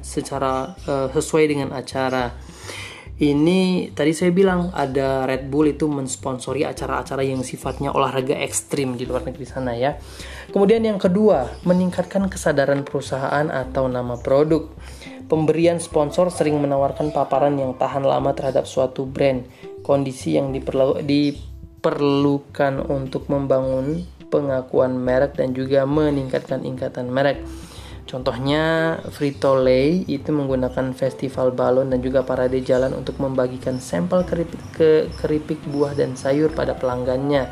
secara 0.00 0.78
uh, 0.86 1.10
sesuai 1.10 1.44
dengan 1.50 1.74
acara. 1.74 2.30
Ini 3.22 3.92
tadi 3.92 4.10
saya 4.16 4.32
bilang 4.34 4.72
ada 4.74 5.28
Red 5.28 5.46
Bull 5.46 5.76
itu 5.76 5.86
mensponsori 5.86 6.64
acara-acara 6.66 7.22
yang 7.22 7.44
sifatnya 7.44 7.92
olahraga 7.92 8.34
ekstrim 8.34 8.96
di 8.98 9.04
luar 9.04 9.22
negeri 9.28 9.46
sana 9.46 9.76
ya. 9.76 9.94
Kemudian 10.50 10.82
yang 10.82 10.98
kedua, 10.98 11.62
meningkatkan 11.62 12.26
kesadaran 12.26 12.82
perusahaan 12.82 13.46
atau 13.46 13.86
nama 13.86 14.18
produk. 14.18 14.66
Pemberian 15.30 15.78
sponsor 15.78 16.34
sering 16.34 16.58
menawarkan 16.58 17.14
paparan 17.14 17.54
yang 17.56 17.78
tahan 17.78 18.02
lama 18.02 18.34
terhadap 18.34 18.66
suatu 18.66 19.06
brand, 19.06 19.46
kondisi 19.86 20.34
yang 20.34 20.50
diperlu 20.50 21.04
di 21.06 21.51
diperlukan 21.82 22.78
untuk 22.86 23.26
membangun 23.26 24.06
pengakuan 24.30 24.94
merek 24.94 25.34
dan 25.34 25.50
juga 25.50 25.82
meningkatkan 25.82 26.62
ingkatan 26.62 27.10
merek. 27.10 27.42
Contohnya 28.06 28.96
Frito 29.10 29.58
Lay 29.58 30.06
itu 30.06 30.30
menggunakan 30.30 30.94
festival 30.94 31.50
balon 31.50 31.90
dan 31.90 31.98
juga 31.98 32.22
parade 32.22 32.62
jalan 32.62 32.94
untuk 32.94 33.18
membagikan 33.18 33.82
sampel 33.82 34.22
keripik, 34.22 34.62
ke, 34.70 35.10
keripik 35.18 35.58
buah 35.74 35.98
dan 35.98 36.14
sayur 36.14 36.54
pada 36.54 36.78
pelanggannya. 36.78 37.50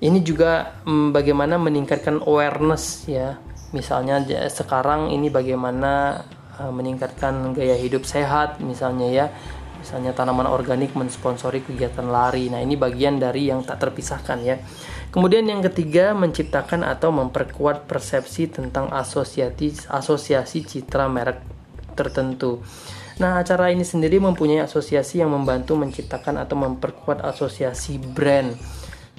Ini 0.00 0.16
juga 0.24 0.80
hmm, 0.88 1.12
bagaimana 1.12 1.60
meningkatkan 1.60 2.24
awareness 2.24 3.04
ya. 3.04 3.36
Misalnya 3.76 4.24
sekarang 4.48 5.12
ini 5.12 5.28
bagaimana 5.28 6.24
uh, 6.56 6.72
meningkatkan 6.72 7.52
gaya 7.52 7.76
hidup 7.76 8.08
sehat 8.08 8.64
misalnya 8.64 9.08
ya 9.12 9.26
misalnya 9.86 10.10
tanaman 10.18 10.50
organik 10.50 10.98
mensponsori 10.98 11.62
kegiatan 11.62 12.10
lari. 12.10 12.50
Nah, 12.50 12.58
ini 12.58 12.74
bagian 12.74 13.22
dari 13.22 13.46
yang 13.46 13.62
tak 13.62 13.86
terpisahkan 13.86 14.42
ya. 14.42 14.58
Kemudian 15.14 15.46
yang 15.46 15.62
ketiga, 15.62 16.10
menciptakan 16.10 16.82
atau 16.82 17.14
memperkuat 17.14 17.86
persepsi 17.86 18.50
tentang 18.50 18.90
asosiasi 18.90 19.86
asosiasi 19.86 20.66
citra 20.66 21.06
merek 21.06 21.38
tertentu. 21.94 22.66
Nah, 23.22 23.38
acara 23.38 23.70
ini 23.70 23.86
sendiri 23.86 24.18
mempunyai 24.18 24.66
asosiasi 24.66 25.22
yang 25.22 25.30
membantu 25.30 25.78
menciptakan 25.78 26.42
atau 26.42 26.58
memperkuat 26.58 27.22
asosiasi 27.22 28.02
brand. 28.02 28.58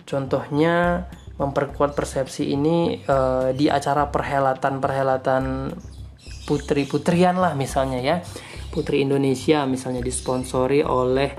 Contohnya 0.03 1.07
memperkuat 1.39 1.95
persepsi 1.95 2.51
ini 2.51 3.07
uh, 3.07 3.55
di 3.55 3.71
acara 3.71 4.11
perhelatan-perhelatan 4.11 5.71
putri-putrian 6.43 7.39
lah 7.39 7.55
misalnya 7.55 7.99
ya 7.99 8.17
Putri 8.69 9.01
Indonesia 9.01 9.63
misalnya 9.65 10.03
disponsori 10.03 10.83
oleh 10.85 11.31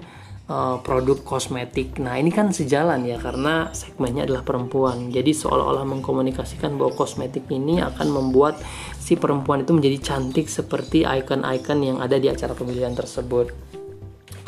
uh, 0.49 0.81
produk 0.83 1.21
kosmetik. 1.23 2.01
Nah, 2.01 2.17
ini 2.17 2.33
kan 2.33 2.51
sejalan 2.51 3.05
ya 3.05 3.21
karena 3.21 3.71
segmennya 3.71 4.27
adalah 4.27 4.43
perempuan. 4.43 5.13
Jadi 5.13 5.31
seolah-olah 5.37 5.85
mengkomunikasikan 5.87 6.75
bahwa 6.75 6.97
kosmetik 6.97 7.47
ini 7.53 7.79
akan 7.85 8.09
membuat 8.11 8.59
si 8.97 9.15
perempuan 9.15 9.63
itu 9.63 9.77
menjadi 9.77 9.99
cantik 10.13 10.49
seperti 10.49 11.05
ikon-ikon 11.05 11.79
yang 11.85 11.99
ada 12.01 12.17
di 12.17 12.27
acara 12.33 12.57
pemilihan 12.57 12.97
tersebut. 12.97 13.53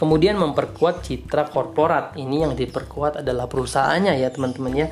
Kemudian 0.01 0.41
memperkuat 0.41 1.05
citra 1.05 1.53
korporat. 1.53 2.17
Ini 2.17 2.49
yang 2.49 2.53
diperkuat 2.57 3.21
adalah 3.21 3.45
perusahaannya 3.53 4.17
ya, 4.17 4.33
teman-teman 4.33 4.73
ya. 4.73 4.89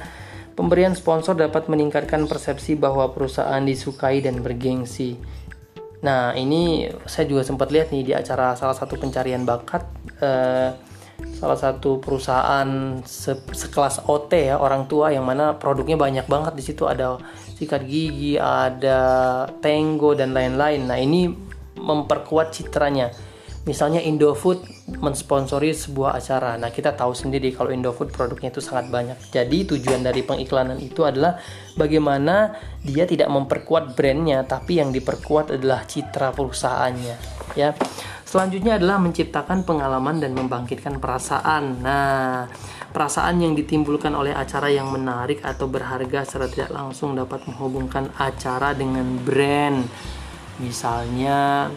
Pemberian 0.53 0.93
sponsor 0.93 1.32
dapat 1.32 1.70
meningkatkan 1.72 2.28
persepsi 2.28 2.76
bahwa 2.76 3.09
perusahaan 3.14 3.62
disukai 3.64 4.20
dan 4.20 4.45
bergengsi. 4.45 5.16
Nah 6.05 6.34
ini 6.34 6.86
saya 7.09 7.26
juga 7.26 7.42
sempat 7.42 7.74
lihat 7.74 7.90
nih 7.90 8.03
di 8.07 8.12
acara 8.14 8.55
salah 8.55 8.76
satu 8.76 8.94
pencarian 8.99 9.42
bakat 9.42 9.82
eh, 10.22 10.70
salah 11.34 11.59
satu 11.59 11.99
perusahaan 11.99 12.68
se 13.03 13.34
sekelas 13.34 14.07
OT 14.07 14.55
ya 14.55 14.57
orang 14.62 14.86
tua 14.86 15.11
yang 15.11 15.26
mana 15.26 15.59
produknya 15.59 15.99
banyak 15.99 16.26
banget 16.30 16.55
di 16.55 16.62
situ 16.62 16.86
ada 16.86 17.18
sikat 17.59 17.82
gigi, 17.86 18.38
ada 18.38 18.99
Tango 19.59 20.14
dan 20.14 20.30
lain-lain. 20.30 20.86
Nah 20.86 20.99
ini 20.99 21.26
memperkuat 21.78 22.55
citranya 22.55 23.11
Misalnya 23.68 24.01
Indofood 24.01 24.64
mensponsori 24.97 25.76
sebuah 25.76 26.16
acara. 26.16 26.57
Nah, 26.57 26.72
kita 26.72 26.97
tahu 26.97 27.12
sendiri 27.12 27.53
kalau 27.53 27.68
Indofood 27.68 28.09
produknya 28.09 28.49
itu 28.49 28.64
sangat 28.64 28.89
banyak. 28.89 29.18
Jadi, 29.28 29.68
tujuan 29.68 30.01
dari 30.01 30.24
pengiklanan 30.24 30.80
itu 30.80 31.05
adalah 31.05 31.36
bagaimana 31.76 32.57
dia 32.80 33.05
tidak 33.05 33.28
memperkuat 33.28 33.93
brandnya, 33.93 34.49
tapi 34.49 34.80
yang 34.80 34.89
diperkuat 34.89 35.61
adalah 35.61 35.84
citra 35.84 36.32
perusahaannya. 36.32 37.16
Ya. 37.53 37.76
Selanjutnya 38.28 38.76
adalah 38.76 39.01
menciptakan 39.01 39.64
pengalaman 39.64 40.20
dan 40.20 40.36
membangkitkan 40.36 41.01
perasaan. 41.01 41.80
Nah, 41.80 42.45
perasaan 42.93 43.41
yang 43.41 43.57
ditimbulkan 43.57 44.12
oleh 44.12 44.36
acara 44.36 44.68
yang 44.68 44.93
menarik 44.93 45.41
atau 45.41 45.64
berharga 45.64 46.28
secara 46.28 46.49
tidak 46.49 46.70
langsung 46.72 47.16
dapat 47.16 47.45
menghubungkan 47.49 48.12
acara 48.20 48.76
dengan 48.76 49.16
brand. 49.24 49.80
Misalnya 50.61 51.72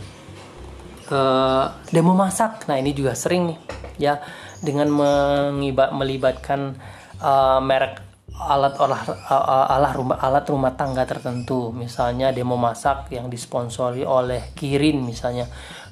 uh, 1.12 1.66
demo 1.92 2.16
masak. 2.16 2.66
Nah 2.66 2.80
ini 2.80 2.96
juga 2.96 3.14
sering 3.14 3.52
nih 3.52 3.60
ya 4.02 4.18
dengan 4.64 4.90
mengibat 4.90 5.94
melibatkan 5.94 6.80
uh, 7.22 7.60
merek 7.62 8.02
alat 8.42 8.74
olah 8.82 9.02
uh, 9.06 9.68
alat 9.70 9.94
rumah 9.94 10.18
alat 10.18 10.46
rumah 10.50 10.74
tangga 10.74 11.06
tertentu 11.06 11.70
misalnya 11.70 12.34
demo 12.34 12.58
masak 12.58 13.14
yang 13.14 13.30
disponsori 13.30 14.02
oleh 14.02 14.50
Kirin 14.58 15.06
misalnya 15.06 15.46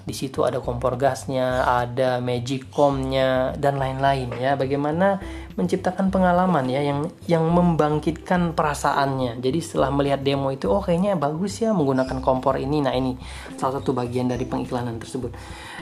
di 0.07 0.15
situ 0.15 0.41
ada 0.41 0.57
kompor 0.63 0.97
gasnya, 0.97 1.61
ada 1.67 2.17
magicomnya 2.23 3.53
dan 3.59 3.77
lain-lain 3.77 4.31
ya. 4.39 4.57
Bagaimana 4.57 5.21
menciptakan 5.53 6.09
pengalaman 6.09 6.65
ya 6.71 6.81
yang 6.81 7.11
yang 7.29 7.45
membangkitkan 7.45 8.57
perasaannya. 8.57 9.37
Jadi 9.43 9.59
setelah 9.59 9.91
melihat 9.93 10.23
demo 10.23 10.49
itu, 10.49 10.71
oh 10.71 10.81
kayaknya 10.81 11.13
bagus 11.19 11.61
ya 11.61 11.75
menggunakan 11.75 12.23
kompor 12.25 12.57
ini. 12.57 12.81
Nah 12.81 12.95
ini 12.95 13.19
salah 13.59 13.77
satu 13.77 13.93
bagian 13.93 14.31
dari 14.31 14.47
pengiklanan 14.47 14.97
tersebut. 14.97 15.35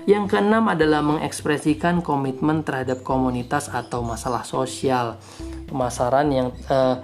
Yang 0.07 0.35
keenam 0.35 0.71
adalah 0.71 1.03
mengekspresikan 1.03 1.99
komitmen 1.99 2.63
terhadap 2.63 3.03
komunitas 3.03 3.71
atau 3.71 4.03
masalah 4.03 4.43
sosial. 4.47 5.19
Pemasaran 5.67 6.27
yang 6.31 6.55
uh, 6.71 7.03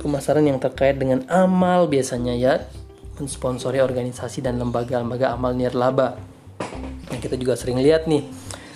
pemasaran 0.00 0.44
yang 0.44 0.60
terkait 0.60 1.00
dengan 1.00 1.24
amal 1.32 1.88
biasanya 1.88 2.36
ya 2.36 2.54
mensponsori 3.18 3.82
organisasi 3.82 4.40
dan 4.40 4.56
lembaga-lembaga 4.56 5.34
amal 5.34 5.52
nirlaba 5.52 6.38
Nah, 7.08 7.18
kita 7.18 7.34
juga 7.40 7.56
sering 7.56 7.80
lihat 7.80 8.04
nih 8.04 8.24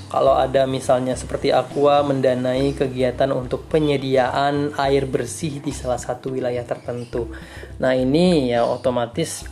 kalau 0.08 0.36
ada 0.36 0.68
misalnya 0.68 1.16
seperti 1.16 1.54
Aqua 1.54 2.04
mendanai 2.04 2.76
kegiatan 2.76 3.32
untuk 3.32 3.64
penyediaan 3.72 4.76
air 4.76 5.08
bersih 5.08 5.64
di 5.64 5.72
salah 5.72 5.96
satu 5.96 6.36
wilayah 6.36 6.64
tertentu. 6.68 7.32
Nah, 7.80 7.96
ini 7.96 8.52
ya 8.52 8.68
otomatis 8.68 9.48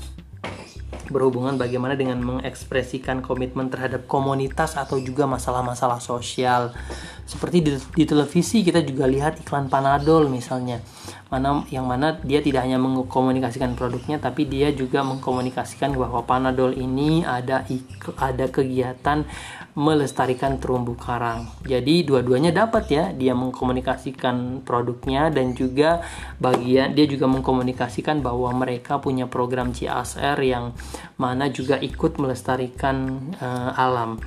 berhubungan 1.10 1.56
bagaimana 1.56 1.96
dengan 1.96 2.20
mengekspresikan 2.22 3.24
komitmen 3.24 3.72
terhadap 3.72 4.04
komunitas 4.04 4.76
atau 4.76 5.00
juga 5.00 5.24
masalah-masalah 5.24 5.98
sosial. 5.98 6.76
Seperti 7.30 7.62
di, 7.62 7.78
di 7.94 8.04
televisi 8.10 8.66
kita 8.66 8.82
juga 8.82 9.06
lihat 9.06 9.38
iklan 9.46 9.70
Panadol 9.70 10.26
misalnya. 10.26 10.82
mana 11.30 11.62
yang 11.70 11.86
mana 11.86 12.18
dia 12.26 12.42
tidak 12.42 12.66
hanya 12.66 12.74
mengkomunikasikan 12.82 13.78
produknya 13.78 14.18
tapi 14.18 14.50
dia 14.50 14.74
juga 14.74 15.06
mengkomunikasikan 15.06 15.94
bahwa 15.94 16.26
Panadol 16.26 16.74
ini 16.74 17.22
ada 17.22 17.62
ada 18.18 18.50
kegiatan 18.50 19.22
melestarikan 19.78 20.58
terumbu 20.58 20.98
karang. 20.98 21.46
Jadi 21.62 22.02
dua-duanya 22.02 22.50
dapat 22.50 22.90
ya, 22.90 23.04
dia 23.14 23.38
mengkomunikasikan 23.38 24.66
produknya 24.66 25.30
dan 25.30 25.54
juga 25.54 26.02
bagian 26.42 26.98
dia 26.98 27.06
juga 27.06 27.30
mengkomunikasikan 27.30 28.26
bahwa 28.26 28.50
mereka 28.50 28.98
punya 28.98 29.30
program 29.30 29.70
CSR 29.70 30.34
yang 30.42 30.74
mana 31.14 31.46
juga 31.46 31.78
ikut 31.78 32.18
melestarikan 32.18 33.22
uh, 33.38 33.70
alam. 33.78 34.18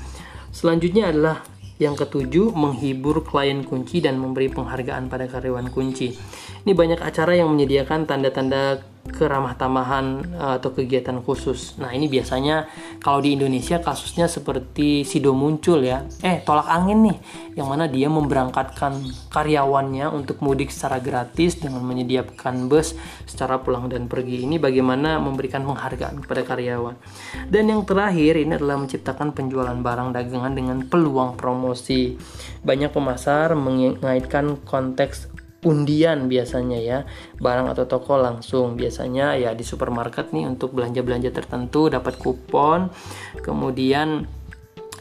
Selanjutnya 0.55 1.11
adalah 1.11 1.43
yang 1.83 1.99
ketujuh, 1.99 2.55
menghibur 2.55 3.27
klien 3.27 3.67
kunci 3.67 3.99
dan 3.99 4.15
memberi 4.15 4.47
penghargaan 4.47 5.11
pada 5.11 5.27
karyawan 5.27 5.67
kunci. 5.67 6.15
Ini 6.63 6.71
banyak 6.71 7.03
acara 7.03 7.35
yang 7.35 7.51
menyediakan 7.51 8.07
tanda-tanda 8.07 8.92
keramah 9.03 9.59
tamahan 9.59 10.23
eh, 10.23 10.53
atau 10.59 10.71
kegiatan 10.71 11.19
khusus. 11.19 11.75
Nah, 11.75 11.91
ini 11.91 12.07
biasanya 12.07 12.71
kalau 13.03 13.19
di 13.19 13.35
Indonesia 13.35 13.83
kasusnya 13.83 14.31
seperti 14.31 15.03
Sido 15.03 15.35
muncul 15.35 15.83
ya. 15.83 16.07
Eh, 16.23 16.39
tolak 16.47 16.71
angin 16.71 17.11
nih, 17.11 17.17
yang 17.59 17.67
mana 17.67 17.91
dia 17.91 18.07
memberangkatkan 18.07 19.03
karyawannya 19.27 20.07
untuk 20.07 20.39
mudik 20.39 20.71
secara 20.71 21.03
gratis 21.03 21.59
dengan 21.59 21.83
menyediakan 21.83 22.71
bus 22.71 22.95
secara 23.27 23.59
pulang 23.59 23.91
dan 23.91 24.07
pergi. 24.07 24.47
Ini 24.47 24.55
bagaimana 24.57 25.19
memberikan 25.19 25.67
penghargaan 25.67 26.23
kepada 26.23 26.41
karyawan. 26.47 26.95
Dan 27.51 27.67
yang 27.67 27.83
terakhir 27.83 28.39
ini 28.39 28.55
adalah 28.55 28.79
menciptakan 28.79 29.35
penjualan 29.35 29.75
barang 29.75 30.15
dagangan 30.15 30.53
dengan 30.55 30.77
peluang 30.87 31.35
promosi. 31.35 32.15
Banyak 32.63 32.95
pemasar 32.95 33.51
mengaitkan 33.59 34.63
konteks 34.63 35.42
undian 35.63 36.27
biasanya 36.29 36.79
ya. 36.79 36.99
Barang 37.39 37.67
atau 37.71 37.87
toko 37.87 38.19
langsung. 38.19 38.75
Biasanya 38.79 39.35
ya 39.39 39.51
di 39.51 39.65
supermarket 39.65 40.31
nih 40.31 40.47
untuk 40.47 40.75
belanja-belanja 40.75 41.31
tertentu 41.31 41.91
dapat 41.91 42.19
kupon. 42.19 42.91
Kemudian 43.41 44.27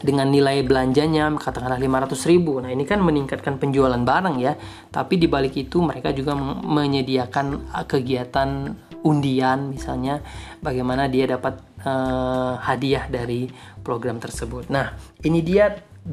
dengan 0.03 0.27
nilai 0.27 0.67
belanjanya 0.67 1.31
katakanlah 1.39 1.79
500 1.79 2.27
ribu. 2.27 2.59
Nah 2.59 2.67
ini 2.71 2.83
kan 2.83 2.99
meningkatkan 2.99 3.55
penjualan 3.55 3.99
barang 3.99 4.35
ya. 4.43 4.59
Tapi 4.91 5.15
di 5.15 5.31
balik 5.31 5.55
itu 5.55 5.79
mereka 5.79 6.11
juga 6.11 6.35
menyediakan 6.35 7.71
kegiatan 7.87 8.75
undian 9.07 9.71
misalnya. 9.71 10.19
Bagaimana 10.59 11.07
dia 11.07 11.27
dapat 11.27 11.59
uh, 11.87 12.59
hadiah 12.59 13.07
dari 13.07 13.47
program 13.79 14.19
tersebut. 14.19 14.67
Nah 14.67 14.91
ini 15.23 15.39
dia 15.39 15.71
8 16.03 16.11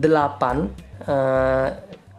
uh, 1.11 1.69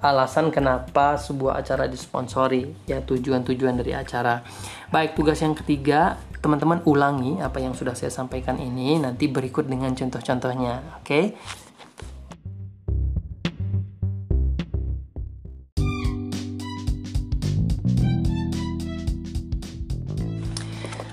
alasan 0.02 0.50
kenapa 0.50 1.14
sebuah 1.14 1.62
acara 1.62 1.86
disponsori 1.86 2.90
ya 2.90 3.06
tujuan-tujuan 3.06 3.78
dari 3.78 3.94
acara 3.94 4.42
baik 4.90 5.14
tugas 5.14 5.38
yang 5.46 5.54
ketiga 5.54 6.18
teman-teman 6.42 6.82
ulangi 6.90 7.38
apa 7.38 7.62
yang 7.62 7.78
sudah 7.78 7.94
saya 7.94 8.10
sampaikan 8.10 8.58
ini 8.58 8.98
nanti 8.98 9.30
berikut 9.30 9.70
dengan 9.70 9.94
contoh-contohnya 9.94 11.02
oke 11.02 11.06
okay? 11.06 11.26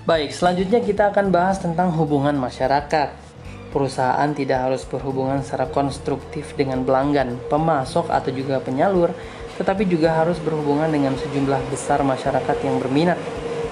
Baik, 0.09 0.33
selanjutnya 0.33 0.81
kita 0.81 1.13
akan 1.13 1.29
bahas 1.29 1.61
tentang 1.61 1.93
hubungan 1.93 2.33
masyarakat 2.33 3.28
perusahaan 3.69 4.29
tidak 4.33 4.69
harus 4.69 4.83
berhubungan 4.89 5.41
secara 5.45 5.69
konstruktif 5.69 6.57
dengan 6.57 6.83
pelanggan, 6.83 7.37
pemasok 7.49 8.09
atau 8.09 8.31
juga 8.33 8.59
penyalur, 8.61 9.13
tetapi 9.61 9.85
juga 9.85 10.15
harus 10.17 10.41
berhubungan 10.41 10.89
dengan 10.89 11.15
sejumlah 11.19 11.61
besar 11.71 12.01
masyarakat 12.07 12.57
yang 12.65 12.81
berminat. 12.81 13.19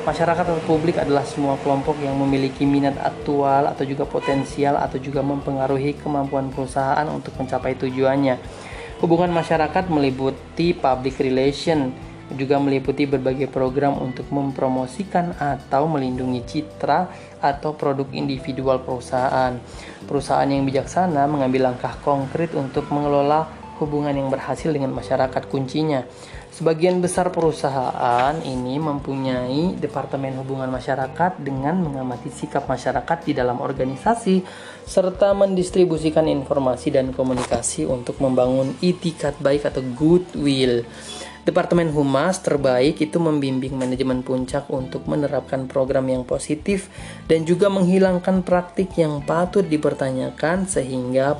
Masyarakat 0.06 0.46
atau 0.46 0.62
publik 0.70 1.02
adalah 1.02 1.26
semua 1.26 1.58
kelompok 1.58 1.98
yang 1.98 2.14
memiliki 2.14 2.62
minat 2.62 2.94
aktual 3.02 3.66
atau 3.66 3.82
juga 3.82 4.06
potensial 4.06 4.78
atau 4.78 5.02
juga 5.02 5.18
mempengaruhi 5.18 5.98
kemampuan 5.98 6.46
perusahaan 6.54 7.06
untuk 7.10 7.34
mencapai 7.34 7.74
tujuannya. 7.74 8.38
Hubungan 9.02 9.34
masyarakat 9.34 9.90
meliputi 9.90 10.78
public 10.78 11.18
relation, 11.18 11.90
juga 12.34 12.58
meliputi 12.58 13.06
berbagai 13.06 13.46
program 13.46 14.02
untuk 14.02 14.26
mempromosikan 14.34 15.38
atau 15.38 15.86
melindungi 15.86 16.42
citra 16.42 17.06
atau 17.38 17.78
produk 17.78 18.10
individual 18.10 18.82
perusahaan. 18.82 19.54
Perusahaan 20.08 20.50
yang 20.50 20.66
bijaksana 20.66 21.30
mengambil 21.30 21.70
langkah 21.70 21.94
konkret 22.02 22.50
untuk 22.58 22.90
mengelola 22.90 23.46
hubungan 23.78 24.16
yang 24.16 24.32
berhasil 24.32 24.72
dengan 24.72 24.90
masyarakat 24.90 25.42
kuncinya. 25.46 26.02
Sebagian 26.56 27.04
besar 27.04 27.28
perusahaan 27.36 28.32
ini 28.40 28.80
mempunyai 28.80 29.76
departemen 29.76 30.40
hubungan 30.40 30.72
masyarakat 30.72 31.36
dengan 31.44 31.84
mengamati 31.84 32.32
sikap 32.32 32.64
masyarakat 32.64 33.28
di 33.28 33.36
dalam 33.36 33.60
organisasi 33.60 34.40
serta 34.88 35.36
mendistribusikan 35.36 36.24
informasi 36.24 36.96
dan 36.96 37.12
komunikasi 37.12 37.84
untuk 37.84 38.16
membangun 38.24 38.72
itikat 38.80 39.36
baik 39.36 39.68
atau 39.68 39.84
goodwill. 39.84 40.80
Departemen 41.46 41.94
Humas 41.94 42.42
terbaik 42.42 42.98
itu 42.98 43.22
membimbing 43.22 43.78
manajemen 43.78 44.26
puncak 44.26 44.66
untuk 44.66 45.06
menerapkan 45.06 45.70
program 45.70 46.10
yang 46.10 46.26
positif 46.26 46.90
dan 47.30 47.46
juga 47.46 47.70
menghilangkan 47.70 48.42
praktik 48.42 48.98
yang 48.98 49.22
patut 49.22 49.62
dipertanyakan 49.62 50.66
sehingga 50.66 51.38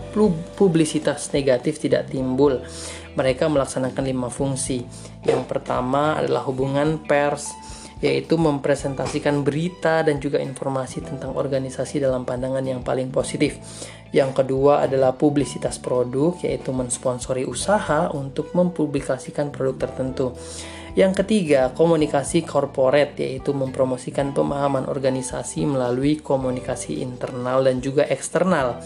publisitas 0.54 1.34
negatif 1.34 1.82
tidak 1.82 2.07
timbul. 2.14 2.62
Mereka 3.18 3.50
melaksanakan 3.50 4.07
lima 4.07 4.30
fungsi. 4.30 4.86
Yang 5.26 5.42
pertama 5.50 6.22
adalah 6.22 6.46
hubungan 6.46 7.02
pers, 7.02 7.50
yaitu 7.98 8.38
mempresentasikan 8.38 9.42
berita 9.42 10.07
dan 10.07 10.22
juga 10.22 10.38
informasi 10.38 11.02
tentang 11.02 11.34
organisasi 11.34 11.98
dalam 11.98 12.22
pandangan 12.22 12.62
yang 12.62 12.86
paling 12.86 13.11
positif. 13.11 13.59
Yang 14.16 14.32
kedua 14.40 14.88
adalah 14.88 15.12
publisitas 15.12 15.76
produk, 15.76 16.40
yaitu 16.40 16.72
mensponsori 16.72 17.44
usaha 17.44 18.08
untuk 18.16 18.56
mempublikasikan 18.56 19.52
produk 19.52 19.76
tertentu. 19.76 20.32
Yang 20.96 21.20
ketiga, 21.20 21.76
komunikasi 21.76 22.48
corporate, 22.48 23.20
yaitu 23.20 23.52
mempromosikan 23.52 24.32
pemahaman 24.32 24.88
organisasi 24.88 25.68
melalui 25.68 26.16
komunikasi 26.24 27.04
internal 27.04 27.60
dan 27.60 27.84
juga 27.84 28.08
eksternal. 28.08 28.80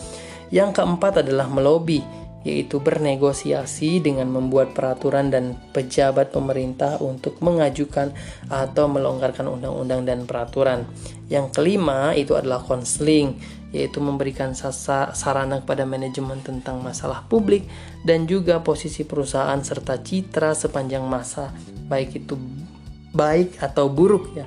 Yang 0.50 0.82
keempat 0.82 1.22
adalah 1.22 1.46
melobi, 1.46 2.02
yaitu 2.42 2.82
bernegosiasi 2.82 4.02
dengan 4.02 4.26
membuat 4.34 4.74
peraturan 4.74 5.30
dan 5.30 5.54
pejabat 5.70 6.34
pemerintah 6.34 6.98
untuk 6.98 7.38
mengajukan 7.38 8.10
atau 8.50 8.90
melonggarkan 8.90 9.46
undang-undang 9.46 10.02
dan 10.02 10.26
peraturan. 10.26 10.90
Yang 11.30 11.54
kelima 11.54 12.10
itu 12.18 12.34
adalah 12.34 12.64
konseling, 12.66 13.59
yaitu 13.70 14.02
memberikan 14.02 14.54
sarana 14.54 15.62
kepada 15.62 15.86
manajemen 15.86 16.42
tentang 16.42 16.82
masalah 16.82 17.22
publik 17.30 17.66
dan 18.02 18.26
juga 18.26 18.58
posisi 18.62 19.06
perusahaan 19.06 19.58
serta 19.62 20.02
citra 20.02 20.54
sepanjang 20.54 21.06
masa, 21.06 21.54
baik 21.86 22.26
itu 22.26 22.34
baik 23.14 23.58
atau 23.62 23.90
buruk 23.90 24.34
ya. 24.34 24.46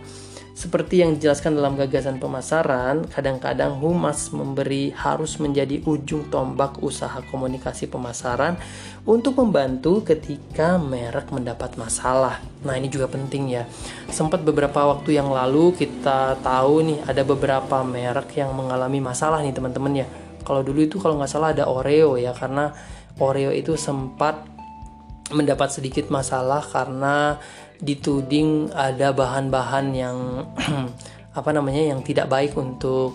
Seperti 0.64 1.04
yang 1.04 1.20
dijelaskan 1.20 1.60
dalam 1.60 1.76
gagasan 1.76 2.24
pemasaran, 2.24 3.04
kadang-kadang 3.12 3.84
humas 3.84 4.32
memberi 4.32 4.96
harus 4.96 5.36
menjadi 5.36 5.84
ujung 5.84 6.32
tombak 6.32 6.80
usaha 6.80 7.20
komunikasi 7.28 7.92
pemasaran 7.92 8.56
untuk 9.04 9.44
membantu 9.44 10.08
ketika 10.08 10.80
merek 10.80 11.36
mendapat 11.36 11.76
masalah. 11.76 12.40
Nah, 12.64 12.80
ini 12.80 12.88
juga 12.88 13.12
penting 13.12 13.60
ya. 13.60 13.68
Sempat 14.08 14.48
beberapa 14.48 14.88
waktu 14.88 15.20
yang 15.20 15.36
lalu 15.36 15.76
kita 15.76 16.40
tahu 16.40 16.80
nih 16.88 17.12
ada 17.12 17.28
beberapa 17.28 17.84
merek 17.84 18.40
yang 18.40 18.56
mengalami 18.56 19.04
masalah 19.04 19.44
nih 19.44 19.52
teman-teman 19.52 20.00
ya. 20.00 20.08
Kalau 20.48 20.64
dulu 20.64 20.80
itu 20.80 20.96
kalau 20.96 21.20
nggak 21.20 21.28
salah 21.28 21.52
ada 21.52 21.68
Oreo 21.68 22.16
ya 22.16 22.32
karena 22.32 22.72
Oreo 23.20 23.52
itu 23.52 23.76
sempat 23.76 24.48
mendapat 25.36 25.76
sedikit 25.76 26.08
masalah 26.08 26.64
karena 26.64 27.36
dituding 27.84 28.72
ada 28.72 29.12
bahan-bahan 29.12 29.86
yang 29.92 30.18
apa 31.40 31.50
namanya 31.52 31.94
yang 31.94 32.00
tidak 32.00 32.32
baik 32.32 32.56
untuk 32.56 33.14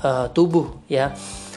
uh, 0.00 0.32
tubuh 0.32 0.80
ya. 0.88 1.12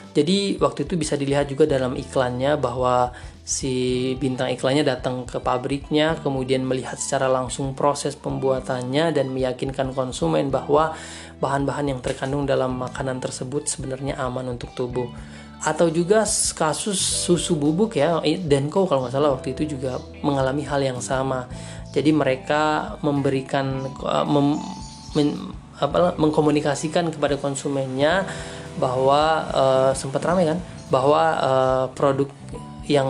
Jadi 0.10 0.57
waktu 0.60 0.84
itu 0.84 0.99
bisa 0.99 1.16
dilihat 1.16 1.47
juga 1.47 1.70
dalam 1.70 1.95
iklannya 1.95 2.60
bahwa 2.60 3.14
si 3.45 4.14
bintang 4.22 4.53
iklannya 4.53 4.86
datang 4.86 5.26
ke 5.26 5.41
pabriknya 5.41 6.22
kemudian 6.22 6.62
melihat 6.62 7.01
secara 7.01 7.26
langsung 7.26 7.74
proses 7.74 8.14
pembuatannya 8.14 9.10
dan 9.10 9.34
meyakinkan 9.34 9.89
konsumen 9.97 10.53
bahwa 10.53 10.93
bahan-bahan 11.41 11.93
yang 11.95 12.01
terkandung 12.03 12.45
dalam 12.45 12.78
makanan 12.78 13.18
tersebut 13.18 13.66
sebenarnya 13.66 14.20
aman 14.20 14.53
untuk 14.53 14.74
tubuh. 14.76 15.07
Atau 15.60 15.91
juga 15.91 16.24
kasus 16.55 16.99
susu 16.99 17.51
bubuk 17.51 17.99
ya. 17.99 18.24
Denko 18.24 18.88
kalau 18.88 19.03
nggak 19.03 19.14
salah 19.14 19.36
waktu 19.36 19.51
itu 19.51 19.76
juga 19.76 19.99
mengalami 20.24 20.64
hal 20.64 20.80
yang 20.80 20.99
sama 21.03 21.51
jadi 21.90 22.12
mereka 22.14 22.96
memberikan 23.02 23.90
uh, 24.06 24.26
mem, 24.26 24.58
men, 25.18 25.28
apa, 25.82 26.14
mengkomunikasikan 26.20 27.10
kepada 27.10 27.40
konsumennya 27.42 28.30
bahwa 28.78 29.50
uh, 29.50 29.92
sempat 29.98 30.22
ramai 30.22 30.46
kan 30.46 30.60
bahwa 30.90 31.24
uh, 31.38 31.86
produk 31.94 32.30
yang 32.90 33.06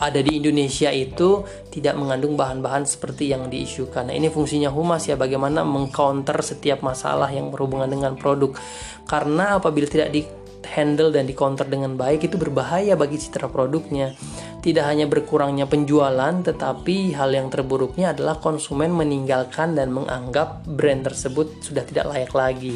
ada 0.00 0.24
di 0.24 0.40
Indonesia 0.40 0.88
itu 0.88 1.44
tidak 1.68 2.00
mengandung 2.00 2.32
bahan-bahan 2.32 2.88
seperti 2.88 3.28
yang 3.28 3.52
diisukan. 3.52 4.08
Nah, 4.08 4.16
ini 4.16 4.32
fungsinya 4.32 4.72
humas 4.72 5.04
ya 5.04 5.20
bagaimana 5.20 5.68
mengcounter 5.68 6.40
setiap 6.40 6.80
masalah 6.80 7.28
yang 7.28 7.52
berhubungan 7.52 7.92
dengan 7.92 8.16
produk. 8.16 8.56
Karena 9.04 9.60
apabila 9.60 9.84
tidak 9.84 10.16
di 10.16 10.24
handle 10.66 11.14
dan 11.14 11.26
di 11.26 11.34
counter 11.34 11.66
dengan 11.66 11.94
baik 11.94 12.26
itu 12.26 12.36
berbahaya 12.40 12.98
bagi 12.98 13.18
citra 13.18 13.46
produknya. 13.46 14.14
Tidak 14.58 14.82
hanya 14.82 15.06
berkurangnya 15.06 15.70
penjualan, 15.70 16.34
tetapi 16.42 17.14
hal 17.14 17.30
yang 17.30 17.46
terburuknya 17.48 18.10
adalah 18.10 18.42
konsumen 18.42 18.90
meninggalkan 18.90 19.78
dan 19.78 19.94
menganggap 19.94 20.66
brand 20.66 21.06
tersebut 21.06 21.62
sudah 21.62 21.86
tidak 21.86 22.10
layak 22.10 22.32
lagi. 22.34 22.74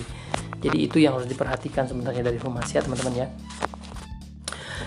Jadi 0.63 0.79
itu 0.79 1.03
yang 1.03 1.19
harus 1.19 1.27
diperhatikan 1.27 1.91
sebenarnya 1.91 2.23
dari 2.23 2.39
humas 2.39 2.71
ya 2.71 2.87
teman-teman 2.87 3.27
ya. 3.27 3.29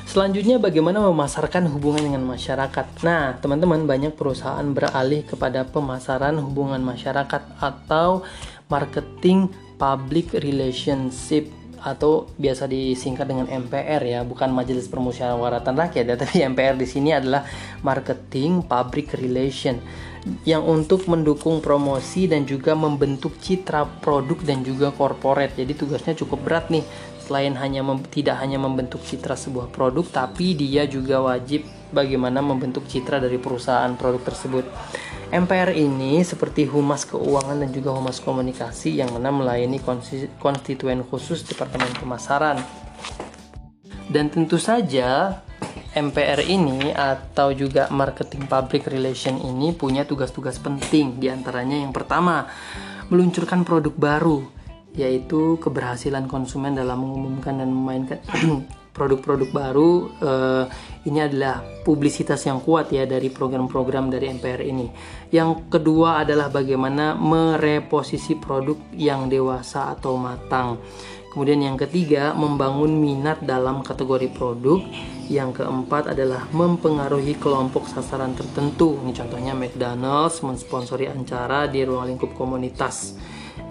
Selanjutnya 0.08 0.56
bagaimana 0.56 1.04
memasarkan 1.12 1.68
hubungan 1.76 2.08
dengan 2.08 2.24
masyarakat. 2.24 3.04
Nah, 3.04 3.36
teman-teman 3.44 3.84
banyak 3.84 4.16
perusahaan 4.16 4.64
beralih 4.64 5.28
kepada 5.28 5.68
pemasaran 5.68 6.40
hubungan 6.40 6.80
masyarakat 6.80 7.60
atau 7.60 8.24
marketing 8.72 9.52
public 9.76 10.32
relationship 10.40 11.52
atau 11.86 12.26
biasa 12.42 12.66
disingkat 12.66 13.30
dengan 13.30 13.46
MPR 13.46 14.02
ya, 14.02 14.20
bukan 14.26 14.50
Majelis 14.50 14.90
Permusyawaratan 14.90 15.78
Rakyat 15.78 16.06
ya, 16.10 16.18
tapi 16.18 16.42
MPR 16.52 16.74
di 16.74 16.90
sini 16.90 17.14
adalah 17.14 17.46
marketing 17.86 18.66
public 18.66 19.14
relation 19.14 19.78
yang 20.42 20.66
untuk 20.66 21.06
mendukung 21.06 21.62
promosi 21.62 22.26
dan 22.26 22.50
juga 22.50 22.74
membentuk 22.74 23.38
citra 23.38 23.86
produk 24.02 24.42
dan 24.42 24.66
juga 24.66 24.90
corporate. 24.90 25.54
Jadi 25.54 25.78
tugasnya 25.78 26.18
cukup 26.18 26.42
berat 26.42 26.74
nih 26.74 26.82
selain 27.26 27.58
hanya 27.58 27.82
tidak 28.14 28.38
hanya 28.38 28.62
membentuk 28.62 29.02
citra 29.02 29.34
sebuah 29.34 29.74
produk 29.74 30.06
tapi 30.06 30.54
dia 30.54 30.86
juga 30.86 31.26
wajib 31.26 31.66
bagaimana 31.92 32.42
membentuk 32.42 32.88
citra 32.90 33.22
dari 33.22 33.38
perusahaan 33.38 33.92
produk 33.98 34.22
tersebut. 34.24 34.66
MPR 35.34 35.74
ini 35.74 36.22
seperti 36.22 36.70
humas 36.70 37.04
keuangan 37.10 37.60
dan 37.60 37.70
juga 37.74 37.92
humas 37.98 38.22
komunikasi 38.22 39.02
yang 39.02 39.10
mana 39.12 39.34
melayani 39.34 39.82
konstituen 40.38 41.02
khusus 41.02 41.44
Departemen 41.44 41.92
Pemasaran. 41.98 42.62
Dan 44.06 44.30
tentu 44.30 44.62
saja 44.62 45.42
MPR 45.96 46.44
ini 46.46 46.92
atau 46.92 47.56
juga 47.56 47.88
marketing 47.88 48.46
public 48.46 48.86
relation 48.92 49.40
ini 49.40 49.72
punya 49.72 50.04
tugas-tugas 50.04 50.60
penting 50.60 51.18
di 51.18 51.32
antaranya 51.32 51.80
yang 51.80 51.96
pertama 51.96 52.46
meluncurkan 53.08 53.64
produk 53.64 53.96
baru 53.96 54.44
yaitu 54.96 55.60
keberhasilan 55.60 56.28
konsumen 56.28 56.76
dalam 56.76 57.00
mengumumkan 57.04 57.60
dan 57.60 57.72
memainkan 57.72 58.20
produk-produk 58.96 59.50
baru 59.52 59.92
uh, 60.24 60.64
ini 61.04 61.20
adalah 61.22 61.62
publisitas 61.84 62.48
yang 62.48 62.64
kuat 62.64 62.90
ya 62.90 63.04
dari 63.04 63.28
program-program 63.28 64.10
dari 64.10 64.32
MPR 64.32 64.64
ini. 64.64 64.88
Yang 65.30 65.68
kedua 65.68 66.24
adalah 66.24 66.48
bagaimana 66.50 67.14
mereposisi 67.14 68.40
produk 68.40 68.80
yang 68.96 69.28
dewasa 69.28 69.94
atau 69.94 70.16
matang. 70.16 70.80
Kemudian 71.36 71.68
yang 71.68 71.76
ketiga, 71.76 72.32
membangun 72.32 72.96
minat 72.96 73.44
dalam 73.44 73.84
kategori 73.84 74.32
produk. 74.32 74.80
Yang 75.28 75.60
keempat 75.60 76.16
adalah 76.16 76.48
mempengaruhi 76.56 77.36
kelompok 77.36 77.92
sasaran 77.92 78.32
tertentu. 78.40 78.96
Ini 79.04 79.12
contohnya 79.12 79.52
McDonald's 79.52 80.40
mensponsori 80.40 81.12
acara 81.12 81.68
di 81.68 81.84
ruang 81.84 82.08
lingkup 82.08 82.32
komunitas. 82.40 83.20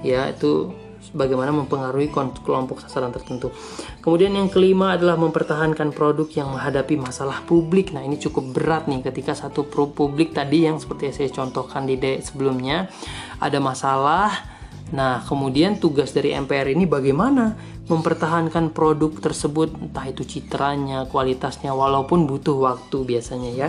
Ya, 0.05 0.29
itu 0.29 0.77
bagaimana 1.14 1.54
mempengaruhi 1.54 2.10
kelompok 2.42 2.82
sasaran 2.82 3.14
tertentu. 3.14 3.54
Kemudian 4.02 4.34
yang 4.34 4.50
kelima 4.50 4.98
adalah 4.98 5.14
mempertahankan 5.16 5.94
produk 5.94 6.26
yang 6.34 6.52
menghadapi 6.52 6.98
masalah 6.98 7.40
publik. 7.46 7.94
Nah, 7.94 8.02
ini 8.02 8.18
cukup 8.18 8.52
berat 8.52 8.90
nih 8.90 9.00
ketika 9.06 9.32
satu 9.32 9.64
pro 9.64 9.88
publik 9.88 10.34
tadi 10.34 10.66
yang 10.66 10.82
seperti 10.82 11.14
saya 11.14 11.30
contohkan 11.30 11.86
di 11.86 11.96
sebelumnya 12.20 12.90
ada 13.38 13.62
masalah. 13.62 14.52
Nah, 14.92 15.24
kemudian 15.24 15.80
tugas 15.80 16.12
dari 16.12 16.36
MPR 16.36 16.76
ini 16.76 16.84
bagaimana 16.84 17.56
mempertahankan 17.84 18.72
produk 18.72 19.12
tersebut, 19.20 19.76
entah 19.76 20.08
itu 20.08 20.24
citranya, 20.24 21.04
kualitasnya, 21.04 21.76
walaupun 21.76 22.24
butuh 22.24 22.56
waktu 22.56 23.04
biasanya 23.04 23.50
ya. 23.52 23.68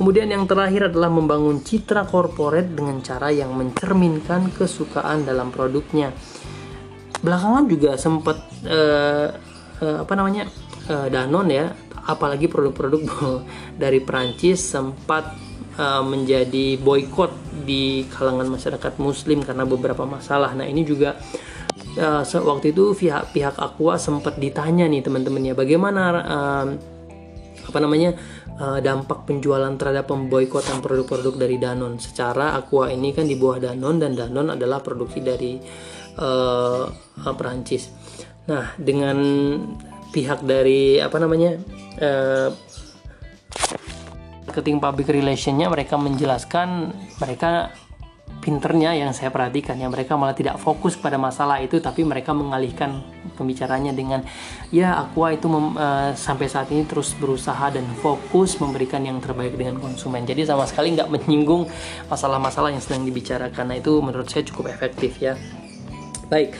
Kemudian 0.00 0.32
yang 0.32 0.48
terakhir 0.48 0.88
adalah 0.88 1.12
membangun 1.12 1.60
citra 1.60 2.08
korporat 2.08 2.72
dengan 2.72 3.04
cara 3.04 3.28
yang 3.28 3.52
mencerminkan 3.52 4.48
kesukaan 4.56 5.28
dalam 5.28 5.52
produknya 5.52 6.16
belakangan 7.20 7.64
juga 7.68 8.00
sempat 8.00 8.40
uh, 8.64 9.28
uh, 9.80 9.96
apa 10.04 10.12
namanya 10.16 10.48
uh, 10.88 11.08
Danon 11.12 11.48
ya 11.52 11.72
apalagi 12.08 12.48
produk-produk 12.48 13.02
dari 13.82 14.00
Prancis 14.00 14.60
sempat 14.60 15.36
uh, 15.76 16.02
menjadi 16.04 16.80
boykot 16.80 17.64
di 17.64 18.08
kalangan 18.08 18.48
masyarakat 18.48 18.96
Muslim 18.98 19.44
karena 19.44 19.68
beberapa 19.68 20.08
masalah. 20.08 20.56
Nah 20.56 20.64
ini 20.64 20.82
juga 20.82 21.20
uh, 22.00 22.24
waktu 22.24 22.72
itu 22.72 22.96
pihak 22.96 23.36
pihak 23.36 23.56
Aqua 23.60 24.00
sempat 24.00 24.40
ditanya 24.40 24.88
nih 24.88 25.04
teman-teman 25.04 25.52
ya 25.52 25.54
bagaimana 25.54 26.02
uh, 26.24 26.66
apa 27.70 27.78
namanya 27.78 28.16
dampak 28.60 29.24
penjualan 29.24 29.72
terhadap 29.80 30.12
pemboikotan 30.12 30.84
produk-produk 30.84 31.32
dari 31.32 31.56
Danon. 31.56 31.96
Secara 31.96 32.52
Aqua 32.60 32.92
ini 32.92 33.16
kan 33.16 33.24
di 33.24 33.32
bawah 33.32 33.56
Danon 33.56 33.96
dan 33.96 34.12
Danon 34.12 34.52
adalah 34.52 34.84
produksi 34.84 35.24
dari 35.24 35.56
uh, 36.20 37.32
Perancis. 37.34 37.88
Nah, 38.46 38.74
dengan 38.76 39.18
pihak 40.10 40.42
dari 40.42 40.98
apa 40.98 41.16
namanya 41.22 41.56
uh, 42.02 42.50
marketing 44.50 44.82
public 44.82 45.06
relationnya 45.06 45.70
mereka 45.70 45.94
menjelaskan 45.94 46.90
mereka 47.22 47.70
pinternya 48.40 48.96
yang 48.96 49.12
saya 49.12 49.28
perhatikan 49.30 49.76
ya. 49.78 49.86
Mereka 49.86 50.16
malah 50.16 50.32
tidak 50.34 50.56
fokus 50.58 50.96
pada 50.96 51.20
masalah 51.20 51.60
itu 51.60 51.78
tapi 51.78 52.02
mereka 52.02 52.32
mengalihkan 52.32 53.04
pembicaranya 53.36 53.92
dengan 53.92 54.24
ya 54.74 54.96
Aqua 54.96 55.36
itu 55.36 55.46
mem, 55.46 55.76
uh, 55.76 56.10
sampai 56.16 56.48
saat 56.48 56.72
ini 56.72 56.88
terus 56.88 57.14
berusaha 57.14 57.70
dan 57.70 57.84
fokus 58.00 58.58
memberikan 58.58 59.04
yang 59.04 59.20
terbaik 59.22 59.54
dengan 59.54 59.78
konsumen. 59.78 60.24
Jadi 60.24 60.48
sama 60.48 60.64
sekali 60.66 60.96
nggak 60.96 61.12
menyinggung 61.12 61.68
masalah-masalah 62.08 62.72
yang 62.74 62.82
sedang 62.82 63.04
dibicarakan. 63.06 63.64
Nah 63.70 63.76
itu 63.78 63.92
menurut 64.00 64.26
saya 64.26 64.42
cukup 64.42 64.72
efektif 64.72 65.20
ya 65.20 65.36
Baik, 66.30 66.54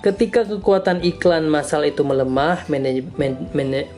ketika 0.00 0.48
kekuatan 0.48 1.04
iklan 1.04 1.44
massal 1.44 1.84
itu 1.84 2.00
melemah, 2.00 2.64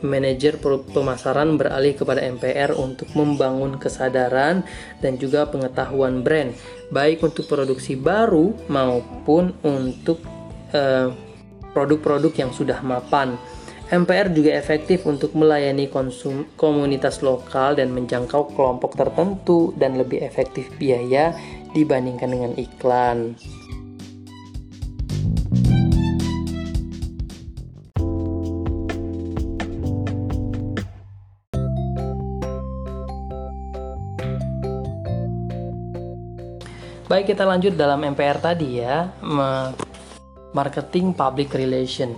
manajer 0.03 0.59
pemasaran 0.91 1.55
beralih 1.55 1.95
kepada 1.95 2.19
MPR 2.27 2.75
untuk 2.75 3.07
membangun 3.15 3.79
kesadaran 3.79 4.67
dan 4.99 5.15
juga 5.15 5.47
pengetahuan 5.47 6.19
brand, 6.21 6.51
baik 6.91 7.23
untuk 7.23 7.47
produksi 7.47 7.95
baru 7.95 8.51
maupun 8.67 9.55
untuk 9.63 10.19
eh, 10.75 11.07
produk-produk 11.71 12.35
yang 12.35 12.51
sudah 12.51 12.83
mapan. 12.83 13.39
MPR 13.93 14.33
juga 14.33 14.57
efektif 14.57 15.05
untuk 15.05 15.37
melayani 15.37 15.85
konsum 15.85 16.49
komunitas 16.57 17.21
lokal 17.21 17.77
dan 17.77 17.93
menjangkau 17.93 18.57
kelompok 18.57 18.97
tertentu 18.97 19.69
dan 19.77 19.99
lebih 19.99 20.23
efektif 20.23 20.65
biaya 20.81 21.35
dibandingkan 21.77 22.29
dengan 22.31 22.51
iklan. 22.57 23.37
Baik, 37.13 37.37
kita 37.37 37.45
lanjut 37.45 37.77
dalam 37.77 38.01
MPR 38.01 38.41
tadi 38.41 38.81
ya, 38.81 39.05
marketing 40.49 41.13
public 41.13 41.53
relation. 41.53 42.09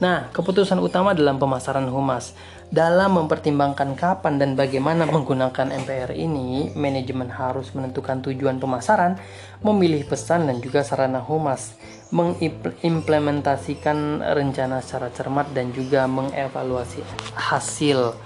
Nah, 0.00 0.32
keputusan 0.32 0.80
utama 0.80 1.12
dalam 1.12 1.36
pemasaran 1.36 1.84
humas 1.92 2.32
dalam 2.72 3.20
mempertimbangkan 3.20 3.92
kapan 3.92 4.40
dan 4.40 4.56
bagaimana 4.56 5.04
menggunakan 5.04 5.68
MPR 5.84 6.16
ini, 6.16 6.72
manajemen 6.72 7.28
harus 7.28 7.76
menentukan 7.76 8.24
tujuan 8.24 8.56
pemasaran, 8.56 9.20
memilih 9.60 10.08
pesan 10.08 10.48
dan 10.48 10.64
juga 10.64 10.80
sarana 10.80 11.20
humas, 11.20 11.76
mengimplementasikan 12.08 14.24
rencana 14.32 14.80
secara 14.80 15.12
cermat 15.12 15.52
dan 15.52 15.76
juga 15.76 16.08
mengevaluasi 16.08 17.04
hasil. 17.36 18.16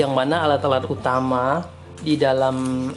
Yang 0.00 0.12
mana 0.16 0.48
alat-alat 0.48 0.88
utama 0.88 1.68
di 2.00 2.16
dalam 2.16 2.88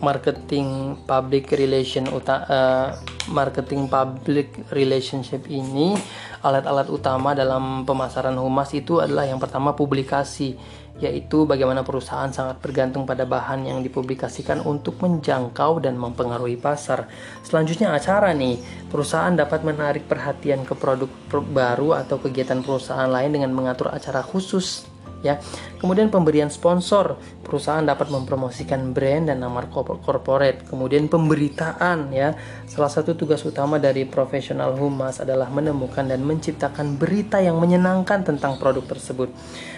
marketing 0.00 0.96
public 1.04 1.52
relation 1.52 2.08
uta, 2.08 2.36
uh, 2.48 2.88
marketing 3.28 3.84
public 3.86 4.52
relationship 4.72 5.44
ini 5.52 5.92
alat-alat 6.40 6.88
utama 6.88 7.36
dalam 7.36 7.84
pemasaran 7.84 8.36
humas 8.38 8.72
itu 8.72 9.02
adalah 9.02 9.28
yang 9.28 9.36
pertama 9.36 9.76
publikasi 9.76 10.56
yaitu 10.96 11.44
bagaimana 11.44 11.84
perusahaan 11.84 12.32
sangat 12.32 12.56
bergantung 12.64 13.04
pada 13.04 13.28
bahan 13.28 13.68
yang 13.68 13.84
dipublikasikan 13.84 14.64
untuk 14.64 14.96
menjangkau 15.04 15.84
dan 15.84 16.00
mempengaruhi 16.00 16.56
pasar. 16.56 17.04
Selanjutnya 17.44 17.92
acara 17.92 18.32
nih, 18.32 18.56
perusahaan 18.88 19.36
dapat 19.36 19.60
menarik 19.60 20.08
perhatian 20.08 20.64
ke 20.64 20.72
produk 20.72 21.12
baru 21.52 22.00
atau 22.00 22.16
kegiatan 22.16 22.64
perusahaan 22.64 23.12
lain 23.12 23.36
dengan 23.36 23.52
mengatur 23.52 23.92
acara 23.92 24.24
khusus 24.24 24.88
ya. 25.26 25.42
Kemudian 25.82 26.08
pemberian 26.08 26.48
sponsor, 26.48 27.18
perusahaan 27.42 27.82
dapat 27.82 28.08
mempromosikan 28.14 28.94
brand 28.94 29.28
dan 29.28 29.42
nama 29.42 29.66
corporate. 29.74 30.64
Kemudian 30.70 31.10
pemberitaan 31.10 32.14
ya. 32.14 32.38
Salah 32.70 32.88
satu 32.88 33.18
tugas 33.18 33.42
utama 33.42 33.82
dari 33.82 34.06
profesional 34.06 34.78
humas 34.78 35.18
adalah 35.18 35.50
menemukan 35.50 36.06
dan 36.06 36.22
menciptakan 36.22 36.94
berita 36.94 37.42
yang 37.42 37.58
menyenangkan 37.58 38.22
tentang 38.22 38.56
produk 38.56 38.86
tersebut. 38.86 39.28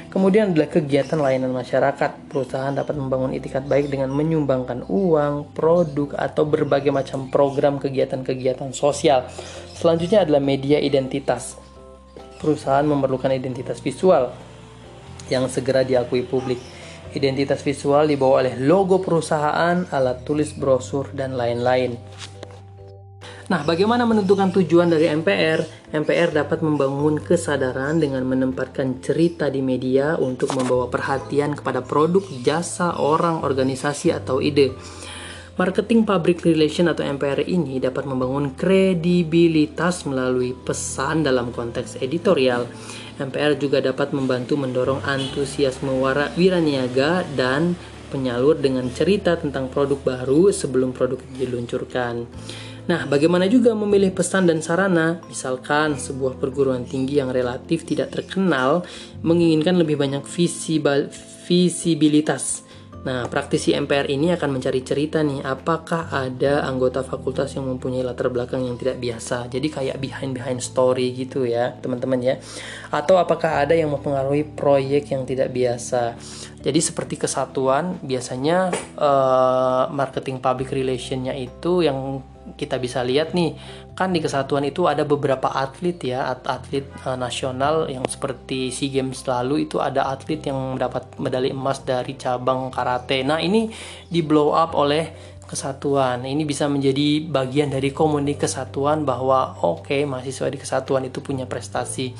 Kemudian 0.09 0.57
adalah 0.57 0.72
kegiatan 0.72 1.20
layanan 1.20 1.53
masyarakat. 1.53 2.32
Perusahaan 2.32 2.72
dapat 2.72 2.96
membangun 2.96 3.36
itikat 3.36 3.68
baik 3.68 3.92
dengan 3.92 4.09
menyumbangkan 4.09 4.88
uang, 4.88 5.53
produk, 5.53 6.16
atau 6.16 6.49
berbagai 6.49 6.88
macam 6.88 7.28
program 7.28 7.76
kegiatan-kegiatan 7.76 8.72
sosial. 8.72 9.28
Selanjutnya 9.76 10.24
adalah 10.24 10.40
media 10.40 10.80
identitas. 10.80 11.61
Perusahaan 12.40 12.86
memerlukan 12.88 13.34
identitas 13.36 13.84
visual 13.84 14.47
yang 15.29 15.47
segera 15.47 15.85
diakui 15.85 16.24
publik. 16.24 16.61
Identitas 17.16 17.64
visual 17.64 18.05
dibawa 18.05 18.45
oleh 18.45 18.55
logo 18.61 19.01
perusahaan, 19.01 19.89
alat 19.89 20.29
tulis 20.29 20.53
brosur, 20.53 21.09
dan 21.16 21.37
lain-lain. 21.37 21.97
Nah, 23.49 23.64
bagaimana 23.64 24.05
menentukan 24.05 24.53
tujuan 24.61 24.93
dari 24.93 25.09
MPR? 25.09 25.89
MPR 25.89 26.37
dapat 26.37 26.61
membangun 26.61 27.16
kesadaran 27.16 27.97
dengan 27.97 28.20
menempatkan 28.29 29.01
cerita 29.01 29.49
di 29.49 29.64
media 29.64 30.20
untuk 30.20 30.53
membawa 30.53 30.85
perhatian 30.93 31.57
kepada 31.57 31.81
produk, 31.81 32.20
jasa, 32.45 33.01
orang, 33.01 33.41
organisasi, 33.41 34.12
atau 34.12 34.45
ide. 34.45 34.76
Marketing 35.57 36.05
Public 36.05 36.45
Relation 36.45 36.93
atau 36.93 37.03
MPR 37.03 37.49
ini 37.49 37.81
dapat 37.81 38.05
membangun 38.05 38.53
kredibilitas 38.53 40.05
melalui 40.05 40.53
pesan 40.53 41.24
dalam 41.24 41.49
konteks 41.49 42.05
editorial. 42.05 42.68
MPR 43.19 43.59
juga 43.59 43.83
dapat 43.83 44.14
membantu 44.14 44.55
mendorong 44.55 45.03
antusiasme 45.03 45.91
wiraniaga 46.39 47.27
dan 47.35 47.75
penyalur 48.09 48.57
dengan 48.57 48.89
cerita 48.89 49.37
tentang 49.37 49.69
produk 49.69 49.99
baru 50.01 50.55
sebelum 50.55 50.97
produk 50.97 51.21
diluncurkan. 51.37 52.25
Nah, 52.89 53.05
bagaimana 53.05 53.45
juga 53.53 53.77
memilih 53.77 54.16
pesan 54.16 54.49
dan 54.49 54.64
sarana? 54.64 55.21
Misalkan 55.29 56.01
sebuah 56.01 56.41
perguruan 56.41 56.89
tinggi 56.89 57.21
yang 57.21 57.29
relatif 57.29 57.85
tidak 57.85 58.16
terkenal 58.16 58.81
menginginkan 59.21 59.77
lebih 59.77 60.01
banyak 60.01 60.25
visibilitas. 61.45 62.68
Nah, 63.09 63.24
praktisi 63.24 63.72
MPR 63.72 64.04
ini 64.12 64.36
akan 64.36 64.61
mencari 64.61 64.84
cerita 64.84 65.24
nih, 65.24 65.40
apakah 65.40 66.12
ada 66.12 66.61
anggota 66.68 67.00
fakultas 67.00 67.56
yang 67.56 67.64
mempunyai 67.64 68.04
latar 68.04 68.28
belakang 68.28 68.68
yang 68.68 68.76
tidak 68.76 69.00
biasa. 69.00 69.48
Jadi 69.48 69.64
kayak 69.72 69.96
behind-behind 69.96 70.61
story 70.61 71.16
gitu 71.16 71.48
ya, 71.48 71.72
teman-teman 71.80 72.20
ya. 72.20 72.36
Atau 72.92 73.16
apakah 73.16 73.64
ada 73.64 73.72
yang 73.72 73.96
mempengaruhi 73.96 74.44
proyek 74.52 75.16
yang 75.16 75.24
tidak 75.24 75.48
biasa. 75.56 76.20
Jadi 76.61 76.80
seperti 76.84 77.16
kesatuan, 77.16 77.96
biasanya 78.04 78.76
uh, 79.00 79.88
marketing 79.88 80.44
public 80.44 80.68
relationnya 80.68 81.32
itu 81.32 81.80
yang 81.80 82.20
kita 82.55 82.78
bisa 82.78 83.03
lihat 83.03 83.34
nih 83.34 83.59
kan 83.99 84.14
di 84.14 84.22
kesatuan 84.22 84.62
itu 84.62 84.86
ada 84.86 85.03
beberapa 85.03 85.51
atlet 85.51 85.99
ya 86.01 86.30
atlet 86.30 86.86
uh, 87.03 87.18
nasional 87.18 87.90
yang 87.90 88.07
seperti 88.07 88.70
SEA 88.70 89.03
Games 89.03 89.26
lalu 89.26 89.66
itu 89.66 89.82
ada 89.82 90.07
atlet 90.09 90.38
yang 90.46 90.78
mendapat 90.78 91.18
medali 91.18 91.51
emas 91.51 91.82
dari 91.82 92.14
cabang 92.14 92.70
karate. 92.70 93.26
Nah, 93.26 93.42
ini 93.42 93.68
di 94.07 94.22
blow 94.22 94.55
up 94.55 94.78
oleh 94.78 95.36
kesatuan. 95.49 96.28
Ini 96.28 96.44
bisa 96.44 96.68
menjadi 96.68 97.24
bagian 97.24 97.72
dari 97.72 97.90
komunik 97.90 98.44
kesatuan 98.44 99.09
bahwa 99.09 99.57
oke, 99.64 99.88
okay, 99.88 100.05
mahasiswa 100.05 100.53
di 100.53 100.61
kesatuan 100.61 101.09
itu 101.09 101.24
punya 101.24 101.49
prestasi 101.49 102.12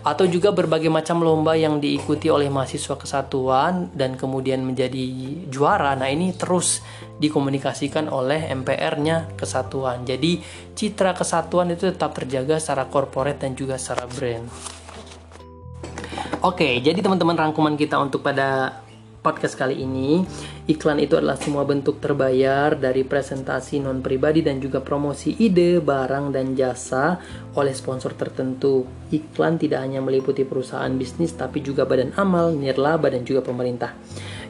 atau 0.00 0.24
juga 0.24 0.48
berbagai 0.48 0.88
macam 0.88 1.20
lomba 1.20 1.52
yang 1.52 1.76
diikuti 1.76 2.32
oleh 2.32 2.48
mahasiswa 2.48 2.96
kesatuan 2.96 3.92
dan 3.92 4.16
kemudian 4.16 4.64
menjadi 4.64 5.04
juara. 5.52 5.92
Nah, 5.92 6.08
ini 6.08 6.32
terus 6.32 6.80
dikomunikasikan 7.20 8.08
oleh 8.08 8.48
MPR-nya 8.48 9.36
kesatuan. 9.36 10.08
Jadi, 10.08 10.40
citra 10.72 11.12
kesatuan 11.12 11.68
itu 11.68 11.92
tetap 11.92 12.16
terjaga 12.16 12.56
secara 12.56 12.88
corporate 12.88 13.44
dan 13.44 13.52
juga 13.52 13.76
secara 13.76 14.08
brand. 14.08 14.48
Oke, 16.40 16.80
jadi 16.80 16.96
teman-teman 17.04 17.36
rangkuman 17.36 17.76
kita 17.76 18.00
untuk 18.00 18.24
pada 18.24 18.80
podcast 19.20 19.60
kali 19.60 19.84
ini. 19.84 20.24
Iklan 20.70 21.02
itu 21.02 21.18
adalah 21.18 21.34
semua 21.34 21.66
bentuk 21.66 21.98
terbayar 21.98 22.78
dari 22.78 23.02
presentasi 23.02 23.82
non 23.82 23.98
pribadi 23.98 24.38
dan 24.38 24.62
juga 24.62 24.78
promosi 24.78 25.34
ide, 25.42 25.82
barang, 25.82 26.30
dan 26.30 26.54
jasa 26.54 27.18
oleh 27.58 27.74
sponsor 27.74 28.14
tertentu. 28.14 28.86
Iklan 29.10 29.58
tidak 29.58 29.82
hanya 29.82 29.98
meliputi 29.98 30.46
perusahaan 30.46 30.94
bisnis 30.94 31.34
tapi 31.34 31.58
juga 31.58 31.82
badan 31.90 32.14
amal, 32.14 32.54
nirlaba, 32.54 33.10
dan 33.10 33.26
juga 33.26 33.42
pemerintah. 33.42 33.98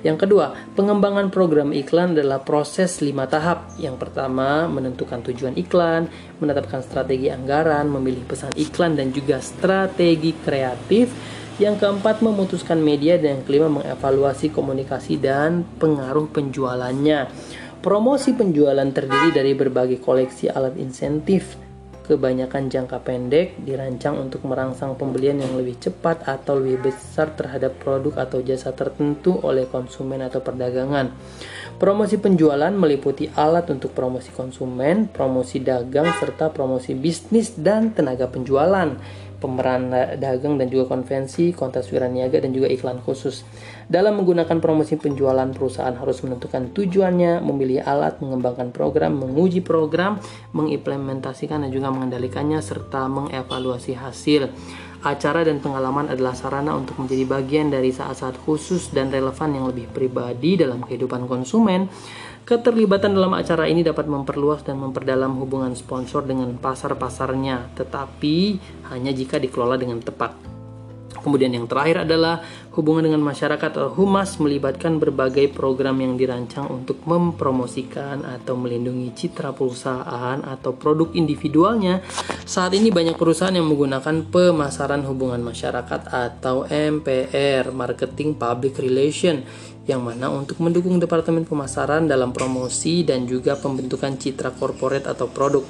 Yang 0.04 0.28
kedua, 0.28 0.52
pengembangan 0.76 1.32
program 1.32 1.72
iklan 1.72 2.12
adalah 2.12 2.44
proses 2.44 3.00
lima 3.00 3.24
tahap. 3.24 3.72
Yang 3.80 4.04
pertama, 4.04 4.68
menentukan 4.68 5.24
tujuan 5.24 5.56
iklan, 5.56 6.04
menetapkan 6.36 6.84
strategi 6.84 7.32
anggaran, 7.32 7.88
memilih 7.88 8.28
pesan 8.28 8.52
iklan, 8.60 8.92
dan 8.92 9.08
juga 9.08 9.40
strategi 9.40 10.36
kreatif 10.36 11.39
yang 11.60 11.76
keempat, 11.76 12.24
memutuskan 12.24 12.80
media. 12.80 13.20
Dan 13.20 13.38
yang 13.38 13.44
kelima, 13.44 13.68
mengevaluasi 13.68 14.48
komunikasi 14.48 15.20
dan 15.20 15.62
pengaruh 15.76 16.32
penjualannya. 16.32 17.28
Promosi 17.84 18.32
penjualan 18.32 18.88
terdiri 18.88 19.32
dari 19.32 19.52
berbagai 19.52 20.00
koleksi 20.00 20.48
alat 20.48 20.76
insentif. 20.80 21.56
Kebanyakan 22.10 22.66
jangka 22.66 23.06
pendek 23.06 23.62
dirancang 23.62 24.18
untuk 24.18 24.42
merangsang 24.42 24.98
pembelian 24.98 25.38
yang 25.38 25.54
lebih 25.54 25.78
cepat 25.78 26.26
atau 26.26 26.58
lebih 26.58 26.90
besar 26.90 27.30
terhadap 27.38 27.78
produk 27.78 28.26
atau 28.26 28.42
jasa 28.42 28.74
tertentu 28.74 29.38
oleh 29.46 29.70
konsumen 29.70 30.18
atau 30.18 30.42
perdagangan. 30.42 31.14
Promosi 31.78 32.18
penjualan 32.18 32.74
meliputi 32.74 33.30
alat 33.30 33.70
untuk 33.70 33.94
promosi 33.94 34.34
konsumen, 34.34 35.06
promosi 35.06 35.62
dagang, 35.62 36.10
serta 36.18 36.50
promosi 36.50 36.98
bisnis 36.98 37.54
dan 37.54 37.94
tenaga 37.94 38.26
penjualan 38.26 38.90
pemeran 39.40 39.90
dagang 40.20 40.60
dan 40.60 40.68
juga 40.68 40.92
konvensi, 40.92 41.56
kontes 41.56 41.88
wiraniaga 41.88 42.38
dan 42.44 42.52
juga 42.52 42.68
iklan 42.68 43.00
khusus. 43.00 43.42
Dalam 43.88 44.20
menggunakan 44.20 44.60
promosi 44.60 45.00
penjualan, 45.00 45.48
perusahaan 45.50 45.96
harus 45.96 46.20
menentukan 46.22 46.70
tujuannya, 46.76 47.40
memilih 47.40 47.82
alat, 47.82 48.20
mengembangkan 48.20 48.70
program, 48.70 49.18
menguji 49.18 49.64
program, 49.64 50.20
mengimplementasikan 50.52 51.64
dan 51.64 51.72
juga 51.72 51.88
mengendalikannya 51.90 52.60
serta 52.60 53.08
mengevaluasi 53.08 53.96
hasil. 53.96 54.52
Acara 55.00 55.48
dan 55.48 55.64
pengalaman 55.64 56.12
adalah 56.12 56.36
sarana 56.36 56.76
untuk 56.76 57.00
menjadi 57.00 57.24
bagian 57.24 57.72
dari 57.72 57.88
saat-saat 57.88 58.36
khusus 58.44 58.92
dan 58.92 59.08
relevan 59.08 59.56
yang 59.56 59.64
lebih 59.72 59.88
pribadi 59.88 60.60
dalam 60.60 60.84
kehidupan 60.84 61.24
konsumen 61.24 61.88
Keterlibatan 62.50 63.14
dalam 63.14 63.30
acara 63.38 63.70
ini 63.70 63.86
dapat 63.86 64.10
memperluas 64.10 64.66
dan 64.66 64.74
memperdalam 64.82 65.38
hubungan 65.38 65.70
sponsor 65.78 66.26
dengan 66.26 66.50
pasar-pasarnya, 66.58 67.78
tetapi 67.78 68.58
hanya 68.90 69.14
jika 69.14 69.38
dikelola 69.38 69.78
dengan 69.78 70.02
tepat. 70.02 70.34
Kemudian 71.20 71.52
yang 71.52 71.68
terakhir 71.68 72.08
adalah 72.08 72.40
hubungan 72.74 73.06
dengan 73.06 73.22
masyarakat 73.22 73.70
atau 73.76 73.92
humas 73.92 74.40
melibatkan 74.40 74.96
berbagai 74.96 75.52
program 75.52 76.00
yang 76.00 76.16
dirancang 76.16 76.66
untuk 76.66 77.04
mempromosikan 77.04 78.24
atau 78.24 78.56
melindungi 78.56 79.12
citra 79.12 79.52
perusahaan 79.52 80.40
atau 80.40 80.72
produk 80.74 81.12
individualnya. 81.12 82.00
Saat 82.48 82.74
ini 82.74 82.88
banyak 82.88 83.20
perusahaan 83.20 83.52
yang 83.52 83.68
menggunakan 83.68 84.26
pemasaran 84.32 85.04
hubungan 85.04 85.44
masyarakat 85.44 86.08
atau 86.08 86.64
MPR, 86.66 87.68
Marketing 87.70 88.34
Public 88.34 88.80
Relation, 88.80 89.44
yang 89.90 90.06
mana 90.06 90.30
untuk 90.30 90.62
mendukung 90.62 91.02
departemen 91.02 91.42
pemasaran 91.42 92.06
dalam 92.06 92.30
promosi 92.30 93.02
dan 93.02 93.26
juga 93.26 93.58
pembentukan 93.58 94.14
citra 94.14 94.54
korporat 94.54 95.10
atau 95.10 95.26
produk. 95.26 95.66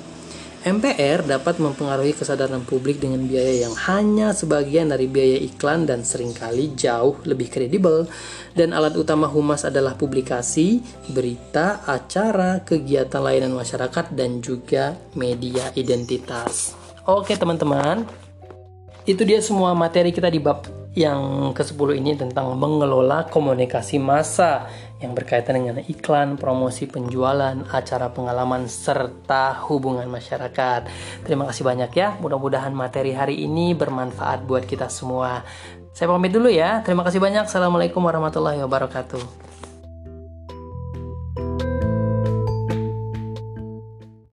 MPR 0.61 1.25
dapat 1.25 1.57
mempengaruhi 1.57 2.13
kesadaran 2.13 2.61
publik 2.69 3.01
dengan 3.01 3.25
biaya 3.25 3.65
yang 3.65 3.73
hanya 3.89 4.37
sebagian 4.37 4.93
dari 4.93 5.09
biaya 5.09 5.41
iklan 5.41 5.89
dan 5.89 6.05
sering 6.05 6.37
kali 6.37 6.77
jauh 6.77 7.17
lebih 7.25 7.49
kredibel. 7.49 8.05
Dan 8.53 8.77
alat 8.77 8.93
utama 8.93 9.25
humas 9.25 9.65
adalah 9.65 9.97
publikasi, 9.97 10.85
berita, 11.09 11.81
acara, 11.89 12.61
kegiatan 12.61 13.25
layanan 13.25 13.57
masyarakat, 13.57 14.13
dan 14.13 14.45
juga 14.45 15.01
media 15.17 15.73
identitas. 15.81 16.77
Oke 17.09 17.41
teman-teman, 17.41 18.05
itu 19.09 19.25
dia 19.25 19.41
semua 19.41 19.73
materi 19.73 20.13
kita 20.13 20.29
di 20.29 20.45
bab 20.45 20.80
yang 20.99 21.55
ke-10 21.55 22.03
ini 22.03 22.19
tentang 22.19 22.51
mengelola 22.59 23.31
komunikasi 23.31 24.03
massa 24.03 24.67
yang 24.99 25.15
berkaitan 25.15 25.63
dengan 25.63 25.79
iklan, 25.87 26.35
promosi 26.35 26.91
penjualan, 26.91 27.55
acara 27.71 28.11
pengalaman, 28.11 28.67
serta 28.67 29.55
hubungan 29.71 30.11
masyarakat. 30.11 30.91
Terima 31.23 31.47
kasih 31.47 31.63
banyak 31.63 31.91
ya, 31.95 32.19
mudah-mudahan 32.19 32.75
materi 32.75 33.15
hari 33.15 33.39
ini 33.47 33.73
bermanfaat 33.73 34.43
buat 34.45 34.67
kita 34.67 34.91
semua. 34.91 35.47
Saya 35.95 36.11
pamit 36.11 36.35
dulu 36.35 36.51
ya, 36.51 36.83
terima 36.83 37.07
kasih 37.07 37.23
banyak. 37.23 37.47
Assalamualaikum 37.47 38.03
warahmatullahi 38.03 38.59
wabarakatuh. 38.63 39.50